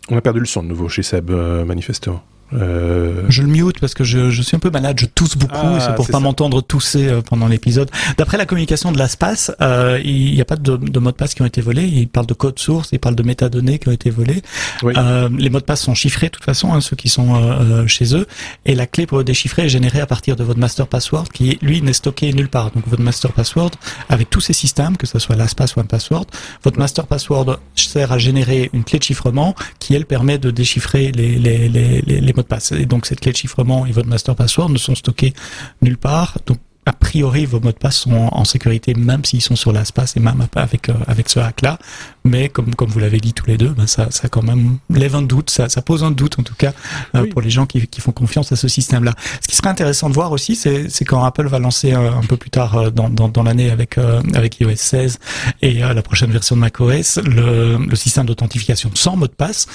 On 0.10 0.17
a 0.17 0.21
perdu 0.21 0.41
le 0.41 0.45
son 0.45 0.62
de 0.62 0.67
nouveau 0.67 0.89
chez 0.89 1.04
Seb, 1.04 1.32
manifestement. 1.32 2.21
Euh... 2.54 3.24
Je 3.30 3.42
le 3.42 3.48
mute 3.48 3.80
parce 3.80 3.94
que 3.94 4.04
je, 4.04 4.30
je, 4.30 4.42
suis 4.42 4.56
un 4.56 4.60
peu 4.60 4.70
malade, 4.70 5.00
je 5.00 5.06
tousse 5.06 5.38
beaucoup, 5.38 5.56
ah, 5.56 5.80
c'est 5.80 5.96
pour 5.96 6.08
pas 6.08 6.20
m'entendre 6.20 6.62
tousser 6.62 7.08
euh, 7.08 7.22
pendant 7.22 7.48
l'épisode. 7.48 7.90
D'après 8.18 8.38
la 8.38 8.46
communication 8.46 8.92
de 8.92 8.98
l'espace, 8.98 9.52
euh, 9.62 10.00
il 10.04 10.34
n'y 10.34 10.42
a 10.42 10.46
pas 10.46 10.56
de, 10.56 10.78
de 10.78 11.00
mots 11.00 11.12
de 11.12 11.16
passe 11.16 11.34
qui 11.34 11.42
ont 11.42 11.46
été 11.46 11.62
volés, 11.62 11.84
il 11.88 12.08
parle 12.08 12.26
de 12.26 12.34
code 12.34 12.60
source, 12.60 12.90
il 12.92 13.00
parle 13.00 13.16
de 13.16 13.24
métadonnées 13.24 13.80
qui 13.80 13.88
ont 13.90 13.94
été 13.94 14.10
volées. 14.10 14.42
Euh, 14.84 15.30
les 15.38 15.50
mots 15.50 15.60
de 15.60 15.66
passe 15.66 15.82
sont 15.82 15.94
chiffrés 15.94 16.28
de 16.28 16.32
toute 16.32 16.44
façon, 16.44 16.74
hein, 16.74 16.82
ceux 16.82 16.96
qui 16.96 17.10
sont 17.10 17.36
euh, 17.36 17.38
euh, 17.38 17.88
chez 17.88 18.16
eux, 18.16 18.28
et 18.66 18.76
la 18.76 18.88
clé 18.88 19.06
pour 19.06 19.18
le 19.18 19.24
déchiffrer 19.24 19.64
est 19.64 19.70
générée 19.70 20.02
à 20.02 20.06
partir 20.06 20.36
de 20.36 20.44
votre 20.44 20.60
master 20.60 20.88
password 20.88 21.30
qui, 21.34 21.58
lui, 21.62 21.82
n'est 21.82 21.94
stocké 21.94 22.34
nulle 22.34 22.50
part. 22.50 22.72
Donc 22.72 22.88
votre 22.88 23.02
master 23.02 23.32
password, 23.32 23.72
avec 24.10 24.30
tous 24.30 24.42
ces 24.42 24.54
systèmes, 24.54 24.98
que 24.98 25.08
ce 25.08 25.20
soit 25.20 25.36
LastPass 25.36 25.76
ou 25.76 25.80
OnePassword, 25.80 26.26
votre 26.64 26.80
master 26.80 27.08
password 27.08 27.60
sert 27.76 28.12
à 28.12 28.18
générer 28.18 28.70
une 28.74 28.84
clé 28.84 29.00
de 29.00 29.04
chiffrement 29.04 29.56
qui, 29.80 29.96
elle, 29.96 30.06
permet 30.06 30.38
de 30.38 30.52
déchiffrer 30.52 31.12
les, 31.12 31.38
les, 31.38 31.70
les, 31.70 32.02
les 32.02 32.34
mots 32.34 32.40
passe. 32.43 32.71
Et 32.71 32.86
donc 32.86 33.06
cette 33.06 33.19
clé 33.19 33.32
de 33.32 33.38
chiffrement 33.38 33.86
et 33.86 33.91
votre 33.91 34.08
master 34.08 34.36
password 34.36 34.69
ne 34.69 34.77
sont 34.77 34.95
stockés 34.95 35.34
nulle 35.82 35.97
part. 35.97 36.38
Donc 36.45 36.58
a 36.86 36.93
priori, 36.93 37.45
vos 37.45 37.60
mots 37.60 37.71
de 37.71 37.77
passe 37.77 37.97
sont 37.97 38.30
en, 38.32 38.43
sécurité, 38.43 38.96
même 38.96 39.23
s'ils 39.23 39.42
sont 39.42 39.56
sur 39.56 39.71
l'espace 39.71 40.17
et 40.17 40.19
même 40.19 40.48
avec 40.56 40.89
euh, 40.89 40.94
avec 41.08 41.29
ce 41.29 41.39
hack-là. 41.39 41.77
Mais 42.24 42.50
comme 42.50 42.76
comme 42.76 42.90
vous 42.90 43.00
l'avez 43.00 43.19
dit 43.19 43.34
tous 43.34 43.48
les 43.48 43.58
deux, 43.58 43.69
ben 43.69 43.88
ça 43.88 44.12
ça 44.12 44.30
quand 44.30 44.44
même 44.44 44.78
lève 44.90 45.15
un 45.15 45.22
doute, 45.22 45.50
ça 45.50 45.69
ça 45.69 45.82
pose 45.82 46.04
un 46.04 46.12
doute 46.12 46.40
en 46.40 46.44
tout 46.44 46.56
cas 46.56 46.74
euh, 47.15 47.26
pour 47.32 47.42
les 47.42 47.50
gens 47.50 47.65
qui 47.65 47.88
qui 47.88 48.02
font 48.02 48.12
confiance 48.12 48.52
à 48.52 48.56
ce 48.56 48.67
système-là. 48.67 49.13
Ce 49.42 49.48
qui 49.48 49.56
serait 49.56 49.69
intéressant 49.69 50.10
de 50.10 50.13
voir 50.13 50.32
aussi, 50.32 50.56
c'est 50.56 50.90
c'est 50.90 51.06
quand 51.06 51.24
Apple 51.24 51.48
va 51.48 51.60
lancer 51.60 51.94
euh, 51.94 52.12
un 52.12 52.22
peu 52.22 52.38
plus 52.38 52.50
tard 52.50 52.92
dans 52.92 53.10
dans, 53.10 53.28
dans 53.28 53.44
l'année 53.44 53.72
avec 53.72 53.98
avec 53.98 54.60
iOS 54.60 54.76
16 54.76 55.19
et 55.62 55.80
la 55.80 56.02
prochaine 56.02 56.32
version 56.32 56.56
de 56.56 56.62
macOS, 56.62 57.19
le 57.24 57.78
le 57.78 57.96
système 57.96 58.26
d'authentification 58.26 58.92
sans 58.94 59.15
mot 59.15 59.28
de 59.28 59.32
passe 59.32 59.67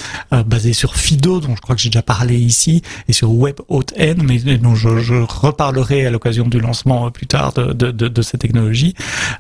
basé 0.47 0.73
sur 0.73 0.95
Fido, 0.97 1.41
dont 1.41 1.55
je 1.57 1.61
crois 1.61 1.75
que 1.75 1.81
j'ai 1.81 1.91
déjà 1.91 2.03
parlé 2.03 2.37
ici, 2.37 2.83
et 3.09 3.13
sur 3.13 3.33
WebAuthn, 3.33 4.23
mais 4.23 4.39
dont 4.59 4.75
je, 4.75 4.99
je 4.99 5.15
reparlerai 5.15 6.07
à 6.07 6.11
l'occasion 6.11 6.47
du 6.47 6.61
lancement 6.61 7.07
euh, 7.07 7.11
plus 7.11 7.27
tard 7.27 7.53
de, 7.53 7.73
de, 7.73 7.91
de, 7.91 8.09
de 8.09 8.23
ces 8.23 8.39
technologies, 8.39 8.95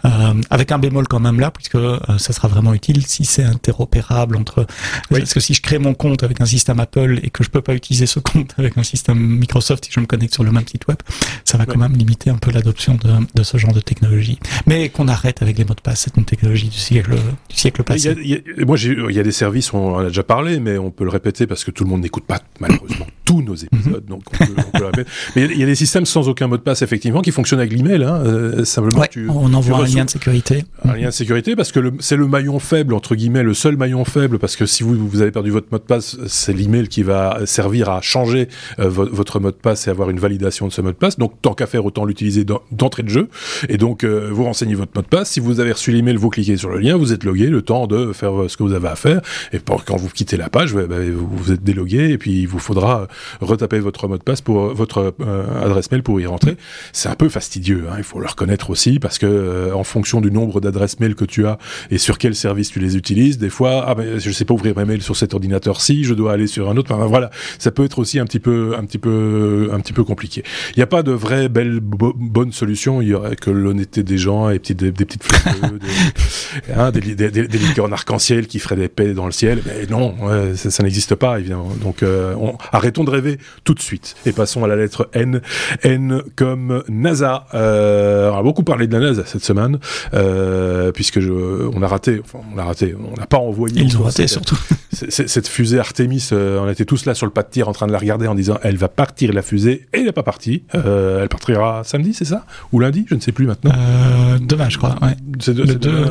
euh, 0.04 0.34
avec 0.50 0.72
un 0.72 0.78
bémol 0.78 1.08
quand 1.08 1.20
même 1.20 1.40
là, 1.40 1.50
puisque 1.50 1.76
euh, 1.76 1.98
ça 2.18 2.32
sera 2.32 2.48
vraiment 2.48 2.74
utile 2.74 2.95
si 3.02 3.24
c'est 3.24 3.44
interopérable 3.44 4.36
entre. 4.36 4.66
Parce 5.10 5.34
que 5.34 5.40
si 5.40 5.54
je 5.54 5.62
crée 5.62 5.78
mon 5.78 5.94
compte 5.94 6.22
avec 6.22 6.40
un 6.40 6.46
système 6.46 6.80
Apple 6.80 7.20
et 7.22 7.30
que 7.30 7.42
je 7.42 7.50
peux 7.50 7.62
pas 7.62 7.74
utiliser 7.74 8.06
ce 8.06 8.18
compte 8.20 8.54
avec 8.58 8.76
un 8.76 8.82
système 8.82 9.18
Microsoft 9.18 9.84
si 9.86 9.92
je 9.92 10.00
me 10.00 10.06
connecte 10.06 10.34
sur 10.34 10.44
le 10.44 10.52
même 10.52 10.66
site 10.66 10.86
web, 10.88 10.98
ça 11.44 11.58
va 11.58 11.66
quand 11.66 11.78
même 11.78 11.94
limiter 11.94 12.30
un 12.30 12.36
peu 12.36 12.50
l'adoption 12.50 12.94
de, 12.94 13.10
de, 13.34 13.42
ce 13.42 13.56
genre 13.56 13.72
de 13.72 13.80
technologie. 13.80 14.38
Mais 14.66 14.88
qu'on 14.88 15.08
arrête 15.08 15.42
avec 15.42 15.58
les 15.58 15.64
mots 15.64 15.74
de 15.74 15.80
passe, 15.80 16.02
c'est 16.02 16.16
une 16.16 16.24
technologie 16.24 16.68
du 16.68 16.78
siècle 16.78 17.14
du 17.48 17.56
siècle 17.56 17.82
passé. 17.82 18.14
Il 18.22 18.30
y 18.30 18.34
a, 18.34 18.64
moi, 18.64 18.76
il 18.78 19.14
y 19.14 19.20
a 19.20 19.22
des 19.22 19.32
services, 19.32 19.72
on 19.72 19.94
en 19.94 19.98
a 19.98 20.06
déjà 20.08 20.22
parlé, 20.22 20.60
mais 20.60 20.78
on 20.78 20.90
peut 20.90 21.04
le 21.04 21.10
répéter 21.10 21.46
parce 21.46 21.64
que 21.64 21.70
tout 21.70 21.84
le 21.84 21.90
monde 21.90 22.02
n'écoute 22.02 22.24
pas 22.24 22.40
malheureusement 22.60 23.06
tous 23.24 23.42
nos 23.42 23.54
épisodes, 23.54 24.04
mhm. 24.04 24.08
donc 24.08 24.22
on 24.32 24.36
peut, 24.36 24.54
on 24.58 24.70
peut 24.70 24.78
le 24.78 24.86
répéter. 24.86 25.10
Mais 25.34 25.44
il 25.44 25.58
y 25.58 25.62
a 25.62 25.66
des 25.66 25.74
systèmes 25.74 26.06
sans 26.06 26.28
aucun 26.28 26.46
mot 26.46 26.56
de 26.56 26.62
passe 26.62 26.82
effectivement 26.82 27.22
qui 27.22 27.32
fonctionnent 27.32 27.46
fonctionne 27.46 27.60
avec 27.60 27.72
l'email. 27.72 28.02
Hein, 28.02 28.22
euh, 28.26 28.64
simplement, 28.64 29.04
tu, 29.08 29.28
on 29.28 29.52
envoie 29.54 29.78
un 29.78 29.86
lien 29.86 30.04
de 30.04 30.10
sécurité. 30.10 30.64
Un 30.84 30.96
lien 30.96 31.06
de 31.06 31.12
sécurité 31.12 31.54
parce 31.54 31.70
que 31.70 31.92
c'est 32.00 32.16
le 32.16 32.26
maillon 32.26 32.58
faible 32.58 32.85
entre 32.94 33.14
guillemets, 33.14 33.42
le 33.42 33.54
seul 33.54 33.76
maillon 33.76 34.04
faible 34.04 34.38
parce 34.38 34.56
que 34.56 34.66
si 34.66 34.82
vous 34.82 34.94
vous 35.08 35.22
avez 35.22 35.30
perdu 35.30 35.50
votre 35.50 35.68
mot 35.70 35.78
de 35.78 35.82
passe, 35.82 36.16
c'est 36.26 36.52
l'email 36.52 36.88
qui 36.88 37.02
va 37.02 37.40
servir 37.46 37.90
à 37.90 38.00
changer 38.00 38.48
euh, 38.78 38.88
votre 38.88 39.40
mot 39.40 39.50
de 39.50 39.56
passe 39.56 39.86
et 39.86 39.90
avoir 39.90 40.10
une 40.10 40.18
validation 40.18 40.66
de 40.66 40.72
ce 40.72 40.80
mot 40.80 40.90
de 40.90 40.96
passe. 40.96 41.18
Donc 41.18 41.40
tant 41.42 41.54
qu'à 41.54 41.66
faire, 41.66 41.84
autant 41.84 42.04
l'utiliser 42.04 42.44
d'entrée 42.44 43.02
de 43.02 43.08
jeu. 43.08 43.28
Et 43.68 43.76
donc 43.76 44.04
euh, 44.04 44.28
vous 44.30 44.44
renseignez 44.44 44.74
votre 44.74 44.92
mot 44.94 45.02
de 45.02 45.06
passe. 45.06 45.30
Si 45.30 45.40
vous 45.40 45.60
avez 45.60 45.72
reçu 45.72 45.92
l'email, 45.92 46.16
vous 46.16 46.30
cliquez 46.30 46.56
sur 46.56 46.70
le 46.70 46.78
lien, 46.78 46.96
vous 46.96 47.12
êtes 47.12 47.24
logué, 47.24 47.46
le 47.46 47.62
temps 47.62 47.86
de 47.86 48.12
faire 48.12 48.32
ce 48.48 48.56
que 48.56 48.62
vous 48.62 48.72
avez 48.72 48.88
à 48.88 48.96
faire. 48.96 49.20
Et 49.52 49.58
quand 49.60 49.96
vous 49.96 50.08
quittez 50.08 50.36
la 50.36 50.48
page, 50.48 50.74
bah, 50.74 50.96
vous, 51.14 51.52
êtes 51.52 51.62
délogué 51.62 52.10
et 52.10 52.18
puis 52.18 52.40
il 52.40 52.46
vous 52.46 52.58
faudra 52.58 53.08
retaper 53.40 53.78
votre 53.78 54.08
mot 54.08 54.18
de 54.18 54.22
passe 54.22 54.40
pour 54.40 54.74
votre 54.74 55.14
adresse 55.62 55.90
mail 55.90 56.02
pour 56.02 56.20
y 56.20 56.26
rentrer. 56.26 56.56
C'est 56.92 57.08
un 57.08 57.14
peu 57.14 57.28
fastidieux. 57.28 57.84
Hein, 57.90 57.96
il 57.98 58.04
faut 58.04 58.20
le 58.20 58.26
reconnaître 58.26 58.70
aussi 58.70 58.98
parce 58.98 59.18
que 59.18 59.26
euh, 59.26 59.74
en 59.74 59.84
fonction 59.84 60.20
du 60.20 60.30
nombre 60.30 60.60
d'adresses 60.60 61.00
mail 61.00 61.14
que 61.14 61.24
tu 61.24 61.46
as 61.46 61.58
et 61.90 61.98
sur 61.98 62.18
quel 62.18 62.34
service 62.34 62.70
tu 62.70 62.75
les 62.80 62.96
utilises, 62.96 63.38
des 63.38 63.50
fois, 63.50 63.84
ah 63.86 63.94
ben 63.94 64.18
je 64.18 64.30
sais 64.30 64.44
pas 64.44 64.54
ouvrir 64.54 64.76
mes 64.76 64.84
mails 64.84 65.02
sur 65.02 65.16
cet 65.16 65.34
ordinateur-ci, 65.34 66.04
je 66.04 66.14
dois 66.14 66.32
aller 66.32 66.46
sur 66.46 66.70
un 66.70 66.76
autre. 66.76 66.94
voilà, 66.94 67.30
ça 67.58 67.70
peut 67.70 67.84
être 67.84 67.98
aussi 67.98 68.18
un 68.18 68.24
petit 68.24 68.40
peu, 68.40 68.74
un 68.78 68.84
petit 68.84 68.98
peu, 68.98 69.70
un 69.72 69.80
petit 69.80 69.92
peu 69.92 70.04
compliqué. 70.04 70.42
Il 70.74 70.78
n'y 70.78 70.82
a 70.82 70.86
pas 70.86 71.02
de 71.02 71.12
vraie 71.12 71.48
belle 71.48 71.80
bonne 71.80 72.52
solution. 72.52 73.02
Il 73.02 73.08
y 73.08 73.14
aurait 73.14 73.36
que 73.36 73.50
l'honnêteté 73.50 74.02
des 74.02 74.18
gens 74.18 74.50
et 74.50 74.58
des, 74.58 74.74
des 74.74 75.04
petites 75.04 75.24
fleurs, 75.24 75.72
des, 75.72 76.72
hein, 76.76 76.90
des, 76.90 77.14
des, 77.14 77.30
des, 77.30 77.58
licornes 77.58 77.92
arc-en-ciel 77.92 78.46
qui 78.46 78.58
feraient 78.58 78.76
des 78.76 78.88
paix 78.88 79.14
dans 79.14 79.26
le 79.26 79.32
ciel. 79.32 79.62
Mais 79.66 79.86
non, 79.86 80.14
ça, 80.54 80.82
n'existe 80.82 81.14
pas 81.14 81.38
évidemment. 81.38 81.70
Donc 81.82 82.02
euh, 82.02 82.34
arrêtons 82.72 83.04
de 83.04 83.10
rêver 83.10 83.38
tout 83.64 83.74
de 83.74 83.80
suite 83.80 84.16
et 84.26 84.32
passons 84.32 84.64
à 84.64 84.68
la 84.68 84.76
lettre 84.76 85.08
N. 85.12 85.40
N 85.82 86.22
comme 86.36 86.82
NASA. 86.88 87.46
Euh, 87.54 88.30
on 88.30 88.38
a 88.38 88.42
beaucoup 88.42 88.62
parlé 88.62 88.86
de 88.86 88.92
la 88.92 89.00
NASA 89.00 89.24
cette 89.24 89.44
semaine, 89.44 89.78
euh, 90.14 90.92
puisque 90.92 91.20
je, 91.20 91.32
on 91.32 91.82
a 91.82 91.88
raté, 91.88 92.20
enfin 92.22 92.40
on 92.54 92.58
a 92.58 92.64
raté, 92.66 92.94
on 92.98 93.18
n'a 93.18 93.26
pas 93.26 93.38
envoyé. 93.38 93.82
Ils 93.82 93.96
ont 93.98 94.02
raté 94.02 94.26
surtout. 94.26 94.58
Cette 94.92 95.46
fusée 95.46 95.78
Artemis, 95.78 96.28
euh, 96.32 96.58
on 96.58 96.70
était 96.70 96.86
tous 96.86 97.04
là 97.04 97.14
sur 97.14 97.26
le 97.26 97.32
pas 97.32 97.42
de 97.42 97.50
tir 97.50 97.68
en 97.68 97.72
train 97.72 97.86
de 97.86 97.92
la 97.92 97.98
regarder 97.98 98.26
en 98.28 98.34
disant 98.34 98.58
elle 98.62 98.76
va 98.76 98.88
partir 98.88 99.32
la 99.32 99.42
fusée 99.42 99.86
et 99.92 99.98
elle 99.98 100.04
n'est 100.04 100.12
pas 100.12 100.22
partie. 100.22 100.62
Euh, 100.74 101.22
elle 101.22 101.28
partira 101.28 101.82
samedi, 101.84 102.14
c'est 102.14 102.24
ça? 102.24 102.46
Ou 102.72 102.80
lundi 102.80 103.04
Je 103.08 103.14
ne 103.14 103.20
sais 103.20 103.32
plus 103.32 103.46
maintenant. 103.46 103.72
Euh, 103.76 104.38
demain, 104.40 104.68
je 104.70 104.78
crois. 104.78 104.96
Ouais. 105.02 105.14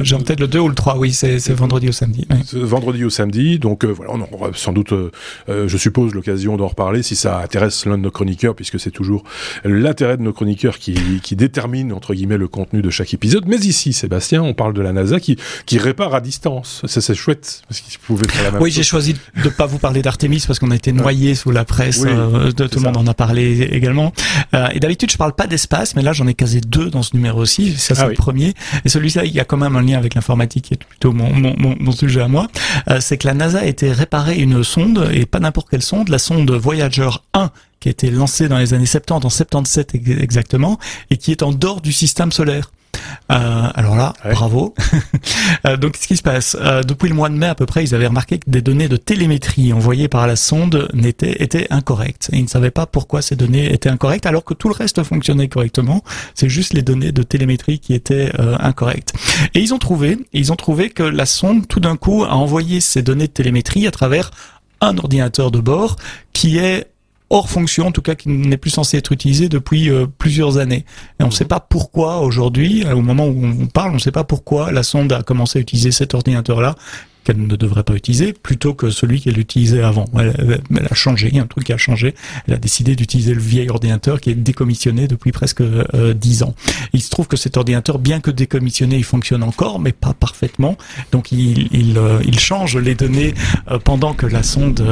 J'ai 0.03 0.15
en 0.15 0.21
tête 0.21 0.39
le 0.39 0.47
2 0.47 0.59
ou 0.59 0.69
le 0.69 0.75
3, 0.75 0.97
oui, 0.97 1.13
c'est 1.13 1.51
vendredi 1.51 1.89
ou 1.89 1.91
samedi. 1.91 2.27
Vendredi 2.53 3.03
ou 3.03 3.09
samedi, 3.09 3.57
donc 3.57 3.85
voilà, 3.85 4.11
on 4.13 4.21
aura 4.21 4.51
sans 4.53 4.71
doute, 4.71 4.93
je 5.47 5.77
suppose, 5.77 6.13
l'occasion 6.13 6.57
d'en 6.57 6.67
reparler 6.67 7.01
si 7.01 7.15
ça 7.15 7.39
intéresse 7.39 7.85
l'un 7.85 7.97
de 7.97 8.03
nos 8.03 8.11
chroniqueurs, 8.11 8.55
puisque 8.55 8.79
c'est 8.79 8.91
toujours 8.91 9.23
l'intérêt 9.63 10.17
de 10.17 10.21
nos 10.21 10.33
chroniqueurs 10.33 10.77
qui, 10.77 10.95
qui 11.23 11.35
détermine 11.35 11.91
entre 11.91 12.13
guillemets 12.13 12.37
le 12.37 12.47
contenu 12.47 12.81
de 12.81 12.89
chaque 12.89 13.13
épisode. 13.13 13.45
Mais 13.47 13.57
ici, 13.57 13.93
Sébastien, 13.93 14.43
on 14.43 14.53
parle 14.53 14.73
de 14.73 14.81
la 14.81 14.93
NASA 14.93 15.19
qui, 15.19 15.37
qui 15.65 15.77
répare 15.77 16.13
à 16.13 16.21
distance. 16.21 16.44
Ça, 16.63 17.01
c'est 17.01 17.15
chouette 17.15 17.63
parce 17.67 17.81
qu'il 17.81 17.97
pouvait 17.99 18.27
faire 18.27 18.43
la 18.43 18.51
même 18.51 18.61
oui, 18.61 18.71
j'ai 18.71 18.83
choisi 18.83 19.15
de 19.43 19.49
pas 19.49 19.65
vous 19.65 19.79
parler 19.79 20.01
d'Artemis 20.01 20.43
parce 20.45 20.59
qu'on 20.59 20.71
a 20.71 20.75
été 20.75 20.91
noyé 20.91 21.35
sous 21.35 21.51
la 21.51 21.65
presse. 21.65 22.03
Euh, 22.05 22.51
de, 22.51 22.67
tout 22.67 22.79
le 22.79 22.85
monde 22.85 22.97
en 22.97 23.07
a 23.07 23.13
parlé 23.13 23.61
également. 23.71 24.13
Euh, 24.53 24.67
et 24.71 24.79
d'habitude, 24.79 25.11
je 25.11 25.17
parle 25.17 25.33
pas 25.33 25.47
d'espace, 25.47 25.95
mais 25.95 26.01
là, 26.01 26.13
j'en 26.13 26.27
ai 26.27 26.33
casé 26.33 26.61
deux 26.61 26.89
dans 26.89 27.03
ce 27.03 27.15
numéro 27.15 27.41
aussi. 27.41 27.75
Ça, 27.77 27.95
c'est 27.95 28.01
ah 28.01 28.07
le 28.07 28.13
premier. 28.13 28.53
Et 28.83 28.89
celui-là, 28.89 29.25
il 29.25 29.33
y 29.33 29.39
a 29.39 29.45
quand 29.45 29.57
même 29.57 29.75
un 29.75 29.81
lien 29.81 29.97
avec 29.97 30.15
l'informatique 30.15 30.65
qui 30.65 30.73
est 30.75 30.83
plutôt 30.83 31.13
mon, 31.13 31.33
mon, 31.33 31.55
mon, 31.57 31.91
sujet 31.91 32.21
à 32.21 32.27
moi. 32.27 32.47
Euh, 32.89 32.99
c'est 33.01 33.17
que 33.17 33.27
la 33.27 33.33
NASA 33.33 33.59
a 33.59 33.65
été 33.65 33.91
réparer 33.91 34.37
une 34.37 34.63
sonde 34.63 35.09
et 35.13 35.25
pas 35.25 35.39
n'importe 35.39 35.69
quelle 35.69 35.81
sonde, 35.83 36.09
la 36.09 36.19
sonde 36.19 36.51
Voyager 36.51 37.09
1 37.33 37.51
qui 37.79 37.89
a 37.89 37.91
été 37.91 38.09
lancée 38.09 38.47
dans 38.47 38.57
les 38.57 38.73
années 38.73 38.85
70, 38.85 39.25
en 39.25 39.29
77 39.29 39.95
exactement, 39.95 40.79
et 41.11 41.17
qui 41.17 41.31
est 41.31 41.43
en 41.43 41.51
dehors 41.51 41.81
du 41.81 41.91
système 41.91 42.31
solaire. 42.31 42.71
Euh, 43.31 43.67
alors 43.73 43.95
là, 43.95 44.13
bravo. 44.23 44.73
euh, 45.67 45.77
donc, 45.77 45.97
ce 45.97 46.07
qui 46.07 46.17
se 46.17 46.21
passe? 46.21 46.55
Euh, 46.59 46.83
Depuis 46.83 47.09
le 47.09 47.15
mois 47.15 47.29
de 47.29 47.35
mai 47.35 47.47
à 47.47 47.55
peu 47.55 47.65
près, 47.65 47.83
ils 47.83 47.95
avaient 47.95 48.07
remarqué 48.07 48.37
que 48.37 48.49
des 48.49 48.61
données 48.61 48.87
de 48.87 48.97
télémétrie 48.97 49.73
envoyées 49.73 50.07
par 50.07 50.27
la 50.27 50.35
sonde 50.35 50.87
n'étaient 50.93 51.41
étaient 51.41 51.67
incorrectes. 51.71 52.29
Et 52.31 52.37
ils 52.37 52.43
ne 52.43 52.47
savaient 52.47 52.71
pas 52.71 52.85
pourquoi 52.85 53.21
ces 53.21 53.35
données 53.35 53.73
étaient 53.73 53.89
incorrectes, 53.89 54.25
alors 54.25 54.43
que 54.43 54.53
tout 54.53 54.69
le 54.69 54.75
reste 54.75 55.03
fonctionnait 55.03 55.47
correctement. 55.47 56.03
C'est 56.33 56.49
juste 56.49 56.73
les 56.73 56.81
données 56.81 57.11
de 57.11 57.23
télémétrie 57.23 57.79
qui 57.79 57.93
étaient 57.93 58.31
euh, 58.39 58.55
incorrectes. 58.59 59.13
Et 59.53 59.59
ils 59.59 59.73
ont 59.73 59.79
trouvé, 59.79 60.19
ils 60.33 60.51
ont 60.51 60.55
trouvé 60.55 60.89
que 60.89 61.03
la 61.03 61.25
sonde, 61.25 61.67
tout 61.67 61.79
d'un 61.79 61.97
coup, 61.97 62.23
a 62.23 62.35
envoyé 62.35 62.81
ces 62.81 63.01
données 63.01 63.27
de 63.27 63.33
télémétrie 63.33 63.87
à 63.87 63.91
travers 63.91 64.31
un 64.81 64.97
ordinateur 64.97 65.51
de 65.51 65.59
bord 65.59 65.95
qui 66.33 66.57
est 66.57 66.87
hors 67.29 67.49
fonction, 67.49 67.87
en 67.87 67.91
tout 67.91 68.01
cas 68.01 68.15
qui 68.15 68.29
n'est 68.29 68.57
plus 68.57 68.69
censé 68.69 68.97
être 68.97 69.11
utilisé 69.11 69.49
depuis 69.49 69.89
euh, 69.89 70.05
plusieurs 70.05 70.57
années. 70.57 70.85
Et 71.19 71.23
on 71.23 71.27
ne 71.27 71.31
sait 71.31 71.45
pas 71.45 71.59
pourquoi 71.59 72.19
aujourd'hui, 72.19 72.85
au 72.85 73.01
moment 73.01 73.27
où 73.27 73.45
on 73.45 73.67
parle, 73.67 73.91
on 73.91 73.95
ne 73.95 73.99
sait 73.99 74.11
pas 74.11 74.23
pourquoi 74.23 74.71
la 74.71 74.83
sonde 74.83 75.11
a 75.11 75.23
commencé 75.23 75.59
à 75.59 75.61
utiliser 75.61 75.91
cet 75.91 76.13
ordinateur-là, 76.13 76.75
qu'elle 77.25 77.45
ne 77.45 77.55
devrait 77.55 77.83
pas 77.83 77.95
utiliser 77.95 78.31
plutôt 78.31 78.73
que 78.73 78.89
celui 78.89 79.19
qu'elle 79.19 79.39
utilisait 79.39 79.81
avant. 79.81 80.05
Elle, 80.17 80.57
a 80.89 80.93
changé, 80.93 81.37
un 81.37 81.47
truc 81.47 81.69
a 81.71 81.77
changé. 81.77 82.15
Elle 82.47 82.53
a 82.53 82.57
décidé 82.57 82.95
d'utiliser 82.95 83.33
le 83.33 83.41
vieil 83.41 83.69
ordinateur 83.69 84.21
qui 84.21 84.29
est 84.29 84.35
décommissionné 84.35 85.07
depuis 85.07 85.31
presque 85.31 85.61
euh, 85.61 86.13
dix 86.13 86.43
ans. 86.43 86.55
il 86.93 87.01
se 87.01 87.09
trouve 87.09 87.27
que 87.27 87.35
cet 87.35 87.57
ordinateur, 87.57 87.99
bien 87.99 88.21
que 88.21 88.31
décommissionné, 88.31 88.97
il 88.97 89.03
fonctionne 89.03 89.43
encore, 89.43 89.79
mais 89.79 89.91
pas 89.91 90.13
parfaitement. 90.13 90.77
Donc 91.11 91.31
il, 91.31 91.67
il, 91.71 91.97
euh, 91.97 92.21
il 92.25 92.39
change 92.39 92.77
les 92.77 92.95
données 92.95 93.33
euh, 93.71 93.79
pendant 93.79 94.13
que 94.13 94.27
la 94.27 94.43
sonde 94.43 94.83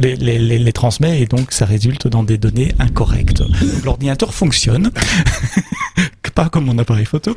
les, 0.00 0.16
les, 0.16 0.58
les, 0.58 0.72
transmet 0.72 1.20
et 1.20 1.26
donc 1.26 1.52
ça 1.52 1.66
résulte 1.66 2.08
dans 2.08 2.22
des 2.22 2.38
données 2.38 2.72
incorrectes. 2.78 3.42
L'ordinateur 3.84 4.32
fonctionne. 4.32 4.90
pas 6.30 6.48
comme 6.48 6.64
mon 6.64 6.78
appareil 6.78 7.04
photo. 7.04 7.36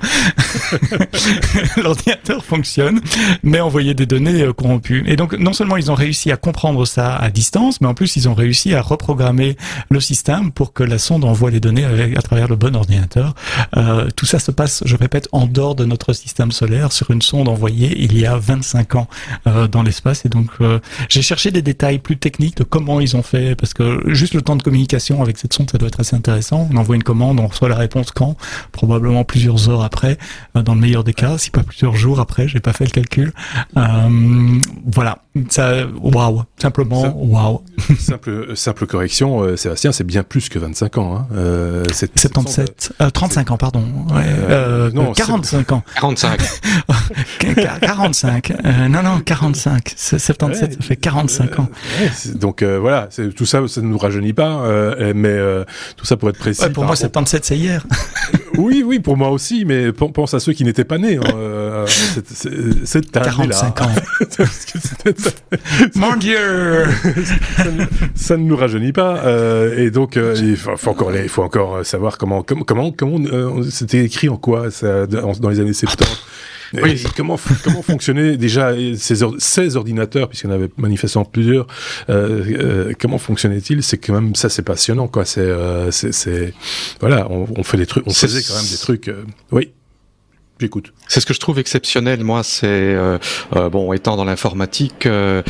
L'ordinateur 1.78 2.44
fonctionne, 2.44 3.02
mais 3.44 3.60
envoyer 3.60 3.94
des 3.94 4.06
données 4.06 4.42
euh, 4.42 4.54
corrompues. 4.54 5.04
Et 5.08 5.16
donc, 5.16 5.34
non 5.34 5.54
seulement 5.54 5.78
ils 5.78 5.92
ont 5.92 5.96
réussi 5.96 6.32
à 6.32 6.38
comprendre 6.38 6.86
ça 6.86 7.16
à 7.16 7.30
distance, 7.30 7.82
mais 7.82 7.88
en 7.88 7.94
plus 7.94 8.16
ils 8.16 8.30
ont 8.30 8.34
réussi 8.34 8.74
à 8.74 8.82
reprogrammer 8.82 9.58
le 9.90 10.00
système 10.00 10.52
pour 10.52 10.74
que 10.74 10.84
la 10.84 10.98
sonde 10.98 11.24
envoie 11.26 11.52
les 11.52 11.60
données 11.60 11.86
à 11.86 12.22
travers 12.22 12.48
le 12.48 12.56
bon 12.56 12.76
ordinateur. 12.76 13.36
Euh, 13.78 14.10
tout 14.16 14.26
ça 14.26 14.40
se 14.40 14.52
passe, 14.52 14.84
je 14.86 14.96
répète, 14.96 15.28
en 15.32 15.46
dehors 15.46 15.76
de 15.76 15.86
notre 15.86 16.14
système 16.14 16.52
solaire, 16.52 16.92
sur 16.92 17.12
une 17.12 17.22
sonde 17.22 17.48
envoyée 17.48 17.96
il 18.02 18.18
y 18.18 18.26
a 18.26 18.38
25 18.38 18.96
ans 18.96 19.08
euh, 19.48 19.68
dans 19.68 19.84
l'espace. 19.84 20.26
Et 20.26 20.30
donc, 20.30 20.50
euh, 20.62 20.80
j'ai 21.10 21.22
cherché 21.22 21.52
des 21.52 21.62
détails 21.62 22.00
plus 22.00 22.18
techniques 22.18 22.58
de 22.58 22.64
comment 22.64 23.00
ils 23.00 23.16
ont 23.16 23.24
fait, 23.24 23.56
parce 23.56 23.74
que 23.74 24.02
juste 24.08 24.34
le 24.34 24.42
temps 24.42 24.56
de 24.56 24.64
communication 24.64 25.22
avec 25.22 25.38
cette 25.38 25.54
sonde, 25.54 25.70
ça 25.72 25.78
doit 25.78 25.88
être 25.88 26.00
assez 26.00 26.16
intéressant. 26.16 26.68
On 26.72 26.78
envoie 26.78 26.96
une 26.96 27.04
commande, 27.04 27.40
on 27.40 27.48
reçoit 27.48 27.70
la 27.70 27.76
réponse 27.76 28.12
quand? 28.12 28.36
Plusieurs 29.28 29.70
heures 29.70 29.84
après, 29.84 30.18
dans 30.56 30.76
le 30.76 30.82
meilleur 30.82 31.04
des 31.04 31.14
cas, 31.14 31.38
si 31.38 31.50
pas 31.50 31.64
plusieurs 31.64 31.96
jours 31.96 32.20
après, 32.20 32.48
j'ai 32.48 32.60
pas 32.60 32.74
fait 32.74 32.86
le 32.86 32.92
calcul. 32.92 33.34
voilà, 34.86 35.20
ça, 35.50 35.86
waouh, 36.02 36.44
simplement, 36.58 37.16
waouh. 37.18 37.62
Simple, 38.00 38.56
simple 38.56 38.86
correction, 38.86 39.58
Sébastien, 39.58 39.92
c'est 39.92 40.04
bien 40.04 40.24
plus 40.24 40.50
que 40.50 40.60
25 40.60 40.98
ans. 40.98 41.28
Hein. 41.32 41.84
77, 41.92 42.94
35 43.14 43.52
ans, 43.52 43.58
pardon. 43.58 43.84
Ouais, 44.14 44.92
non, 44.94 45.14
45 45.14 45.72
ans. 45.72 45.84
45. 46.00 46.40
45. 47.82 48.54
non, 48.90 49.04
non, 49.04 49.20
45. 49.20 49.94
77, 49.96 50.74
ça 50.74 50.82
fait 50.82 50.96
45 50.96 51.60
ans. 51.60 51.70
donc 52.36 52.64
voilà, 52.64 53.10
tout 53.36 53.46
ça, 53.46 53.68
ça 53.68 53.82
ne 53.82 53.88
nous 53.88 53.98
rajeunit 53.98 54.34
pas, 54.34 54.64
mais 55.14 55.38
tout 55.98 56.06
ça 56.06 56.18
pour 56.18 56.30
être 56.30 56.40
précis. 56.40 56.70
pour 56.74 56.86
moi, 56.86 56.96
77, 56.96 57.46
c'est 57.46 57.58
hier. 57.58 57.86
oui, 58.58 58.73
oui, 58.82 59.00
pour 59.00 59.18
moi 59.18 59.30
aussi, 59.30 59.66
mais 59.66 59.92
pense 59.92 60.34
à 60.34 60.40
ceux 60.40 60.54
qui 60.54 60.64
n'étaient 60.64 60.86
pas 60.86 60.98
nés. 60.98 61.18
Hein, 61.18 61.36
euh, 61.36 61.86
cette 62.84 63.12
45 63.12 63.82
ans. 63.82 63.92
Mon 65.96 66.16
Dieu 66.16 66.38
ça, 68.16 68.38
ne 68.38 68.44
nous 68.44 68.56
rajeunit 68.56 68.94
pas. 68.94 69.18
Euh, 69.26 69.78
et 69.78 69.92
donc, 69.92 70.18
euh, 70.18 70.36
il, 70.42 70.58
faut, 70.58 70.90
encore, 70.90 71.14
il 71.14 71.30
faut 71.30 71.44
encore 71.44 71.86
savoir 71.86 72.18
comment, 72.18 72.42
comment, 72.42 72.92
comment, 72.92 73.22
c'était 73.70 74.06
écrit 74.06 74.30
en 74.30 74.38
quoi 74.38 74.72
ça, 74.72 75.06
dans 75.06 75.50
les 75.50 75.60
années 75.60 75.74
70. 75.74 76.24
Oui. 76.82 77.04
comment, 77.16 77.40
comment 77.64 77.82
fonctionnaient 77.82 78.38
déjà 78.38 78.74
ces, 78.98 79.16
ces 79.38 79.76
ordinateurs, 79.76 80.30
puisqu'il 80.30 80.48
y 80.48 80.50
en 80.52 80.56
avait 80.56 80.70
manifestement 80.78 81.26
plusieurs, 81.26 81.68
euh, 82.10 82.44
euh, 82.50 82.94
comment 83.00 83.18
fonctionnait-il 83.18 83.84
C'est 83.84 83.98
quand 83.98 84.14
même, 84.14 84.36
ça 84.36 84.50
c'est 84.50 84.64
passionnant, 84.64 85.08
quoi. 85.08 85.26
C'est, 85.26 85.42
euh, 85.42 85.92
c'est, 85.92 86.54
voilà, 87.00 87.28
on, 87.30 87.48
on, 87.56 87.64
fait 87.64 87.78
des 87.78 87.86
trucs, 87.86 88.08
on 88.08 88.12
faisait 88.12 88.42
quand 88.42 88.56
même 88.56 88.72
des 88.72 88.78
trucs, 88.78 89.08
euh, 89.08 89.24
oui. 89.52 89.72
J'écoute. 90.64 90.94
C'est 91.10 91.20
ce 91.20 91.26
que 91.26 91.34
je 91.34 91.42
trouve 91.42 91.60
exceptionnel, 91.60 92.24
moi, 92.24 92.42
c'est 92.42 92.68
euh, 92.68 93.18
euh, 93.54 93.68
bon, 93.68 93.92
étant 93.92 94.16
dans 94.16 94.24
l'informatique, 94.24 95.06
euh, 95.06 95.42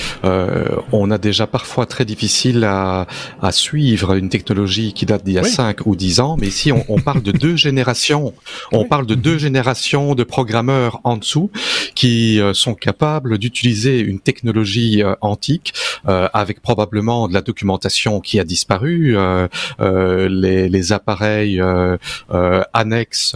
on 0.91 1.11
a 1.11 1.19
déjà 1.19 1.45
parfois 1.45 1.85
très 1.85 2.03
difficile 2.03 2.63
à, 2.63 3.05
à 3.39 3.51
suivre 3.51 4.15
une 4.15 4.29
technologie 4.29 4.91
qui 4.93 5.05
date 5.05 5.23
d'il 5.23 5.35
y 5.35 5.37
a 5.37 5.43
5 5.43 5.85
ou 5.85 5.95
10 5.95 6.19
ans, 6.19 6.35
mais 6.39 6.47
ici 6.47 6.71
on, 6.71 6.83
on 6.89 6.99
parle 6.99 7.21
de 7.21 7.31
deux 7.31 7.55
générations, 7.67 8.33
on 8.71 8.85
parle 8.85 9.05
de 9.05 9.13
deux 9.13 9.37
générations 9.37 10.15
de 10.15 10.23
programmeurs 10.23 10.99
en 11.03 11.17
dessous 11.17 11.51
qui 11.93 12.41
sont 12.53 12.73
capables 12.73 13.37
d'utiliser 13.37 13.99
une 13.99 14.19
technologie 14.19 15.03
antique 15.21 15.73
avec 16.05 16.63
probablement 16.63 17.27
de 17.27 17.35
la 17.35 17.41
documentation 17.41 18.19
qui 18.19 18.39
a 18.39 18.43
disparu, 18.43 19.15
les, 19.79 20.69
les, 20.69 20.91
appareils 20.91 21.61
annexes 22.73 23.35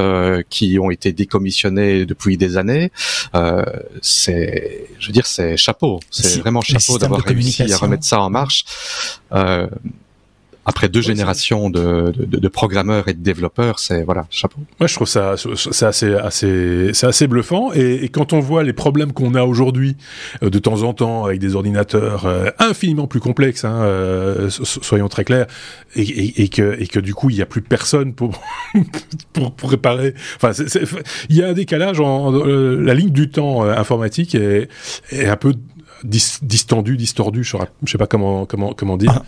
qui 0.50 0.80
ont 0.80 0.90
été 0.90 1.12
décommissionnés 1.12 1.67
depuis 1.72 2.38
des 2.38 2.58
années. 2.58 2.92
Euh, 3.36 3.64
c'est, 4.02 4.88
je 5.00 5.08
veux 5.08 5.14
dire, 5.14 5.26
c'est 5.26 5.58
chapeau. 5.58 6.00
C'est 6.12 6.40
vraiment 6.40 6.62
chapeau 6.62 6.98
d'avoir 6.98 7.22
réussi 7.22 7.72
à 7.72 7.78
remettre 7.78 8.06
ça 8.06 8.22
en 8.22 8.30
marche. 8.30 8.66
Euh, 9.34 9.68
après 10.68 10.90
deux 10.90 11.02
générations 11.02 11.70
de, 11.70 12.12
de, 12.12 12.26
de, 12.26 12.48
programmeurs 12.50 13.08
et 13.08 13.14
de 13.14 13.24
développeurs, 13.24 13.80
c'est 13.80 14.04
voilà, 14.04 14.28
chapeau. 14.30 14.60
Moi, 14.82 14.88
je 14.88 14.96
trouve 14.96 15.08
ça 15.08 15.36
c'est 15.38 15.86
assez 15.86 16.14
assez 16.14 16.92
c'est 16.94 17.08
assez 17.08 17.26
bluffant 17.26 17.72
et, 17.74 18.04
et, 18.04 18.10
quand 18.10 18.34
on 18.34 18.42
voit 18.42 18.64
les 18.64 18.74
problèmes 18.74 19.14
qu'on 19.14 19.34
a 19.34 19.44
aujourd'hui 19.44 19.96
euh, 20.44 20.50
de 20.50 20.60
temps 20.60 20.84
en 20.84 20.94
temps 20.94 21.24
avec 21.24 21.40
des 21.40 21.56
ordinateurs 21.56 22.26
euh, 22.26 22.50
infiniment 22.60 23.08
plus 23.08 23.22
complexes, 23.22 23.64
hein, 23.64 23.82
euh, 23.84 24.50
soyons 24.50 25.08
très 25.08 25.24
clairs, 25.24 25.48
et, 25.96 26.02
et, 26.02 26.44
et, 26.44 26.50
que 26.50 26.76
et 26.82 26.88
que 26.88 27.00
du 27.00 27.14
coup 27.14 27.30
il 27.30 27.38
n'y 27.38 27.42
a 27.42 27.46
plus 27.46 27.62
personne 27.62 28.14
pour 28.14 28.42
pour, 29.32 29.54
pour 29.54 29.72
réparer. 29.72 30.16
Enfin, 30.36 30.52
il 31.30 31.36
y 31.38 31.44
a 31.44 31.48
un 31.48 31.54
décalage 31.54 32.02
en, 32.02 32.32
la 32.32 32.94
ligne 32.94 33.12
du 33.12 33.30
temps 33.30 33.64
informatique 33.64 34.36
est, 34.36 34.68
est 35.12 35.28
un 35.28 35.38
peu 35.38 35.54
distendu, 36.04 36.98
distordu, 36.98 37.44
je 37.44 37.58
sais 37.86 37.98
pas 37.98 38.08
comment 38.08 38.46
comment 38.46 38.74
comment 38.74 38.98
dire. 38.98 39.12
Ah. 39.16 39.24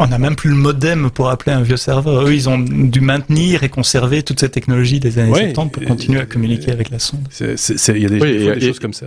On 0.00 0.08
n'a 0.08 0.18
même 0.18 0.36
plus 0.36 0.50
le 0.50 0.56
modem 0.56 1.10
pour 1.10 1.30
appeler 1.30 1.52
un 1.52 1.62
vieux 1.62 1.76
serveur. 1.76 2.26
Eux, 2.26 2.34
ils 2.34 2.48
ont 2.48 2.58
dû 2.58 3.00
maintenir 3.00 3.62
et 3.62 3.68
conserver 3.68 4.22
toute 4.22 4.40
cette 4.40 4.52
technologie 4.52 5.00
des 5.00 5.18
années 5.18 5.52
70 5.54 5.70
pour 5.72 5.84
continuer 5.84 6.20
à 6.20 6.26
communiquer 6.26 6.72
avec 6.72 6.90
la 6.90 6.98
sonde. 6.98 7.28
Il 7.40 8.02
y 8.02 8.06
a 8.06 8.08
des, 8.08 8.60
choses 8.60 8.80
comme 8.80 8.92
ça. 8.92 9.06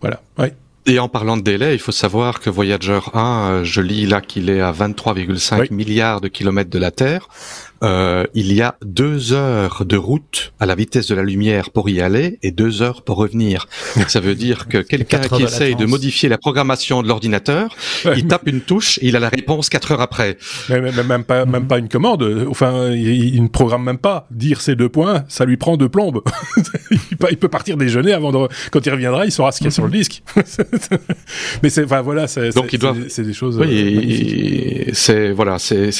Voilà. 0.00 0.20
Et 0.86 0.98
en 0.98 1.08
parlant 1.08 1.36
de 1.36 1.42
délai, 1.42 1.74
il 1.74 1.78
faut 1.78 1.92
savoir 1.92 2.40
que 2.40 2.48
Voyager 2.48 3.00
1, 3.12 3.20
euh, 3.20 3.64
je 3.64 3.82
lis 3.82 4.06
là 4.06 4.22
qu'il 4.22 4.48
est 4.48 4.62
à 4.62 4.72
23,5 4.72 5.72
milliards 5.72 6.22
de 6.22 6.28
kilomètres 6.28 6.70
de 6.70 6.78
la 6.78 6.90
Terre 6.90 7.28
euh, 7.82 8.24
il 8.34 8.52
y 8.52 8.62
a 8.62 8.76
deux 8.84 9.32
heures 9.32 9.84
de 9.84 9.96
route 9.96 10.52
à 10.60 10.66
la 10.66 10.74
vitesse 10.74 11.06
de 11.06 11.14
la 11.14 11.22
lumière 11.22 11.70
pour 11.70 11.88
y 11.88 12.00
aller 12.00 12.38
et 12.42 12.50
deux 12.50 12.82
heures 12.82 13.02
pour 13.02 13.16
revenir. 13.16 13.66
Ça 14.08 14.20
veut 14.20 14.34
dire 14.34 14.68
que 14.68 14.78
quelqu'un 14.78 15.20
qui 15.20 15.42
essaye 15.42 15.76
de 15.76 15.86
modifier 15.86 16.28
la 16.28 16.38
programmation 16.38 17.02
de 17.02 17.08
l'ordinateur, 17.08 17.76
il 18.16 18.26
tape 18.26 18.46
une 18.46 18.60
touche 18.60 18.98
et 18.98 19.08
il 19.08 19.16
a 19.16 19.20
la 19.20 19.28
réponse 19.28 19.68
quatre 19.68 19.92
heures 19.92 20.00
après. 20.00 20.38
même 20.68 21.24
pas, 21.24 21.44
même 21.46 21.66
pas 21.66 21.78
une 21.78 21.88
commande. 21.88 22.46
Enfin, 22.48 22.90
il, 22.90 23.42
ne 23.42 23.48
programme 23.48 23.84
même 23.84 23.98
pas. 23.98 24.26
Dire 24.30 24.60
ces 24.60 24.76
deux 24.76 24.88
points, 24.88 25.24
ça 25.28 25.44
lui 25.44 25.56
prend 25.56 25.76
deux 25.76 25.88
plombes. 25.88 26.22
il 27.30 27.36
peut 27.36 27.48
partir 27.48 27.76
déjeuner 27.76 28.12
avant 28.12 28.32
de, 28.32 28.48
quand 28.70 28.84
il 28.84 28.90
reviendra, 28.90 29.24
il 29.24 29.32
saura 29.32 29.52
ce 29.52 29.58
qu'il 29.58 29.66
y 29.66 29.68
a 29.68 29.70
sur 29.70 29.84
le 29.84 29.90
disque. 29.90 30.22
Mais 31.62 31.70
c'est, 31.70 31.84
enfin 31.84 32.02
voilà, 32.02 32.26
c'est, 32.26 32.50
c'est 33.08 33.22
des 33.22 33.32
choses. 33.32 33.58
Oui, 33.58 34.86
euh, 34.88 34.90
c'est 34.92 35.30
voilà, 35.32 35.58
c'est 35.58 35.90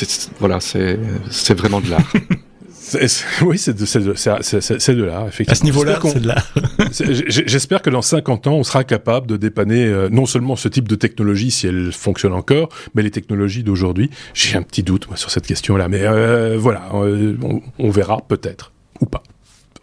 voilà, 0.40 0.60
c'est 0.60 0.98
c'est 1.30 1.54
vraiment 1.68 1.80
de 1.86 1.90
l'art. 1.90 2.12
oui, 3.42 3.58
c'est 3.58 3.74
de, 3.74 3.84
de, 3.84 4.94
de 4.94 5.04
l'art, 5.04 5.28
effectivement. 5.28 5.52
À 5.52 5.54
ce 5.54 5.64
niveau-là, 5.64 6.00
c'est 6.02 6.20
de 6.20 6.28
l'art. 6.28 6.52
J'espère 7.28 7.82
que 7.82 7.90
dans 7.90 8.02
50 8.02 8.46
ans, 8.46 8.54
on 8.54 8.64
sera 8.64 8.84
capable 8.84 9.26
de 9.26 9.36
dépanner 9.36 9.84
euh, 9.84 10.08
non 10.08 10.26
seulement 10.26 10.56
ce 10.56 10.68
type 10.68 10.88
de 10.88 10.94
technologie, 10.94 11.50
si 11.50 11.66
elle 11.66 11.92
fonctionne 11.92 12.32
encore, 12.32 12.70
mais 12.94 13.02
les 13.02 13.10
technologies 13.10 13.62
d'aujourd'hui. 13.62 14.10
J'ai 14.34 14.56
un 14.56 14.62
petit 14.62 14.82
doute, 14.82 15.08
moi, 15.08 15.16
sur 15.16 15.30
cette 15.30 15.46
question-là. 15.46 15.88
Mais 15.88 16.02
euh, 16.02 16.56
voilà, 16.58 16.88
euh, 16.94 17.36
on, 17.42 17.60
on 17.78 17.90
verra 17.90 18.22
peut-être, 18.26 18.72
ou 19.00 19.06
pas. 19.06 19.22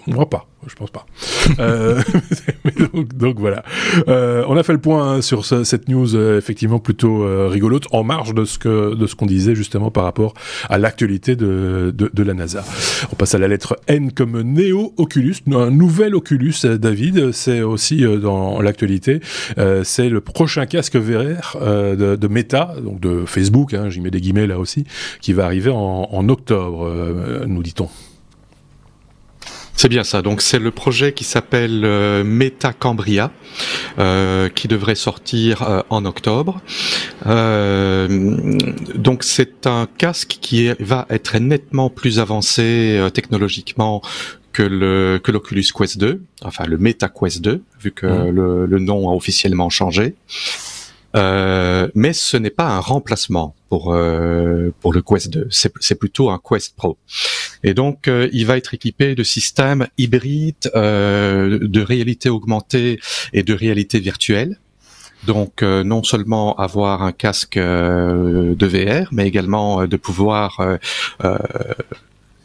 Moi 0.07 0.29
pas, 0.29 0.45
je 0.67 0.75
pense 0.75 0.91
pas. 0.91 1.05
euh, 1.59 2.01
donc, 3.15 3.39
voilà. 3.39 3.63
Euh, 4.07 4.43
on 4.47 4.55
a 4.55 4.63
fait 4.63 4.73
le 4.73 4.79
point 4.79 5.15
hein, 5.15 5.21
sur 5.21 5.45
ce, 5.45 5.63
cette 5.63 5.89
news 5.89 6.15
euh, 6.15 6.37
effectivement 6.37 6.79
plutôt 6.79 7.25
rigolote, 7.49 7.85
en 7.91 8.03
marge 8.03 8.33
de 8.33 8.45
ce 8.45 8.59
que 8.59 8.93
de 8.93 9.07
ce 9.07 9.15
qu'on 9.15 9.25
disait 9.25 9.55
justement 9.55 9.91
par 9.91 10.03
rapport 10.03 10.33
à 10.69 10.77
l'actualité 10.77 11.35
de, 11.35 11.93
de, 11.95 12.23
la 12.23 12.33
NASA. 12.33 12.63
On 13.11 13.15
passe 13.15 13.35
à 13.35 13.39
la 13.39 13.47
lettre 13.47 13.77
N 13.87 14.11
comme 14.11 14.41
Neo 14.41 14.93
Oculus, 14.97 15.35
un 15.51 15.71
nouvel 15.71 16.15
Oculus, 16.15 16.55
David. 16.63 17.31
C'est 17.31 17.61
aussi 17.61 18.03
dans 18.19 18.61
l'actualité. 18.61 19.21
c'est 19.83 20.09
le 20.09 20.21
prochain 20.21 20.65
casque 20.65 20.95
VR 20.95 21.57
de, 21.61 22.15
de, 22.15 22.27
Meta, 22.27 22.75
donc 22.81 22.99
de 22.99 23.25
Facebook. 23.25 23.73
Hein, 23.73 23.89
J'y 23.89 24.01
mets 24.01 24.11
des 24.11 24.21
guillemets 24.21 24.47
là 24.47 24.59
aussi, 24.59 24.85
qui 25.21 25.33
va 25.33 25.45
arriver 25.45 25.71
en, 25.71 26.09
en 26.11 26.29
octobre, 26.29 26.91
nous 27.47 27.63
dit-on. 27.63 27.89
C'est 29.75 29.89
bien 29.89 30.03
ça. 30.03 30.21
Donc 30.21 30.41
c'est 30.41 30.59
le 30.59 30.71
projet 30.71 31.13
qui 31.13 31.23
s'appelle 31.23 31.83
euh, 31.83 32.23
Metacambria, 32.23 33.31
euh, 33.99 34.47
qui 34.49 34.67
devrait 34.67 34.95
sortir 34.95 35.63
euh, 35.63 35.81
en 35.89 36.05
octobre. 36.05 36.61
Euh, 37.25 38.57
donc 38.95 39.23
c'est 39.23 39.67
un 39.67 39.87
casque 39.97 40.37
qui 40.39 40.69
va 40.79 41.05
être 41.09 41.37
nettement 41.37 41.89
plus 41.89 42.19
avancé 42.19 43.05
technologiquement 43.13 44.01
que 44.53 44.63
le 44.63 45.19
que 45.21 45.31
l'Oculus 45.33 45.65
Quest 45.75 45.97
2, 45.97 46.21
enfin 46.41 46.65
le 46.65 46.77
Meta 46.77 47.09
Quest 47.09 47.41
2, 47.41 47.61
vu 47.81 47.91
que 47.91 48.05
mmh. 48.05 48.29
le, 48.29 48.65
le, 48.65 48.79
nom 48.79 49.09
a 49.09 49.13
officiellement 49.13 49.69
changé. 49.69 50.15
Euh, 51.15 51.87
mais 51.95 52.11
ce 52.13 52.35
n'est 52.35 52.49
pas 52.49 52.67
un 52.67 52.79
remplacement 52.79 53.55
pour 53.69 53.93
euh, 53.93 54.73
pour 54.81 54.91
le 54.93 55.01
Quest 55.01 55.29
2, 55.29 55.47
c'est 55.49 55.95
plutôt 55.95 56.29
un 56.29 56.39
Quest 56.43 56.75
Pro. 56.75 56.97
Et 57.65 57.73
donc 57.73 58.07
euh, 58.07 58.29
il 58.31 58.45
va 58.45 58.55
être 58.57 58.73
équipé 58.73 59.15
de 59.15 59.23
systèmes 59.23 59.87
hybrides 59.97 60.71
euh, 60.75 61.59
de 61.61 61.81
réalité 61.81 62.29
augmentée 62.29 62.99
et 63.33 63.43
de 63.43 63.53
réalité 63.53 63.99
virtuelle. 63.99 64.59
Donc 65.25 65.63
non 65.63 66.03
seulement 66.03 66.55
avoir 66.57 67.01
un 67.01 67.11
casque 67.11 67.57
de 67.57 68.65
VR, 68.67 69.09
mais 69.11 69.27
également 69.27 69.87
de 69.87 69.97
pouvoir 69.97 70.77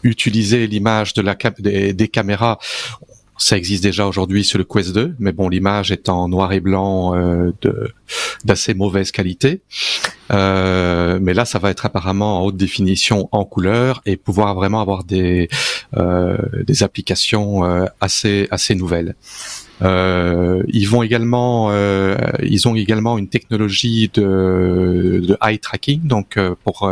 utiliser 0.02 0.66
l'image 0.66 1.12
de 1.12 1.20
la 1.20 1.36
des, 1.58 2.08
caméras 2.08 2.58
ça 3.40 3.56
existe 3.56 3.82
déjà 3.82 4.06
aujourd'hui 4.06 4.44
sur 4.44 4.58
le 4.58 4.64
Quest 4.64 4.92
2, 4.92 5.16
mais 5.18 5.32
bon, 5.32 5.48
l'image 5.48 5.90
est 5.90 6.10
en 6.10 6.28
noir 6.28 6.52
et 6.52 6.60
blanc 6.60 7.14
euh, 7.14 7.52
d'assez 8.44 8.74
mauvaise 8.74 9.10
qualité. 9.10 9.62
Euh, 10.30 11.18
mais 11.20 11.34
là, 11.34 11.44
ça 11.44 11.58
va 11.58 11.70
être 11.70 11.86
apparemment 11.86 12.40
en 12.40 12.44
haute 12.44 12.56
définition 12.56 13.28
en 13.32 13.44
couleur 13.44 14.00
et 14.06 14.16
pouvoir 14.16 14.54
vraiment 14.54 14.80
avoir 14.80 15.04
des 15.04 15.48
euh, 15.96 16.36
des 16.66 16.82
applications 16.82 17.64
euh, 17.64 17.86
assez 18.00 18.46
assez 18.50 18.74
nouvelles. 18.74 19.16
Ils 19.82 20.88
vont 20.88 21.02
également, 21.02 21.72
ils 22.42 22.68
ont 22.68 22.74
également 22.74 23.18
une 23.18 23.28
technologie 23.28 24.10
de, 24.12 25.22
de 25.26 25.36
eye 25.42 25.58
tracking, 25.58 26.06
donc 26.06 26.38
pour 26.64 26.90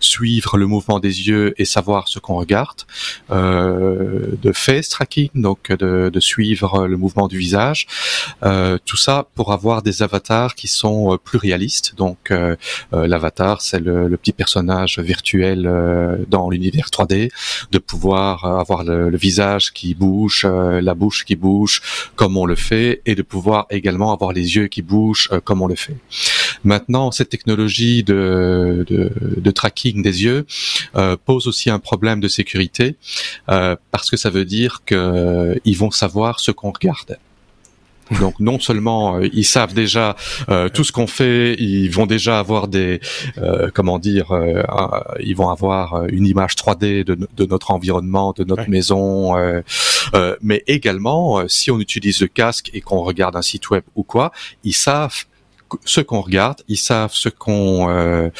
suivre 0.00 0.56
le 0.56 0.66
mouvement 0.66 1.00
des 1.00 1.28
yeux 1.28 1.54
et 1.58 1.64
savoir 1.64 2.08
ce 2.08 2.18
qu'on 2.18 2.36
regarde, 2.36 2.82
de 3.30 4.52
face 4.52 4.88
tracking, 4.88 5.30
donc 5.34 5.72
de, 5.72 6.10
de, 6.12 6.20
suivre 6.20 6.86
le 6.86 6.96
mouvement 6.96 7.28
du 7.28 7.38
visage, 7.38 7.86
tout 8.42 8.96
ça 8.96 9.26
pour 9.34 9.52
avoir 9.52 9.82
des 9.82 10.02
avatars 10.02 10.54
qui 10.54 10.68
sont 10.68 11.18
plus 11.22 11.38
réalistes. 11.38 11.94
Donc 11.96 12.32
l'avatar, 12.92 13.60
c'est 13.60 13.80
le, 13.80 14.08
le, 14.08 14.16
petit 14.16 14.32
personnage 14.32 14.98
virtuel 14.98 15.68
dans 16.28 16.50
l'univers 16.50 16.88
3D, 16.88 17.30
de 17.70 17.78
pouvoir 17.78 18.44
avoir 18.44 18.84
le, 18.84 19.16
visage 19.16 19.72
qui 19.72 19.94
bouge, 19.94 20.42
euh, 20.44 20.80
la 20.80 20.94
bouche 20.94 21.24
qui 21.24 21.36
bouge 21.36 21.82
comme 22.16 22.29
on 22.36 22.46
le 22.46 22.56
fait, 22.56 23.02
et 23.06 23.14
de 23.14 23.22
pouvoir 23.22 23.66
également 23.70 24.12
avoir 24.12 24.32
les 24.32 24.56
yeux 24.56 24.68
qui 24.68 24.82
bougent 24.82 25.28
euh, 25.32 25.40
comme 25.40 25.62
on 25.62 25.66
le 25.66 25.74
fait. 25.74 25.96
Maintenant, 26.64 27.10
cette 27.10 27.30
technologie 27.30 28.02
de, 28.02 28.84
de, 28.88 29.50
tracking 29.50 30.02
des 30.02 30.24
yeux 30.24 30.46
euh, 30.96 31.16
pose 31.24 31.46
aussi 31.46 31.70
un 31.70 31.78
problème 31.78 32.20
de 32.20 32.28
sécurité 32.28 32.96
parce 33.46 34.10
que 34.10 34.16
ça 34.16 34.30
veut 34.30 34.44
dire 34.44 34.82
qu'ils 34.84 35.76
vont 35.76 35.90
savoir 35.90 36.40
ce 36.40 36.50
qu'on 36.50 36.70
regarde. 36.70 37.18
Donc 38.18 38.40
non 38.40 38.58
seulement 38.58 39.16
euh, 39.16 39.28
ils 39.32 39.44
savent 39.44 39.74
déjà 39.74 40.16
euh, 40.48 40.68
tout 40.68 40.84
ce 40.84 40.92
qu'on 40.92 41.06
fait, 41.06 41.54
ils 41.58 41.88
vont 41.88 42.06
déjà 42.06 42.38
avoir 42.38 42.68
des 42.68 43.00
euh, 43.38 43.70
comment 43.72 43.98
dire, 43.98 44.32
ils 45.20 45.36
vont 45.36 45.48
avoir 45.48 46.06
une 46.08 46.26
image 46.26 46.54
3D 46.54 47.04
de, 47.04 47.14
de 47.14 47.46
notre 47.46 47.70
environnement, 47.70 48.32
de 48.36 48.44
notre 48.44 48.68
maison, 48.68 49.34
mais 50.42 50.62
également 50.66 51.46
si 51.48 51.70
on 51.70 51.78
utilise 51.78 52.20
le 52.20 52.28
casque 52.28 52.70
et 52.74 52.80
qu'on 52.80 53.02
regarde 53.02 53.36
un 53.36 53.42
site 53.42 53.70
web 53.70 53.82
ou 53.94 54.02
quoi, 54.02 54.32
ils 54.64 54.74
savent 54.74 55.24
ce 55.84 56.00
qu'on 56.00 56.20
regarde, 56.20 56.62
ils 56.68 56.76
savent 56.76 57.12
ce 57.14 57.28
qu'on, 57.28 57.88
euh, 57.88 58.30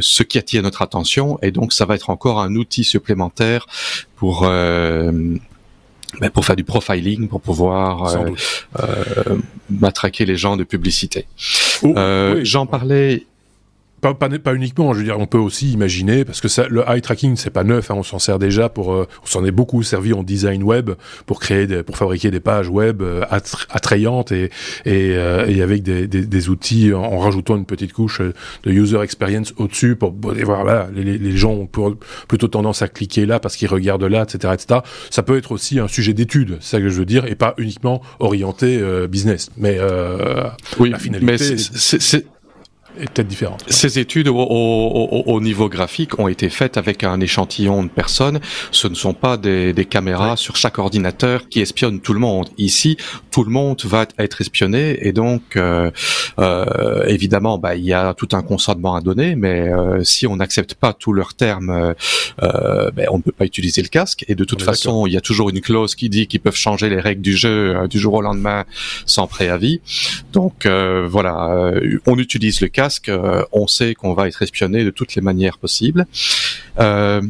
ce 0.00 0.22
qui 0.22 0.38
attire 0.38 0.62
notre 0.62 0.82
attention, 0.82 1.38
et 1.42 1.50
donc 1.50 1.72
ça 1.72 1.84
va 1.84 1.94
être 1.94 2.10
encore 2.10 2.40
un 2.40 2.54
outil 2.54 2.84
supplémentaire 2.84 3.66
pour 4.16 4.44
euh, 4.44 5.36
mais 6.20 6.30
pour 6.30 6.44
faire 6.44 6.56
du 6.56 6.64
profiling, 6.64 7.28
pour 7.28 7.40
pouvoir 7.40 8.16
euh, 8.16 8.30
euh, 8.80 9.38
matraquer 9.70 10.24
les 10.24 10.36
gens 10.36 10.56
de 10.56 10.64
publicité. 10.64 11.26
Oh, 11.82 11.94
euh, 11.96 12.40
J'en 12.42 12.66
parlais 12.66 13.26
pas, 14.02 14.14
pas, 14.14 14.28
pas, 14.28 14.54
uniquement, 14.54 14.92
je 14.92 14.98
veux 14.98 15.04
dire, 15.04 15.18
on 15.18 15.26
peut 15.26 15.38
aussi 15.38 15.70
imaginer, 15.70 16.24
parce 16.24 16.40
que 16.40 16.48
ça, 16.48 16.66
le 16.68 16.82
eye 16.88 17.00
tracking, 17.00 17.36
c'est 17.36 17.50
pas 17.50 17.62
neuf, 17.62 17.88
hein, 17.90 17.94
on 17.96 18.02
s'en 18.02 18.18
sert 18.18 18.40
déjà 18.40 18.68
pour, 18.68 18.92
euh, 18.92 19.06
on 19.22 19.26
s'en 19.26 19.44
est 19.44 19.52
beaucoup 19.52 19.84
servi 19.84 20.12
en 20.12 20.24
design 20.24 20.64
web 20.64 20.90
pour 21.24 21.38
créer, 21.38 21.68
des, 21.68 21.84
pour 21.84 21.96
fabriquer 21.96 22.32
des 22.32 22.40
pages 22.40 22.68
web 22.68 23.00
euh, 23.00 23.22
attrayantes 23.70 24.32
et, 24.32 24.46
et, 24.84 25.12
euh, 25.14 25.46
et 25.46 25.62
avec 25.62 25.84
des, 25.84 26.08
des, 26.08 26.26
des, 26.26 26.48
outils 26.48 26.92
en, 26.92 27.16
rajoutant 27.20 27.56
une 27.56 27.64
petite 27.64 27.92
couche 27.92 28.20
de 28.20 28.70
user 28.72 29.00
experience 29.02 29.54
au-dessus 29.56 29.94
pour, 29.94 30.12
voir, 30.12 30.64
voilà, 30.64 30.88
les, 30.92 31.16
les, 31.16 31.36
gens 31.36 31.52
ont 31.52 31.68
plutôt 32.26 32.48
tendance 32.48 32.82
à 32.82 32.88
cliquer 32.88 33.24
là 33.24 33.38
parce 33.38 33.54
qu'ils 33.54 33.68
regardent 33.68 34.02
là, 34.02 34.24
etc., 34.24 34.52
etc. 34.52 34.80
Ça 35.10 35.22
peut 35.22 35.36
être 35.36 35.52
aussi 35.52 35.78
un 35.78 35.86
sujet 35.86 36.12
d'étude, 36.12 36.56
c'est 36.60 36.76
ça 36.76 36.80
que 36.80 36.88
je 36.88 36.98
veux 36.98 37.04
dire, 37.04 37.24
et 37.26 37.36
pas 37.36 37.54
uniquement 37.56 38.02
orienté 38.18 38.82
business. 39.08 39.50
Mais 39.56 39.78
oui, 40.80 40.90
la 40.90 40.98
finalité, 40.98 41.56
c'est 41.56 42.26
est 42.98 43.12
peut-être 43.12 43.28
différente. 43.28 43.64
Ces 43.68 43.98
études 43.98 44.28
au, 44.28 44.36
au, 44.36 45.22
au, 45.26 45.40
niveau 45.40 45.68
graphique 45.68 46.18
ont 46.18 46.28
été 46.28 46.48
faites 46.48 46.76
avec 46.76 47.04
un 47.04 47.20
échantillon 47.20 47.82
de 47.82 47.88
personnes. 47.88 48.40
Ce 48.70 48.88
ne 48.88 48.94
sont 48.94 49.14
pas 49.14 49.36
des, 49.36 49.72
des 49.72 49.84
caméras 49.84 50.36
sur 50.36 50.56
chaque 50.56 50.78
ordinateur 50.78 51.48
qui 51.48 51.60
espionnent 51.60 52.00
tout 52.00 52.12
le 52.12 52.20
monde. 52.20 52.48
Ici, 52.58 52.96
tout 53.30 53.44
le 53.44 53.50
monde 53.50 53.80
va 53.84 54.06
être 54.18 54.40
espionné 54.40 54.98
et 55.00 55.12
donc, 55.12 55.56
euh, 55.56 55.90
euh, 56.38 57.04
évidemment, 57.06 57.58
bah, 57.58 57.74
il 57.74 57.84
y 57.84 57.92
a 57.92 58.14
tout 58.14 58.28
un 58.32 58.42
consentement 58.42 58.94
à 58.94 59.00
donner, 59.00 59.34
mais 59.34 59.68
euh, 59.68 60.02
si 60.04 60.26
on 60.26 60.36
n'accepte 60.36 60.74
pas 60.74 60.92
tous 60.92 61.12
leurs 61.12 61.34
termes, 61.34 61.94
ben, 62.40 63.06
on 63.10 63.18
ne 63.18 63.22
peut 63.22 63.32
pas 63.32 63.44
utiliser 63.44 63.82
le 63.82 63.88
casque. 63.88 64.24
Et 64.28 64.34
de 64.34 64.44
toute 64.44 64.62
façon, 64.62 65.06
il 65.06 65.12
y 65.12 65.16
a 65.16 65.20
toujours 65.20 65.50
une 65.50 65.60
clause 65.60 65.94
qui 65.94 66.08
dit 66.08 66.26
qu'ils 66.26 66.40
peuvent 66.40 66.56
changer 66.56 66.88
les 66.88 67.00
règles 67.00 67.22
du 67.22 67.36
jeu 67.36 67.76
euh, 67.76 67.86
du 67.86 67.98
jour 67.98 68.14
au 68.14 68.22
lendemain 68.22 68.64
sans 69.06 69.26
préavis. 69.26 69.80
Donc 70.32 70.66
voilà, 70.66 71.72
on 72.06 72.18
utilise 72.18 72.60
le 72.60 72.68
casque 72.68 72.81
euh, 73.08 73.44
on 73.52 73.66
sait 73.66 73.94
qu'on 73.94 74.14
va 74.14 74.28
être 74.28 74.42
espionné 74.42 74.84
de 74.84 74.90
toutes 74.90 75.14
les 75.14 75.22
manières 75.22 75.58
possibles. 75.58 76.06
Euh, 76.78 77.22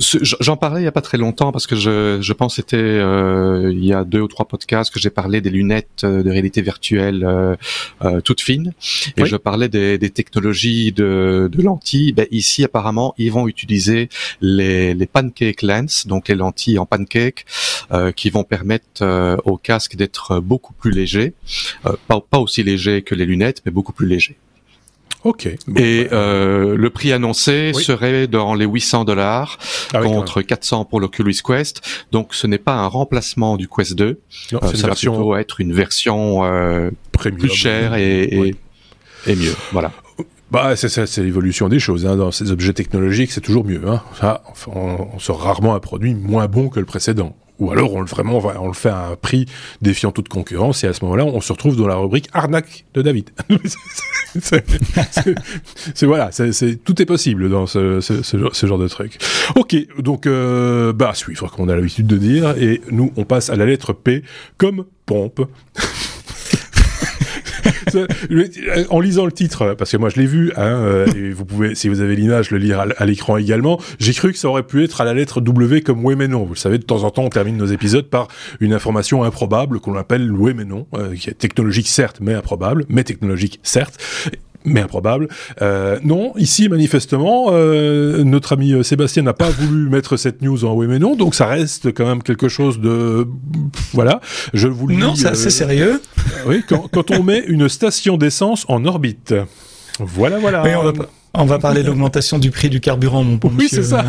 J'en 0.00 0.56
parlais 0.56 0.82
il 0.82 0.84
y 0.84 0.86
a 0.86 0.92
pas 0.92 1.00
très 1.00 1.18
longtemps 1.18 1.50
parce 1.50 1.66
que 1.66 1.74
je, 1.74 2.18
je 2.20 2.32
pense 2.32 2.54
c'était 2.54 2.76
euh, 2.76 3.72
il 3.72 3.84
y 3.84 3.92
a 3.92 4.04
deux 4.04 4.20
ou 4.20 4.28
trois 4.28 4.46
podcasts 4.46 4.94
que 4.94 5.00
j'ai 5.00 5.10
parlé 5.10 5.40
des 5.40 5.50
lunettes 5.50 6.04
de 6.04 6.30
réalité 6.30 6.62
virtuelle 6.62 7.24
euh, 7.24 7.56
euh, 8.04 8.20
toutes 8.20 8.40
fines 8.40 8.74
et 9.16 9.26
je 9.26 9.34
parlais 9.34 9.68
des, 9.68 9.98
des 9.98 10.10
technologies 10.10 10.92
de, 10.92 11.48
de 11.50 11.62
lentilles. 11.62 12.12
Ben, 12.12 12.28
ici 12.30 12.62
apparemment 12.62 13.12
ils 13.18 13.32
vont 13.32 13.48
utiliser 13.48 14.08
les, 14.40 14.94
les 14.94 15.06
pancake 15.06 15.62
lens 15.62 16.06
donc 16.06 16.28
les 16.28 16.36
lentilles 16.36 16.78
en 16.78 16.86
pancake 16.86 17.44
qui 18.14 18.30
vont 18.30 18.44
permettre 18.44 19.40
au 19.44 19.56
casque 19.56 19.96
d'être 19.96 20.38
beaucoup 20.38 20.74
plus 20.74 20.92
léger, 20.92 21.34
pas, 22.06 22.20
pas 22.20 22.38
aussi 22.38 22.62
léger 22.62 23.02
que 23.02 23.16
les 23.16 23.24
lunettes 23.24 23.62
mais 23.66 23.72
beaucoup 23.72 23.92
plus 23.92 24.06
léger. 24.06 24.36
Ok. 25.24 25.46
et 25.46 25.56
bah, 25.66 26.16
euh, 26.16 26.76
le 26.76 26.90
prix 26.90 27.12
annoncé 27.12 27.72
serait 27.74 28.28
dans 28.28 28.54
les 28.54 28.66
800 28.66 29.04
dollars 29.04 29.58
ah 29.92 30.00
contre 30.00 30.42
400 30.42 30.84
pour 30.84 31.00
l'Oculus 31.00 31.34
Quest. 31.44 31.82
Donc 32.12 32.34
ce 32.34 32.46
n'est 32.46 32.58
pas 32.58 32.74
un 32.74 32.86
remplacement 32.86 33.56
du 33.56 33.68
Quest 33.68 33.94
2. 33.94 34.20
Non, 34.52 34.60
euh, 34.62 34.74
ça 34.74 34.86
va 34.86 34.94
plutôt 34.94 35.36
être 35.36 35.60
une 35.60 35.72
version 35.72 36.44
euh, 36.44 36.90
plus 37.12 37.48
chère 37.48 37.94
et, 37.94 38.54
et, 39.26 39.36
mieux. 39.36 39.54
Voilà. 39.72 39.92
Bah, 40.50 40.76
c'est 40.76 41.18
l'évolution 41.18 41.68
des 41.68 41.78
choses. 41.78 42.06
Hein. 42.06 42.16
Dans 42.16 42.30
ces 42.30 42.52
objets 42.52 42.72
technologiques, 42.72 43.32
c'est 43.32 43.40
toujours 43.40 43.64
mieux. 43.64 43.82
Hein. 43.86 44.02
Ça, 44.18 44.42
on, 44.68 45.08
on 45.14 45.18
sort 45.18 45.40
rarement 45.40 45.74
un 45.74 45.80
produit 45.80 46.14
moins 46.14 46.46
bon 46.46 46.68
que 46.68 46.80
le 46.80 46.86
précédent 46.86 47.36
ou 47.58 47.70
alors 47.70 47.94
on 47.94 48.00
le 48.00 48.06
vraiment 48.06 48.38
on 48.38 48.68
le 48.68 48.74
fait 48.74 48.88
à 48.88 49.08
un 49.08 49.16
prix 49.16 49.46
défiant 49.82 50.12
toute 50.12 50.28
concurrence 50.28 50.84
et 50.84 50.86
à 50.86 50.92
ce 50.92 51.04
moment-là 51.04 51.24
on 51.24 51.40
se 51.40 51.52
retrouve 51.52 51.76
dans 51.76 51.86
la 51.86 51.96
rubrique 51.96 52.28
arnaque 52.32 52.84
de 52.94 53.02
David. 53.02 53.30
c'est 54.40 56.06
voilà, 56.06 56.30
c'est 56.32 56.76
tout 56.84 57.00
est 57.02 57.06
possible 57.06 57.48
dans 57.48 57.66
ce, 57.66 58.00
genre 58.62 58.78
de 58.78 58.88
truc. 58.88 59.18
Ok, 59.56 59.76
donc 59.98 60.26
euh, 60.26 60.92
bah 60.92 61.12
suivre 61.14 61.50
comme 61.50 61.66
on 61.66 61.68
a 61.68 61.76
l'habitude 61.76 62.06
de 62.06 62.16
dire 62.16 62.50
et 62.58 62.80
nous 62.90 63.12
on 63.16 63.24
passe 63.24 63.50
à 63.50 63.56
la 63.56 63.66
lettre 63.66 63.92
P 63.92 64.22
comme 64.56 64.84
pompe. 65.06 65.40
En 68.90 69.00
lisant 69.00 69.26
le 69.26 69.32
titre, 69.32 69.74
parce 69.74 69.92
que 69.92 69.96
moi 69.96 70.08
je 70.08 70.16
l'ai 70.20 70.26
vu, 70.26 70.52
hein, 70.56 70.62
euh, 70.62 71.06
et 71.16 71.30
vous 71.30 71.44
pouvez, 71.44 71.74
si 71.74 71.88
vous 71.88 72.00
avez 72.00 72.16
l'image, 72.16 72.50
le 72.50 72.58
lire 72.58 72.84
à, 72.96 73.06
l'écran 73.06 73.36
également. 73.36 73.80
J'ai 73.98 74.12
cru 74.12 74.32
que 74.32 74.38
ça 74.38 74.48
aurait 74.48 74.62
pu 74.62 74.84
être 74.84 75.00
à 75.00 75.04
la 75.04 75.14
lettre 75.14 75.40
W 75.40 75.82
comme 75.82 76.04
oui 76.04 76.14
mais 76.16 76.28
non. 76.28 76.44
Vous 76.44 76.54
le 76.54 76.58
savez, 76.58 76.78
de 76.78 76.84
temps 76.84 77.04
en 77.04 77.10
temps, 77.10 77.24
on 77.24 77.30
termine 77.30 77.56
nos 77.56 77.66
épisodes 77.66 78.08
par 78.08 78.28
une 78.60 78.72
information 78.72 79.24
improbable 79.24 79.80
qu'on 79.80 79.96
appelle 79.96 80.30
oui 80.32 80.52
mais 80.54 80.64
non, 80.64 80.86
euh, 80.94 81.14
qui 81.14 81.30
est 81.30 81.34
technologique 81.34 81.88
certes, 81.88 82.18
mais 82.20 82.34
improbable, 82.34 82.84
mais 82.88 83.04
technologique 83.04 83.60
certes 83.62 83.98
mais 84.68 84.80
improbable. 84.80 85.28
Euh, 85.62 85.98
non, 86.02 86.32
ici 86.36 86.68
manifestement, 86.68 87.46
euh, 87.50 88.24
notre 88.24 88.52
ami 88.52 88.72
euh, 88.72 88.82
Sébastien 88.82 89.22
n'a 89.22 89.32
pas 89.32 89.50
voulu 89.50 89.88
mettre 89.88 90.16
cette 90.16 90.42
news 90.42 90.64
en 90.64 90.74
oui 90.74 90.86
mais 90.86 90.98
non, 90.98 91.16
donc 91.16 91.34
ça 91.34 91.46
reste 91.46 91.92
quand 91.92 92.06
même 92.06 92.22
quelque 92.22 92.48
chose 92.48 92.80
de 92.80 93.26
voilà. 93.92 94.20
Je 94.54 94.68
vous 94.68 94.86
le 94.86 94.94
non, 94.94 95.12
dis. 95.12 95.24
Non, 95.24 95.30
c'est 95.34 95.50
sérieux. 95.50 96.00
Oui, 96.46 96.62
quand, 96.68 96.88
quand 96.92 97.10
on 97.10 97.22
met 97.22 97.42
une 97.46 97.68
station 97.68 98.16
d'essence 98.16 98.64
en 98.68 98.84
orbite. 98.84 99.34
Voilà, 99.98 100.38
voilà. 100.38 100.62
On 100.80 100.92
pas. 100.92 101.08
On 101.34 101.44
va 101.44 101.58
parler 101.58 101.82
de 101.82 101.88
l'augmentation 101.88 102.38
du 102.38 102.50
prix 102.50 102.70
du 102.70 102.80
carburant, 102.80 103.22
mon 103.22 103.36
bon 103.36 103.52
oui, 103.58 103.68
c'est 103.70 103.82
ça. 103.82 104.04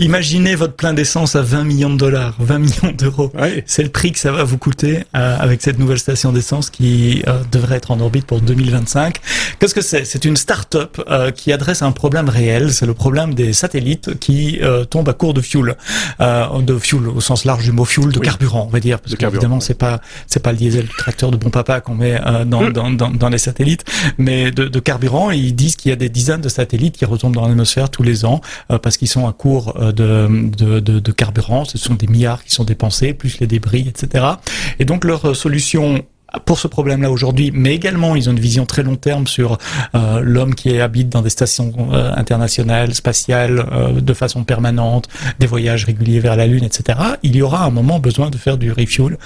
Imaginez 0.00 0.54
votre 0.54 0.74
plein 0.74 0.92
d'essence 0.92 1.34
à 1.34 1.42
20 1.42 1.64
millions 1.64 1.90
de 1.90 1.96
dollars, 1.96 2.34
20 2.38 2.58
millions 2.58 2.92
d'euros. 2.96 3.32
C'est 3.66 3.82
le 3.82 3.88
prix 3.88 4.12
que 4.12 4.18
ça 4.18 4.32
va 4.32 4.44
vous 4.44 4.58
coûter 4.58 5.04
euh, 5.16 5.36
avec 5.38 5.62
cette 5.62 5.78
nouvelle 5.78 5.98
station 5.98 6.32
d'essence 6.32 6.70
qui 6.70 7.22
euh, 7.26 7.40
devrait 7.50 7.76
être 7.76 7.90
en 7.90 8.00
orbite 8.00 8.26
pour 8.26 8.40
2025. 8.40 9.16
Qu'est-ce 9.58 9.74
que 9.74 9.80
c'est? 9.80 10.04
C'est 10.04 10.24
une 10.24 10.36
start-up 10.36 11.00
euh, 11.08 11.30
qui 11.30 11.52
adresse 11.52 11.82
un 11.82 11.92
problème 11.92 12.28
réel. 12.28 12.72
C'est 12.72 12.86
le 12.86 12.94
problème 12.94 13.34
des 13.34 13.52
satellites 13.52 14.18
qui 14.18 14.60
tombent 14.90 15.08
à 15.08 15.14
court 15.14 15.34
de 15.34 15.40
fuel, 15.40 15.76
de 16.20 16.78
fuel 16.78 17.08
au 17.08 17.20
sens 17.20 17.44
large 17.44 17.64
du 17.64 17.72
mot 17.72 17.84
fuel, 17.84 18.10
de 18.12 18.18
carburant, 18.18 18.66
on 18.68 18.72
va 18.72 18.80
dire, 18.80 19.00
parce 19.00 19.16
qu'évidemment 19.16 19.60
c'est 19.60 19.74
pas 19.74 20.00
c'est 20.26 20.40
pas 20.40 20.52
le 20.52 20.58
diesel 20.58 20.88
tracteur 20.88 21.30
de 21.30 21.36
bon 21.36 21.50
papa 21.50 21.80
qu'on 21.80 21.94
met 21.94 22.20
dans, 22.46 22.70
dans, 22.70 22.90
dans, 22.90 23.10
dans, 23.10 23.28
les 23.28 23.38
satellites, 23.38 23.84
mais 24.18 24.50
de, 24.50 24.68
de 24.68 24.80
carburant. 24.80 25.30
Et 25.30 25.36
ils 25.36 25.54
disent 25.54 25.76
qu'il 25.76 25.90
y 25.90 25.92
a 25.92 25.96
des 25.96 26.08
dizaines 26.08 26.41
de 26.42 26.48
satellites 26.48 26.96
qui 26.96 27.04
retombent 27.04 27.34
dans 27.34 27.46
l'atmosphère 27.46 27.90
tous 27.90 28.02
les 28.02 28.24
ans 28.24 28.40
euh, 28.70 28.78
parce 28.78 28.96
qu'ils 28.96 29.08
sont 29.08 29.26
à 29.26 29.32
court 29.32 29.76
euh, 29.76 29.92
de, 29.92 30.50
de, 30.56 30.80
de, 30.80 30.98
de, 30.98 31.12
carburant. 31.12 31.64
Ce 31.64 31.78
sont 31.78 31.94
des 31.94 32.06
milliards 32.06 32.44
qui 32.44 32.50
sont 32.50 32.64
dépensés, 32.64 33.14
plus 33.14 33.40
les 33.40 33.46
débris, 33.46 33.88
etc. 33.88 34.24
Et 34.78 34.84
donc 34.84 35.04
leur 35.04 35.34
solution 35.34 36.04
pour 36.44 36.58
ce 36.58 36.68
problème-là 36.68 37.10
aujourd'hui, 37.10 37.50
mais 37.54 37.74
également 37.74 38.16
ils 38.16 38.28
ont 38.28 38.32
une 38.32 38.40
vision 38.40 38.66
très 38.66 38.82
long 38.82 38.96
terme 38.96 39.26
sur 39.26 39.58
euh, 39.94 40.20
l'homme 40.22 40.54
qui 40.54 40.80
habite 40.80 41.08
dans 41.08 41.22
des 41.22 41.30
stations 41.30 41.72
euh, 41.92 42.12
internationales, 42.16 42.94
spatiales, 42.94 43.66
euh, 43.72 44.00
de 44.00 44.14
façon 44.14 44.44
permanente, 44.44 45.08
des 45.38 45.46
voyages 45.46 45.84
réguliers 45.84 46.20
vers 46.20 46.36
la 46.36 46.46
Lune, 46.46 46.64
etc. 46.64 46.98
Il 47.22 47.36
y 47.36 47.42
aura 47.42 47.64
un 47.64 47.70
moment 47.70 47.98
besoin 47.98 48.30
de 48.30 48.36
faire 48.36 48.58
du 48.58 48.72
refuel 48.72 49.18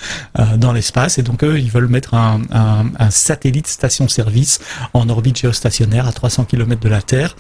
dans 0.56 0.72
l'espace, 0.72 1.18
et 1.18 1.22
donc 1.22 1.42
eux, 1.44 1.58
ils 1.58 1.70
veulent 1.70 1.88
mettre 1.88 2.14
un, 2.14 2.40
un, 2.52 2.86
un 2.98 3.10
satellite 3.10 3.66
station-service 3.66 4.60
en 4.92 5.08
orbite 5.08 5.38
géostationnaire 5.38 6.06
à 6.06 6.12
300 6.12 6.44
km 6.44 6.80
de 6.80 6.88
la 6.88 7.02
Terre 7.02 7.36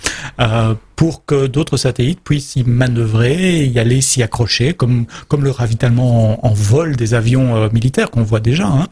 pour 0.96 1.24
que 1.24 1.46
d'autres 1.46 1.76
satellites 1.76 2.20
puissent 2.20 2.56
y 2.56 2.64
manœuvrer, 2.64 3.66
y 3.66 3.78
aller 3.78 4.00
s'y 4.00 4.22
accrocher, 4.22 4.74
comme 4.74 5.06
comme 5.28 5.44
le 5.44 5.50
ravitaillement 5.50 6.44
en, 6.44 6.52
vol 6.54 6.96
des 6.96 7.14
avions 7.14 7.68
militaires 7.70 8.10
qu'on 8.10 8.22
voit 8.22 8.40
déjà. 8.40 8.66
Hein 8.66 8.88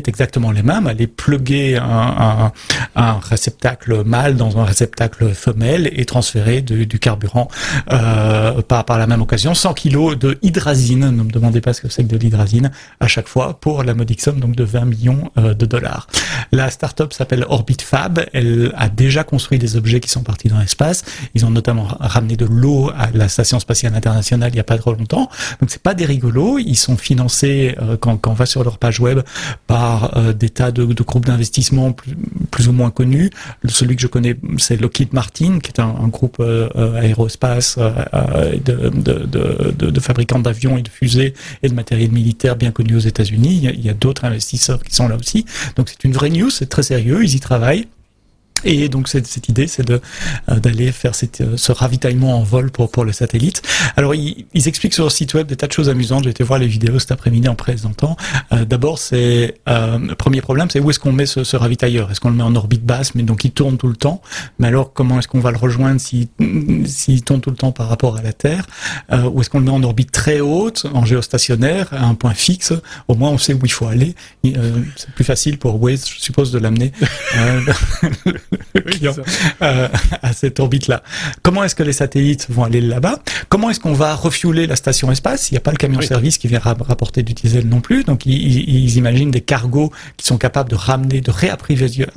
est 0.00 0.08
exactement 0.08 0.50
les 0.50 0.62
mêmes. 0.62 0.86
Aller 0.86 1.06
plugger 1.06 1.76
un, 1.76 2.52
un, 2.96 3.18
réceptacle 3.20 4.04
mâle 4.04 4.36
dans 4.36 4.58
un 4.58 4.64
réceptacle 4.64 5.32
femelle 5.34 5.90
et 5.92 6.04
transférer 6.04 6.62
du 6.62 6.98
carburant 6.98 7.48
euh, 7.92 8.62
par, 8.62 8.84
par 8.84 8.98
la 8.98 9.06
même 9.06 9.22
occasion. 9.22 9.54
100 9.54 9.74
kilos 9.74 10.18
de 10.18 10.38
hydrazine, 10.42 11.10
ne 11.10 11.22
me 11.22 11.30
demandez 11.30 11.60
pas 11.60 11.72
ce 11.72 11.82
que 11.82 11.88
c'est 11.88 12.02
que 12.02 12.08
de 12.08 12.16
l'hydrazine, 12.16 12.70
à 13.00 13.06
chaque 13.06 13.28
fois 13.28 13.58
pour 13.60 13.82
la 13.82 13.94
modique 13.94 14.20
somme 14.20 14.40
donc 14.40 14.56
de 14.56 14.64
20 14.64 14.84
millions 14.84 15.30
euh, 15.38 15.54
de 15.54 15.66
dollars. 15.66 16.06
La 16.52 16.70
start-up 16.70 17.12
s'appelle 17.12 17.44
Orbit 17.48 17.76
Fab. 17.82 18.24
Elle 18.32 18.72
a 18.76 18.88
déjà 18.88 19.24
construit 19.24 19.58
des 19.58 19.76
objets 19.76 20.00
qui 20.00 20.08
sont 20.08 20.22
partis 20.22 20.48
dans 20.48 20.58
l'espace. 20.58 21.04
Ils 21.34 21.44
ont 21.44 21.50
notamment 21.50 21.86
ramené 22.00 22.36
de 22.36 22.46
l'eau 22.46 22.90
à 22.96 23.10
la 23.12 23.28
station 23.28 23.60
spatiale 23.60 23.94
internationale 23.94 24.50
il 24.50 24.54
n'y 24.54 24.60
a 24.60 24.64
pas 24.64 24.78
trop 24.78 24.94
longtemps. 24.94 25.28
Donc 25.60 25.70
c'est 25.70 25.82
pas 25.82 25.94
des 25.94 26.04
rigolos. 26.04 26.58
Ils 26.58 26.76
sont 26.76 26.96
financés 26.96 27.76
euh, 27.80 27.96
quand, 27.96 28.16
quand 28.16 28.30
on 28.30 28.34
va 28.34 28.46
sur 28.46 28.64
leur 28.64 28.78
page 28.78 29.00
web 29.00 29.20
par 29.66 30.16
euh, 30.16 30.32
des 30.32 30.50
tas 30.50 30.70
de, 30.70 30.84
groupes 30.84 31.26
d'investissement 31.26 31.94
plus, 32.50 32.68
ou 32.68 32.72
moins 32.72 32.90
connus. 32.90 33.30
Celui 33.68 33.96
que 33.96 34.02
je 34.02 34.06
connais, 34.06 34.36
c'est 34.58 34.80
Lockheed 34.80 35.12
Martin, 35.12 35.58
qui 35.60 35.70
est 35.70 35.80
un, 35.80 36.08
groupe 36.08 36.36
euh, 36.40 36.68
euh, 36.76 37.00
aérospace 37.00 37.78
de, 37.78 40.00
fabricants 40.00 40.38
d'avions 40.38 40.78
et 40.78 40.82
de 40.82 40.88
fusées 40.88 41.34
et 41.62 41.68
de 41.68 41.74
matériel 41.74 42.10
militaire 42.10 42.56
bien 42.56 42.72
connu 42.72 42.96
aux 42.96 43.00
États-Unis. 43.00 43.60
Il 43.62 43.84
y 43.84 43.88
a, 43.88 43.92
a 43.92 43.94
d'autres 43.94 44.24
investisseurs 44.24 44.82
qui 44.82 44.94
sont 44.94 45.08
là 45.08 45.16
aussi. 45.16 45.44
Donc 45.76 45.88
c'est 45.88 46.04
une 46.04 46.12
vraie 46.12 46.30
news, 46.30 46.50
c'est 46.50 46.68
très 46.68 46.82
sérieux, 46.82 47.22
ils 47.22 47.34
y 47.34 47.40
travaillent. 47.40 47.86
Et 48.64 48.88
donc 48.88 49.08
cette, 49.08 49.26
cette 49.26 49.48
idée, 49.48 49.66
c'est 49.66 49.86
de 49.86 50.00
euh, 50.48 50.56
d'aller 50.56 50.92
faire 50.92 51.14
cette, 51.14 51.40
euh, 51.40 51.56
ce 51.56 51.72
ravitaillement 51.72 52.38
en 52.38 52.42
vol 52.42 52.70
pour 52.70 52.90
pour 52.90 53.04
le 53.04 53.12
satellite. 53.12 53.62
Alors 53.96 54.14
ils, 54.14 54.46
ils, 54.54 54.68
expliquent 54.68 54.94
sur 54.94 55.04
leur 55.04 55.12
site 55.12 55.34
web 55.34 55.46
des 55.46 55.56
tas 55.56 55.66
de 55.66 55.72
choses 55.72 55.88
amusantes. 55.88 56.24
J'ai 56.24 56.30
été 56.30 56.44
voir 56.44 56.58
les 56.58 56.66
vidéos 56.66 56.98
cet 56.98 57.12
après-midi 57.12 57.48
en 57.48 57.54
présentant. 57.54 58.16
Euh, 58.52 58.64
D'abord, 58.64 58.98
c'est 58.98 59.56
euh, 59.68 59.98
le 59.98 60.14
premier 60.14 60.40
problème, 60.40 60.68
c'est 60.70 60.80
où 60.80 60.90
est-ce 60.90 60.98
qu'on 60.98 61.12
met 61.12 61.26
ce, 61.26 61.44
ce 61.44 61.56
ravitailleur? 61.56 62.10
Est-ce 62.10 62.20
qu'on 62.20 62.30
le 62.30 62.36
met 62.36 62.42
en 62.42 62.54
orbite 62.54 62.84
basse, 62.84 63.14
mais 63.14 63.22
donc 63.22 63.44
il 63.44 63.52
tourne 63.52 63.76
tout 63.78 63.88
le 63.88 63.96
temps? 63.96 64.20
Mais 64.58 64.68
alors 64.68 64.92
comment 64.92 65.18
est-ce 65.18 65.28
qu'on 65.28 65.40
va 65.40 65.50
le 65.50 65.58
rejoindre 65.58 66.00
s'il 66.00 66.28
s'il 66.84 67.22
tourne 67.22 67.40
tout 67.40 67.50
le 67.50 67.56
temps 67.56 67.72
par 67.72 67.88
rapport 67.88 68.16
à 68.16 68.22
la 68.22 68.32
Terre? 68.32 68.66
Euh, 69.12 69.28
Ou 69.30 69.40
est-ce 69.40 69.50
qu'on 69.50 69.58
le 69.58 69.64
met 69.64 69.70
en 69.70 69.82
orbite 69.82 70.12
très 70.12 70.40
haute, 70.40 70.86
en 70.92 71.04
géostationnaire, 71.04 71.88
à 71.92 72.04
un 72.04 72.14
point 72.14 72.34
fixe? 72.34 72.72
Au 73.08 73.14
moins, 73.14 73.30
on 73.30 73.38
sait 73.38 73.54
où 73.54 73.60
il 73.64 73.72
faut 73.72 73.86
aller. 73.86 74.14
c'est 74.44 75.10
plus 75.14 75.24
facile 75.24 75.58
pour 75.58 75.80
Waze, 75.80 76.06
je 76.08 76.20
suppose, 76.20 76.52
de 76.52 76.58
l'amener. 76.58 76.92
euh, 79.62 79.88
à 80.22 80.32
cette 80.32 80.60
orbite-là. 80.60 81.02
Comment 81.42 81.64
est-ce 81.64 81.74
que 81.74 81.82
les 81.82 81.92
satellites 81.92 82.46
vont 82.48 82.64
aller 82.64 82.80
là-bas? 82.80 83.20
Comment 83.48 83.70
est-ce 83.70 83.80
qu'on 83.80 83.92
va 83.92 84.14
refueler 84.14 84.66
la 84.66 84.76
station 84.76 85.10
espace? 85.10 85.50
Il 85.50 85.54
n'y 85.54 85.58
a 85.58 85.60
pas 85.60 85.70
le 85.70 85.76
camion-service 85.76 86.38
qui 86.38 86.48
vient 86.48 86.60
rapporter 86.60 87.22
du 87.22 87.34
diesel 87.34 87.68
non 87.68 87.80
plus. 87.80 88.04
Donc 88.04 88.26
ils, 88.26 88.32
ils, 88.32 88.96
imaginent 88.96 89.30
des 89.30 89.40
cargos 89.40 89.92
qui 90.16 90.26
sont 90.26 90.38
capables 90.38 90.70
de 90.70 90.76
ramener, 90.76 91.20
de 91.20 91.30
réapprovisionner 91.30 92.10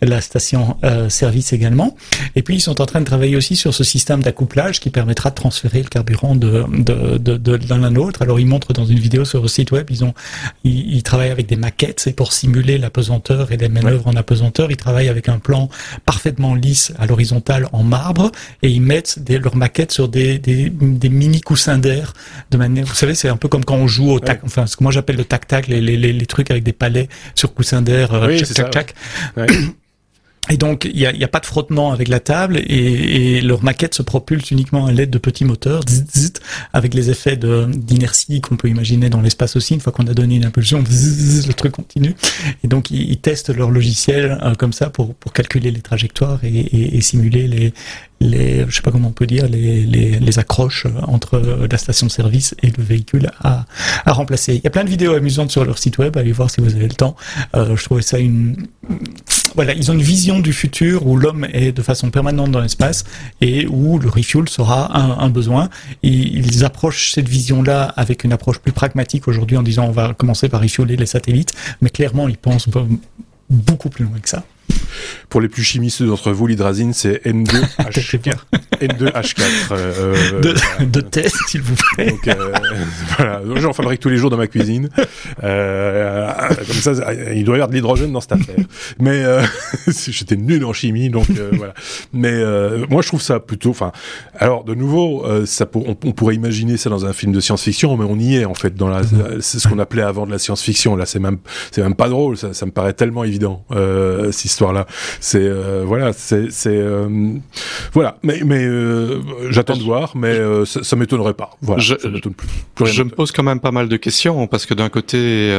la 0.00 0.20
station 0.20 0.76
euh, 0.84 1.08
service 1.08 1.52
également. 1.52 1.96
Et 2.36 2.42
puis 2.42 2.56
ils 2.56 2.60
sont 2.60 2.80
en 2.80 2.86
train 2.86 3.00
de 3.00 3.04
travailler 3.04 3.36
aussi 3.36 3.56
sur 3.56 3.74
ce 3.74 3.84
système 3.84 4.22
d'accouplage 4.22 4.80
qui 4.80 4.90
permettra 4.90 5.30
de 5.30 5.34
transférer 5.34 5.82
le 5.82 5.88
carburant 5.88 6.34
de 6.34 6.64
de 6.68 7.18
de, 7.18 7.36
de 7.36 7.60
l'un 7.68 7.82
à 7.82 7.90
l'autre. 7.90 8.22
Alors 8.22 8.40
ils 8.40 8.46
montrent 8.46 8.72
dans 8.72 8.86
une 8.86 8.98
vidéo 8.98 9.24
sur 9.24 9.42
le 9.42 9.48
site 9.48 9.72
web, 9.72 9.86
ils 9.90 10.04
ont 10.04 10.14
ils, 10.64 10.94
ils 10.96 11.02
travaillent 11.02 11.30
avec 11.30 11.46
des 11.46 11.56
maquettes, 11.56 12.00
c'est 12.00 12.12
pour 12.12 12.32
simuler 12.32 12.78
la 12.78 12.90
pesanteur 12.90 13.52
et 13.52 13.56
les 13.56 13.68
manœuvres 13.68 14.06
en 14.06 14.16
apesanteur. 14.16 14.70
Ils 14.70 14.76
travaillent 14.76 15.08
avec 15.08 15.28
un 15.28 15.38
plan 15.38 15.68
parfaitement 16.04 16.54
lisse 16.54 16.92
à 16.98 17.06
l'horizontale 17.06 17.68
en 17.72 17.82
marbre 17.82 18.30
et 18.62 18.70
ils 18.70 18.82
mettent 18.82 19.18
des, 19.18 19.38
leurs 19.38 19.56
maquettes 19.56 19.92
sur 19.92 20.08
des, 20.08 20.38
des, 20.38 20.70
des 20.70 21.08
mini 21.08 21.40
coussins 21.40 21.78
d'air 21.78 22.12
de 22.50 22.56
manière. 22.56 22.86
Vous 22.86 22.94
savez, 22.94 23.14
c'est 23.14 23.28
un 23.28 23.36
peu 23.36 23.48
comme 23.48 23.64
quand 23.64 23.76
on 23.76 23.86
joue 23.86 24.10
au 24.10 24.20
tac. 24.20 24.40
Enfin, 24.44 24.66
ce 24.66 24.76
que 24.76 24.82
moi 24.82 24.92
j'appelle 24.92 25.16
le 25.16 25.24
tac 25.24 25.46
tac, 25.46 25.66
les, 25.66 25.80
les, 25.80 25.96
les, 25.96 26.26
trucs 26.26 26.50
avec 26.50 26.62
des 26.64 26.72
palets 26.72 27.08
sur 27.34 27.52
coussins 27.54 27.82
d'air. 27.82 28.13
Euh, 28.14 28.26
oui, 28.28 28.38
tchac, 28.42 28.94
et 30.50 30.58
donc, 30.58 30.84
il 30.84 30.96
n'y 30.96 31.06
a, 31.06 31.12
a, 31.24 31.28
pas 31.28 31.40
de 31.40 31.46
frottement 31.46 31.92
avec 31.92 32.08
la 32.08 32.20
table 32.20 32.58
et, 32.58 33.36
et, 33.36 33.40
leur 33.40 33.62
maquette 33.62 33.94
se 33.94 34.02
propulse 34.02 34.50
uniquement 34.50 34.86
à 34.86 34.92
l'aide 34.92 35.08
de 35.08 35.18
petits 35.18 35.44
moteurs, 35.44 35.82
avec 36.74 36.92
les 36.92 37.10
effets 37.10 37.36
d'inertie 37.36 38.42
qu'on 38.42 38.56
peut 38.56 38.68
imaginer 38.68 39.08
dans 39.08 39.22
l'espace 39.22 39.56
aussi. 39.56 39.74
Une 39.74 39.80
fois 39.80 39.92
qu'on 39.92 40.06
a 40.06 40.12
donné 40.12 40.36
une 40.36 40.44
impulsion, 40.44 40.80
le 40.80 41.52
truc 41.54 41.72
continue. 41.72 42.14
Et 42.62 42.68
donc, 42.68 42.90
ils, 42.90 43.10
ils 43.10 43.18
testent 43.18 43.54
leur 43.54 43.70
logiciel 43.70 44.38
euh, 44.42 44.54
comme 44.54 44.74
ça 44.74 44.90
pour, 44.90 45.14
pour 45.14 45.32
calculer 45.32 45.70
les 45.70 45.80
trajectoires 45.80 46.44
et, 46.44 46.48
et, 46.48 46.96
et 46.96 47.00
simuler 47.00 47.48
les, 47.48 47.72
les, 48.20 48.66
je 48.68 48.74
sais 48.74 48.82
pas 48.82 48.90
comment 48.90 49.08
on 49.08 49.12
peut 49.12 49.26
dire, 49.26 49.48
les, 49.48 49.80
les, 49.84 50.18
les 50.18 50.38
accroches 50.38 50.86
entre 51.02 51.66
la 51.70 51.78
station-service 51.78 52.54
et 52.62 52.70
le 52.76 52.82
véhicule 52.82 53.30
à, 53.40 53.64
à 54.04 54.12
remplacer. 54.12 54.54
Il 54.54 54.62
y 54.62 54.66
a 54.66 54.70
plein 54.70 54.84
de 54.84 54.90
vidéos 54.90 55.14
amusantes 55.14 55.50
sur 55.50 55.64
leur 55.64 55.78
site 55.78 55.98
web, 55.98 56.16
allez 56.16 56.32
voir 56.32 56.50
si 56.50 56.60
vous 56.60 56.74
avez 56.74 56.88
le 56.88 56.94
temps. 56.94 57.16
Euh, 57.54 57.76
je 57.76 57.84
trouvais 57.84 58.02
ça 58.02 58.18
une, 58.18 58.56
voilà, 59.54 59.72
ils 59.72 59.90
ont 59.90 59.94
une 59.94 60.02
vision 60.02 60.40
du 60.40 60.52
futur 60.52 61.06
où 61.06 61.16
l'homme 61.16 61.46
est 61.52 61.72
de 61.72 61.82
façon 61.82 62.10
permanente 62.10 62.50
dans 62.50 62.60
l'espace 62.60 63.04
et 63.40 63.66
où 63.66 63.98
le 63.98 64.08
refuel 64.08 64.48
sera 64.48 64.96
un, 64.96 65.28
besoin. 65.30 65.68
Ils 66.02 66.64
approchent 66.64 67.12
cette 67.12 67.28
vision-là 67.28 67.84
avec 67.96 68.24
une 68.24 68.32
approche 68.32 68.58
plus 68.58 68.72
pragmatique 68.72 69.28
aujourd'hui 69.28 69.56
en 69.56 69.62
disant 69.62 69.86
on 69.86 69.92
va 69.92 70.14
commencer 70.14 70.48
par 70.48 70.60
refueler 70.60 70.96
les 70.96 71.06
satellites, 71.06 71.52
mais 71.80 71.90
clairement 71.90 72.28
ils 72.28 72.36
pensent 72.36 72.68
beaucoup 73.50 73.90
plus 73.90 74.04
loin 74.04 74.18
que 74.18 74.28
ça. 74.28 74.44
Pour 75.28 75.40
les 75.40 75.48
plus 75.48 75.64
chimistes 75.64 76.02
d'entre 76.02 76.32
vous, 76.32 76.46
l'hydrazine, 76.46 76.92
c'est 76.92 77.24
N2H4. 77.24 78.34
N2H4. 78.80 79.42
Euh, 79.72 80.40
de, 80.40 80.54
voilà. 80.54 80.84
de 80.86 81.00
test, 81.00 81.36
s'il 81.48 81.62
vous 81.62 81.74
plaît. 81.94 82.10
Donc, 82.10 82.28
euh, 82.28 82.52
voilà. 83.16 83.40
J'en 83.56 83.72
fabrique 83.72 84.00
tous 84.00 84.08
les 84.08 84.16
jours 84.16 84.30
dans 84.30 84.36
ma 84.36 84.46
cuisine. 84.46 84.88
Euh, 85.42 86.32
comme 86.66 86.76
ça, 86.76 86.92
il 87.34 87.44
doit 87.44 87.54
y 87.54 87.56
avoir 87.56 87.68
de 87.68 87.74
l'hydrogène 87.74 88.12
dans 88.12 88.20
cette 88.20 88.32
affaire. 88.32 88.56
Mais 89.00 89.24
euh, 89.24 89.42
j'étais 89.86 90.36
nul 90.36 90.64
en 90.64 90.72
chimie, 90.72 91.10
donc 91.10 91.26
euh, 91.30 91.50
voilà. 91.52 91.74
Mais 92.12 92.32
euh, 92.32 92.86
moi, 92.88 93.02
je 93.02 93.08
trouve 93.08 93.22
ça 93.22 93.40
plutôt. 93.40 93.70
Enfin, 93.70 93.92
alors 94.38 94.64
de 94.64 94.74
nouveau, 94.74 95.24
ça 95.46 95.66
pour, 95.66 95.88
on, 95.88 95.96
on, 96.04 96.12
pourrait 96.12 96.34
imaginer 96.34 96.76
ça 96.76 96.90
dans 96.90 97.06
un 97.06 97.12
film 97.12 97.32
de 97.32 97.40
science-fiction, 97.40 97.96
mais 97.96 98.04
on 98.08 98.18
y 98.18 98.36
est 98.36 98.44
en 98.44 98.54
fait. 98.54 98.74
Dans 98.74 98.88
la, 98.88 99.02
c'est 99.40 99.58
ce 99.58 99.68
qu'on 99.68 99.78
appelait 99.78 100.02
avant 100.02 100.26
de 100.26 100.30
la 100.30 100.38
science-fiction. 100.38 100.96
Là, 100.96 101.06
c'est 101.06 101.18
même, 101.18 101.38
c'est 101.70 101.82
même 101.82 101.94
pas 101.94 102.08
drôle. 102.08 102.36
Ça, 102.36 102.52
ça 102.52 102.66
me 102.66 102.70
paraît 102.70 102.92
tellement 102.92 103.24
évident. 103.24 103.64
Euh, 103.72 104.32
C'est 105.20 105.38
euh, 105.40 105.84
voilà, 105.86 106.12
c'est 106.12 106.50
euh, 106.66 107.34
voilà. 107.92 108.18
Mais 108.22 108.40
mais 108.44 108.64
euh, 108.64 109.20
j'attends 109.50 109.76
de 109.76 109.82
voir, 109.82 110.16
mais 110.16 110.36
ça, 110.64 110.82
ça 110.82 110.96
m'étonnerait 110.96 111.34
pas. 111.34 111.56
Voilà, 111.62 111.80
je, 111.80 111.94
ça 111.94 112.08
plus. 112.08 112.32
plus 112.74 112.86
je 112.86 113.02
me 113.02 113.10
pose 113.10 113.32
quand 113.32 113.42
même 113.42 113.60
pas 113.60 113.70
mal 113.70 113.88
de 113.88 113.96
questions 113.96 114.46
parce 114.46 114.66
que 114.66 114.74
d'un 114.74 114.88
côté, 114.88 115.52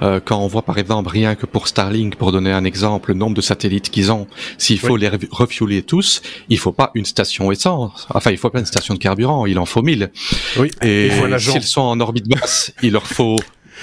quand 0.00 0.38
on 0.38 0.46
voit 0.46 0.62
par 0.62 0.78
exemple 0.78 1.10
rien 1.10 1.34
que 1.34 1.46
pour 1.46 1.68
Starlink, 1.68 2.16
pour 2.16 2.32
donner 2.32 2.52
un 2.52 2.64
exemple, 2.64 3.10
le 3.10 3.18
nombre 3.18 3.34
de 3.34 3.40
satellites 3.40 3.90
qu'ils 3.90 4.12
ont, 4.12 4.26
s'il 4.58 4.78
faut 4.78 4.94
oui. 4.94 5.00
les 5.00 5.10
refueler 5.30 5.82
tous, 5.82 6.22
il 6.48 6.58
faut 6.58 6.72
pas 6.72 6.90
une 6.94 7.04
station 7.04 7.50
essence. 7.52 8.06
Enfin, 8.10 8.30
il 8.30 8.38
faut 8.38 8.50
pas 8.50 8.60
une 8.60 8.66
station 8.66 8.94
de 8.94 8.98
carburant, 8.98 9.46
il 9.46 9.58
en 9.58 9.66
faut 9.66 9.82
mille. 9.82 10.10
Oui. 10.58 10.70
Et 10.82 11.10
s'ils 11.38 11.62
sont 11.62 11.82
en 11.82 12.00
orbite 12.00 12.28
basse, 12.28 12.72
il 12.82 12.92
leur 12.92 13.06
faut 13.06 13.36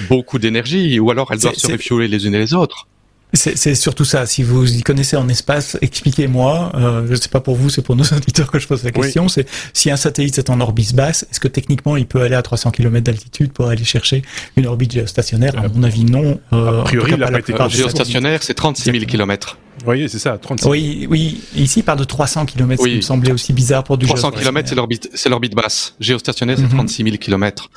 beaucoup 0.10 0.40
d'énergie, 0.40 1.00
ou 1.00 1.12
alors 1.12 1.32
elles 1.32 1.40
doivent 1.40 1.56
se 1.56 1.72
refueler 1.72 2.08
les 2.08 2.26
unes 2.26 2.36
et 2.36 2.40
les 2.40 2.54
autres. 2.54 2.88
C'est 3.36 3.74
surtout 3.74 4.06
ça. 4.06 4.28
Si 4.28 4.44
vous 4.44 4.76
y 4.76 4.84
connaissez 4.84 5.18
en 5.18 5.28
espace, 5.28 5.76
expliquez-moi. 5.82 6.72
Euh, 6.76 7.06
je 7.08 7.12
ne 7.12 7.16
sais 7.16 7.30
pas 7.30 7.40
pour 7.40 7.56
vous, 7.56 7.70
c'est 7.70 7.82
pour 7.82 7.96
nos 7.96 8.04
auditeurs 8.14 8.52
que 8.52 8.60
je 8.60 8.68
pose 8.68 8.84
la 8.84 8.92
question. 8.92 9.24
Oui. 9.24 9.30
C'est 9.30 9.48
si 9.74 9.90
un 9.90 9.96
satellite 9.96 10.38
est 10.38 10.52
en 10.52 10.62
orbite 10.62 10.94
basse, 10.94 11.26
est-ce 11.32 11.40
que 11.40 11.48
techniquement 11.48 11.98
il 11.98 12.06
peut 12.06 12.22
aller 12.22 12.36
à 12.36 12.44
300 12.44 12.70
km 12.72 13.04
d'altitude 13.04 13.52
pour 13.52 13.68
aller 13.70 13.84
chercher 13.84 14.22
une 14.56 14.68
orbite 14.68 14.92
géostationnaire? 14.92 15.58
À 15.58 15.68
mon 15.68 15.82
avis, 15.82 16.06
non. 16.06 16.40
Euh, 16.54 16.82
a 16.82 16.84
priori, 16.84 17.18
la 17.18 17.32
pas 17.42 17.68
géostationnaire, 17.70 18.44
c'est 18.44 18.54
36 18.54 18.92
000 18.92 19.06
km. 19.06 19.58
Oui, 19.86 20.08
c'est 20.10 20.20
ça, 20.20 20.38
36 20.38 20.68
Oui, 20.68 21.08
oui. 21.10 21.42
Ici, 21.56 21.80
il 21.80 21.84
parle 21.84 22.00
de 22.00 22.04
300 22.04 22.46
km, 22.46 22.82
ce 22.82 22.88
qui 22.88 22.96
me 22.96 23.02
semblait 23.02 23.32
aussi 23.32 23.54
bizarre 23.54 23.84
pour 23.84 23.98
du 23.98 24.06
300 24.06 24.32
km, 24.32 24.70
c'est 24.70 24.76
l'orbite, 24.76 25.10
c'est 25.14 25.30
l'orbite 25.30 25.56
basse. 25.56 25.96
Géostationnaire, 26.00 26.58
c'est 26.58 26.70
36 26.70 27.04
000 27.04 27.18
km. 27.18 27.70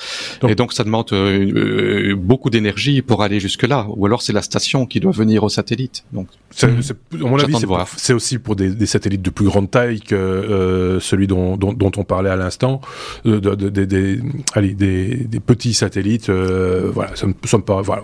et 0.47 0.55
donc, 0.55 0.73
ça 0.73 0.83
demande 0.83 1.11
euh, 1.13 2.15
beaucoup 2.15 2.49
d'énergie 2.49 3.01
pour 3.01 3.23
aller 3.23 3.39
jusque-là. 3.39 3.87
Ou 3.95 4.05
alors, 4.05 4.21
c'est 4.21 4.33
la 4.33 4.41
station 4.41 4.85
qui 4.85 4.99
doit 4.99 5.11
venir 5.11 5.43
au 5.43 5.49
satellite. 5.49 6.03
Donc, 6.13 6.27
c'est, 6.51 6.67
à 6.67 7.17
mon 7.17 7.37
avis, 7.39 7.53
c'est, 7.97 8.13
aussi 8.13 8.39
pour 8.39 8.55
des, 8.55 8.85
satellites 8.85 9.21
de 9.21 9.29
plus 9.29 9.45
grande 9.45 9.69
taille 9.69 9.99
que 9.99 10.15
euh, 10.15 10.99
celui 10.99 11.27
dont, 11.27 11.57
dont, 11.57 11.73
dont, 11.73 11.91
on 11.97 12.03
parlait 12.03 12.29
à 12.29 12.35
l'instant, 12.35 12.81
euh, 13.25 13.39
de, 13.39 13.53
de, 13.55 13.69
de, 13.69 14.19
allez, 14.53 14.73
des, 14.73 15.15
des, 15.15 15.39
petits 15.39 15.73
satellites. 15.73 16.29
Euh, 16.29 16.89
voilà, 16.93 17.15
ça 17.15 17.27
me 17.27 17.33
semble 17.45 17.65
pas. 17.65 17.81
Voilà. 17.81 18.03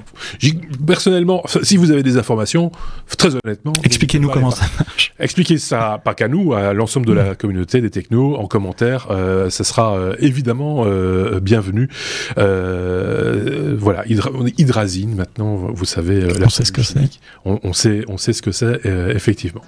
Personnellement, 0.86 1.44
si 1.64 1.78
vous 1.78 1.92
avez 1.92 2.04
des 2.04 2.18
informations, 2.18 2.72
très 3.18 3.30
honnêtement, 3.44 3.74
expliquez-nous 3.84 4.30
comment 4.30 4.52
ça 4.52 4.66
marche. 4.78 5.14
Expliquez 5.20 5.58
ça, 5.58 6.02
pas 6.04 6.14
qu'à 6.14 6.28
nous, 6.28 6.54
à 6.54 6.74
l'ensemble 6.74 7.06
de 7.06 7.14
la 7.14 7.36
communauté 7.36 7.82
des 7.82 7.90
technos 7.90 8.36
en 8.36 8.48
commentaire. 8.48 9.08
Euh, 9.12 9.50
ce 9.50 9.64
sera 9.64 9.96
euh, 9.96 10.16
évidemment 10.20 10.84
euh, 10.86 11.40
bienvenu. 11.40 11.90
Euh, 12.38 13.76
voilà, 13.78 14.06
Hydra, 14.08 14.32
hydrazine 14.58 15.16
maintenant, 15.16 15.56
vous 15.56 15.86
savez. 15.86 16.28
on 16.44 16.50
sait 16.50 16.66
ce 16.66 16.72
que 16.72 16.82
c'est. 16.82 17.00
On, 17.46 17.60
on, 17.64 17.74
sait, 17.74 18.04
on 18.08 18.18
sait 18.18 18.34
ce 18.34 18.42
que 18.42 18.52
c'est 18.52 18.82
effectivement. 19.10 19.62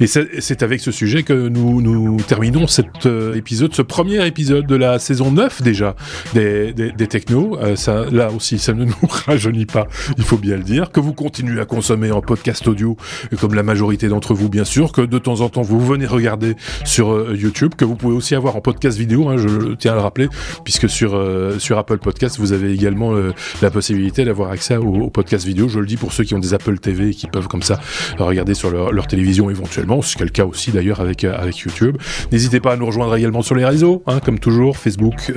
Et 0.00 0.06
c'est 0.06 0.62
avec 0.62 0.80
ce 0.80 0.90
sujet 0.90 1.22
que 1.22 1.48
nous, 1.48 1.80
nous 1.82 2.16
terminons 2.20 2.66
cet 2.66 3.06
épisode, 3.34 3.74
ce 3.74 3.82
premier 3.82 4.26
épisode 4.26 4.66
de 4.66 4.76
la 4.76 4.98
saison 4.98 5.30
9 5.30 5.62
déjà 5.62 5.96
des, 6.34 6.72
des, 6.72 6.92
des 6.92 7.06
technos. 7.06 7.58
ça, 7.76 8.06
là 8.10 8.30
aussi, 8.30 8.58
ça 8.58 8.72
ne 8.72 8.84
nous 8.84 8.94
rajeunit 9.26 9.66
pas, 9.66 9.86
il 10.16 10.24
faut 10.24 10.38
bien 10.38 10.56
le 10.56 10.62
dire. 10.62 10.90
Que 10.92 11.00
vous 11.00 11.12
continuez 11.14 11.60
à 11.60 11.64
consommer 11.64 12.10
en 12.10 12.20
podcast 12.20 12.66
audio, 12.68 12.96
comme 13.40 13.54
la 13.54 13.61
majorité 13.62 14.08
d'entre 14.08 14.34
vous, 14.34 14.48
bien 14.48 14.64
sûr, 14.64 14.92
que 14.92 15.02
de 15.02 15.18
temps 15.18 15.40
en 15.40 15.48
temps 15.48 15.62
vous 15.62 15.80
venez 15.80 16.06
regarder 16.06 16.54
sur 16.84 17.12
euh, 17.12 17.36
YouTube, 17.36 17.74
que 17.76 17.84
vous 17.84 17.96
pouvez 17.96 18.14
aussi 18.14 18.34
avoir 18.34 18.56
en 18.56 18.60
podcast 18.60 18.98
vidéo, 18.98 19.28
hein, 19.28 19.36
je 19.36 19.74
tiens 19.74 19.92
à 19.92 19.94
le 19.94 20.00
rappeler, 20.00 20.28
puisque 20.64 20.88
sur 20.88 21.14
euh, 21.14 21.58
sur 21.58 21.78
Apple 21.78 21.98
Podcast 21.98 22.38
vous 22.38 22.52
avez 22.52 22.72
également 22.72 23.14
euh, 23.14 23.32
la 23.60 23.70
possibilité 23.70 24.24
d'avoir 24.24 24.50
accès 24.50 24.76
au, 24.76 25.10
podcast 25.10 25.46
vidéo. 25.46 25.68
Je 25.68 25.78
le 25.78 25.86
dis 25.86 25.96
pour 25.96 26.12
ceux 26.12 26.24
qui 26.24 26.34
ont 26.34 26.38
des 26.38 26.54
Apple 26.54 26.78
TV 26.78 27.10
et 27.10 27.14
qui 27.14 27.26
peuvent 27.26 27.48
comme 27.48 27.62
ça 27.62 27.80
regarder 28.18 28.54
sur 28.54 28.70
leur, 28.70 29.06
télévision 29.06 29.50
éventuellement, 29.50 30.00
c'est 30.00 30.20
le 30.20 30.28
cas 30.28 30.44
aussi 30.44 30.70
d'ailleurs 30.70 31.00
avec 31.00 31.24
avec 31.24 31.58
YouTube. 31.58 31.96
N'hésitez 32.30 32.60
pas 32.60 32.72
à 32.72 32.76
nous 32.76 32.86
rejoindre 32.86 33.14
également 33.16 33.42
sur 33.42 33.54
les 33.54 33.64
réseaux, 33.64 34.02
hein, 34.06 34.20
comme 34.20 34.38
toujours, 34.38 34.76
Facebook, 34.76 35.32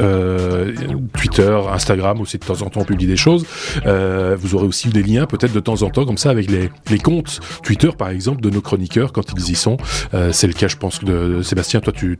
Twitter, 1.17 1.59
Instagram 1.71 2.21
aussi 2.21 2.37
de 2.37 2.45
temps 2.45 2.61
en 2.61 2.69
temps 2.69 2.81
on 2.81 2.85
publie 2.85 3.07
des 3.07 3.17
choses. 3.17 3.45
vous 3.83 4.55
aurez 4.55 4.67
aussi 4.67 4.89
des 4.89 5.03
liens 5.03 5.25
peut-être 5.25 5.53
de 5.53 5.59
temps 5.59 5.81
en 5.81 5.89
temps 5.89 6.05
comme 6.05 6.17
ça 6.17 6.29
avec 6.29 6.49
les, 6.49 6.69
les 6.89 6.99
comptes 6.99 7.39
Twitter 7.63 7.89
par 7.97 8.09
exemple 8.09 8.14
de 8.15 8.49
nos 8.49 8.61
chroniqueurs 8.61 9.11
quand 9.13 9.31
ils 9.35 9.51
y 9.51 9.55
sont. 9.55 9.77
Euh, 10.13 10.31
c'est 10.31 10.47
le 10.47 10.53
cas, 10.53 10.67
je 10.67 10.77
pense, 10.77 11.03
de, 11.03 11.41
Sébastien. 11.41 11.81
Toi, 11.81 11.93
tu, 11.93 12.17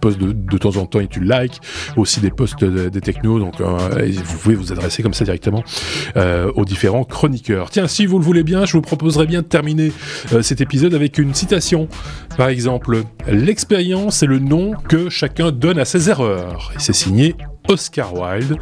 postes 0.00 0.18
de, 0.18 0.32
de, 0.32 0.58
temps 0.58 0.76
en 0.76 0.86
temps 0.86 1.00
et 1.00 1.06
tu 1.06 1.20
likes 1.20 1.60
aussi 1.96 2.20
des 2.20 2.30
posts 2.30 2.64
des 2.64 3.00
technos. 3.00 3.38
Donc, 3.38 3.60
euh, 3.60 4.10
vous 4.24 4.38
pouvez 4.38 4.54
vous 4.54 4.72
adresser 4.72 5.02
comme 5.02 5.14
ça 5.14 5.24
directement 5.24 5.62
euh, 6.16 6.50
aux 6.54 6.64
différents 6.64 7.04
chroniqueurs. 7.04 7.70
Tiens, 7.70 7.86
si 7.86 8.06
vous 8.06 8.18
le 8.18 8.24
voulez 8.24 8.42
bien, 8.42 8.64
je 8.64 8.72
vous 8.72 8.82
proposerais 8.82 9.26
bien 9.26 9.42
de 9.42 9.46
terminer 9.46 9.92
cet 10.42 10.60
épisode 10.60 10.94
avec 10.94 11.18
une 11.18 11.34
citation. 11.34 11.88
Par 12.36 12.48
exemple, 12.48 13.02
l'expérience 13.28 14.22
est 14.22 14.26
le 14.26 14.38
nom 14.38 14.72
que 14.88 15.08
chacun 15.08 15.50
donne 15.50 15.78
à 15.78 15.84
ses 15.84 16.10
erreurs. 16.10 16.72
Et 16.74 16.78
c'est 16.80 16.92
signé 16.92 17.34
Oscar 17.68 18.14
Wilde. 18.14 18.56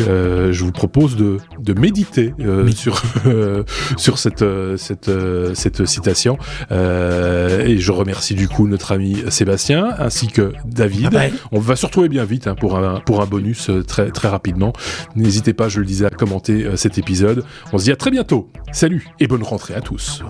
Euh, 0.00 0.52
je 0.52 0.64
vous 0.64 0.72
propose 0.72 1.16
de, 1.16 1.38
de 1.58 1.78
méditer 1.78 2.34
euh, 2.40 2.70
sur 2.70 3.02
euh, 3.26 3.64
sur 3.96 4.18
cette 4.18 4.44
cette 4.76 5.10
cette 5.54 5.86
citation 5.86 6.38
et 6.70 7.78
je 7.78 7.92
remercie 7.92 8.34
du 8.34 8.48
coup 8.48 8.66
notre 8.66 8.92
ami 8.92 9.22
Sébastien 9.28 9.90
ainsi 9.98 10.28
que 10.28 10.52
David. 10.64 11.18
On 11.50 11.60
va 11.60 11.76
se 11.76 11.86
retrouver 11.86 12.08
bien 12.08 12.24
vite 12.24 12.46
hein, 12.46 12.54
pour 12.54 12.78
un 12.78 13.00
pour 13.00 13.20
un 13.20 13.26
bonus 13.26 13.70
très 13.86 14.10
très 14.10 14.28
rapidement. 14.28 14.72
N'hésitez 15.16 15.52
pas, 15.52 15.68
je 15.68 15.80
le 15.80 15.86
disais, 15.86 16.06
à 16.06 16.10
commenter 16.10 16.66
cet 16.76 16.98
épisode. 16.98 17.44
On 17.72 17.78
se 17.78 17.84
dit 17.84 17.92
à 17.92 17.96
très 17.96 18.10
bientôt. 18.10 18.50
Salut 18.72 19.06
et 19.20 19.26
bonne 19.26 19.42
rentrée 19.42 19.74
à 19.74 19.80
tous. 19.80 20.22